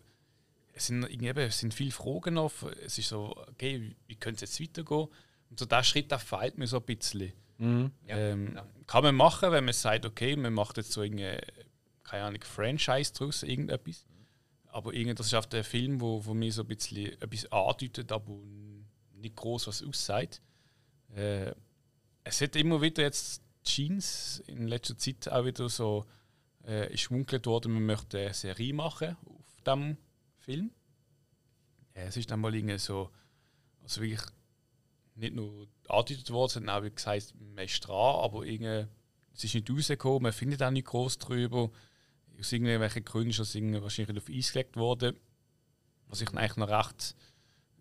[0.74, 2.64] es sind, irgendwie eben, es sind viele Fragen auf.
[2.84, 5.08] Es ist so, okay, wie, wie könnte es jetzt weitergehen?
[5.50, 7.32] Und so der Schritt, der fehlt mir so ein bisschen.
[7.58, 7.92] Mhm.
[8.06, 11.40] Ähm, Kann man machen, wenn man sagt, okay, man macht jetzt so eine,
[12.08, 14.06] keine Ahnung, Franchise draus, irgendetwas.
[14.66, 18.12] Aber irgendwie, das ist auf der Film, wo, wo mir so ein bisschen etwas andeutet,
[18.12, 18.38] aber
[19.14, 20.40] nicht groß was aussagt.
[21.14, 21.52] Äh,
[22.24, 26.04] es hat immer wieder jetzt Jeans in letzter Zeit auch wieder so
[26.66, 29.96] äh, ist worden, man möchte eine Serie machen auf dem
[30.36, 30.70] Film.
[31.94, 33.10] Äh, es ist dann mal irgendwie so,
[33.82, 34.22] also wirklich
[35.14, 38.86] nicht nur angedeutet worden, sondern auch wie gesagt, man ist dran, aber irgendwie,
[39.34, 41.70] es ist nicht rausgekommen, man findet auch nicht groß drüber.
[42.38, 45.16] Aus irgendwelchen Gründen ist das irgendwie wahrscheinlich auf Eis gelegt worden.
[46.06, 47.14] Was ich eigentlich noch recht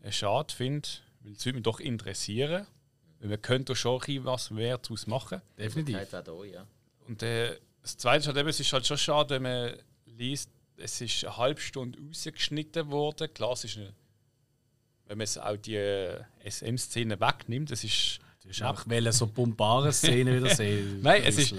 [0.01, 0.87] äh, schade finde,
[1.21, 2.65] weil es würde mich doch interessieren.
[3.19, 5.41] Weil man könnte schon ein bisschen was mehr daraus machen.
[5.57, 6.09] Definitiv.
[6.09, 6.67] Da, ja.
[7.07, 9.73] Und äh, das Zweite ist halt eben, es ist halt schon schade, wenn man
[10.05, 13.33] liest, es ist eine halbe Stunde rausgeschnitten worden.
[13.33, 13.93] Klar, es ist eine,
[15.05, 18.19] wenn man es auch die äh, SM-Szene wegnimmt, es ist...
[18.43, 20.99] Du hast einfach so pumpare Szenen wieder sehen.
[21.03, 21.53] Nein, es ist,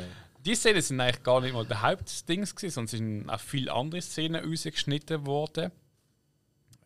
[0.48, 4.00] die Szenen sind eigentlich gar nicht mal der Hauptding sondern es sind auch viele andere
[4.00, 5.70] Szenen rausgeschnitten worden.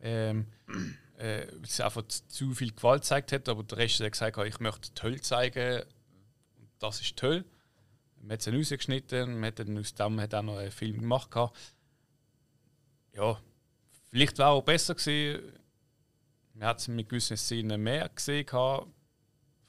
[0.01, 0.47] Ähm,
[1.17, 4.93] äh, es einfach zu viel Gewalt gezeigt hat, aber der Rest hat gesagt, ich möchte
[4.93, 5.83] toll zeigen.
[6.57, 7.45] Und das ist toll.
[8.19, 11.29] Man hat es rausgeschnitten, man hat dann aus dem hat auch noch einen Film gemacht.
[13.13, 13.39] Ja,
[14.09, 15.53] vielleicht wäre auch besser gewesen.
[16.53, 18.45] Man hat es mit gewissen Szenen mehr gesehen.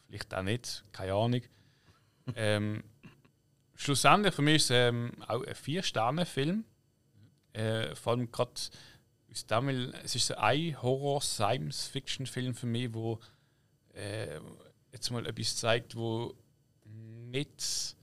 [0.08, 1.42] Vielleicht auch nicht, keine Ahnung.
[2.34, 2.82] ähm,
[3.74, 6.64] schlussendlich für mich ist es ähm, auch ein Vier-Sterne-Film.
[7.52, 8.52] Äh, vor allem gerade
[9.30, 13.20] aus dem, weil es ist ein Horror-Science-Fiction-Film für mich, wo
[13.94, 14.40] äh,
[14.92, 16.34] jetzt mal etwas zeigt, wo
[16.84, 17.96] nicht,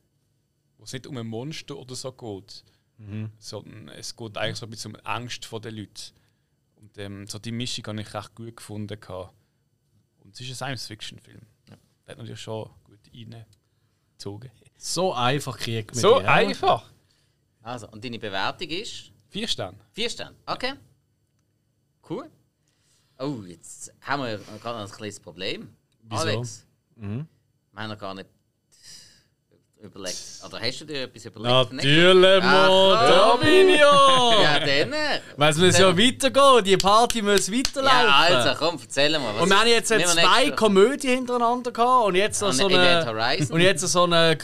[0.78, 2.64] wo es nicht um ein Monster oder so geht,
[3.40, 6.14] sondern es geht eigentlich so ein bisschen um Angst vor den Leuten.
[6.76, 9.00] Und ähm, so die Mischung habe ich recht gut gefunden.
[9.00, 9.34] gehabt.
[10.20, 11.42] Und es ist ein Science-Fiction-Film.
[11.68, 14.52] Der hat natürlich schon gut reingezogen.
[14.84, 16.34] So einfach kriegt man So die, ja?
[16.34, 16.90] einfach!
[17.62, 19.12] Also, und deine Bewertung ist?
[19.30, 19.78] Vier Sterne.
[19.92, 20.36] Vier Sterne.
[20.48, 20.74] Okay.
[22.10, 22.28] Cool.
[23.20, 25.72] Oh, jetzt haben wir gerade noch ein kleines Problem.
[26.02, 26.22] Wieso?
[26.24, 26.66] Alex,
[26.96, 27.28] wir
[27.76, 28.28] haben noch gar nicht
[29.84, 30.18] überlegt.
[30.46, 31.74] Oder hast du dir etwas überlegt?
[31.74, 33.40] Natürlich, Mann, da komm.
[33.42, 34.42] bin ich ja!
[34.42, 34.94] Ja, dann.
[34.94, 38.00] äh, Weil es muss ja weitergehen, die Party muss weiterlaufen.
[38.08, 38.16] Ja,
[38.46, 39.34] also, komm, erzähl mal.
[39.36, 43.48] Was Und wir haben jetzt zwei Komödien hintereinander gehabt und jetzt noch so Event eine,
[43.50, 44.38] und jetzt so einen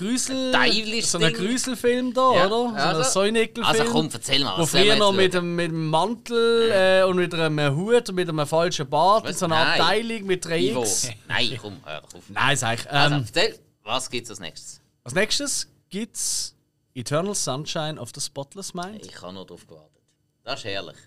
[0.51, 1.47] Teiliges so einen Ding.
[1.47, 2.49] Gruselfilm da, oder?
[2.49, 3.65] So einen also- Säunickelfilm.
[3.81, 4.57] Also komm, erzähl mal.
[4.57, 8.27] Wo früher noch mit dem, mit dem Mantel äh, und mit einem Hut und mit
[8.29, 9.57] einem falschen Bart in so einer.
[9.67, 10.59] Abteilung mit drei.
[10.59, 11.09] X.
[11.27, 12.23] Nein, komm, hör auf.
[12.29, 12.89] Nein, sag ich.
[12.89, 14.81] Also, Ähm, erzähl, was gibt's als nächstes?
[15.07, 16.53] Als nächstes gibt's
[16.93, 19.05] Eternal Sunshine of the Spotless Mind.
[19.05, 20.01] Ich habe noch drauf gewartet.
[20.43, 20.97] Das ist herrlich.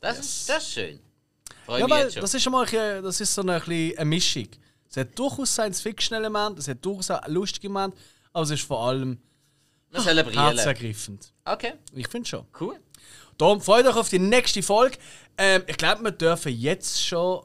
[0.00, 1.00] Das, ist, das ist schön.
[1.66, 4.48] Freue Ja, weil das ist schon mal ein das ist so eine, eine Mischung.
[4.88, 7.98] Es hat durchaus Science-Fiction-Elemente, es hat durchaus auch lustige Elemente,
[8.32, 9.20] aber es ist vor allem
[9.92, 10.56] zelebrieren.
[10.56, 11.30] herzergreifend.
[11.44, 12.46] Okay, Ich finde schon.
[12.58, 12.80] cool.
[13.36, 14.96] Darum freut euch auf die nächste Folge.
[15.36, 17.44] Ähm, ich glaube, wir dürfen jetzt schon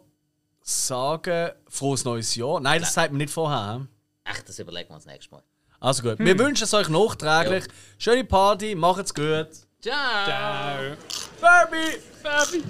[0.61, 2.61] sagen, frohes neues Jahr.
[2.61, 3.85] Nein, das sagt man nicht vorher.
[4.23, 5.43] Ach, das überlegen wir uns nächstes Mal.
[5.79, 6.25] Also gut, hm.
[6.25, 7.65] wir wünschen es euch nachträglich.
[7.65, 7.71] Ja.
[7.97, 9.49] Schöne Party, macht's gut.
[9.81, 10.25] Ciao.
[10.25, 10.95] Ciao.
[11.39, 11.99] Furby.
[12.21, 12.63] Furby.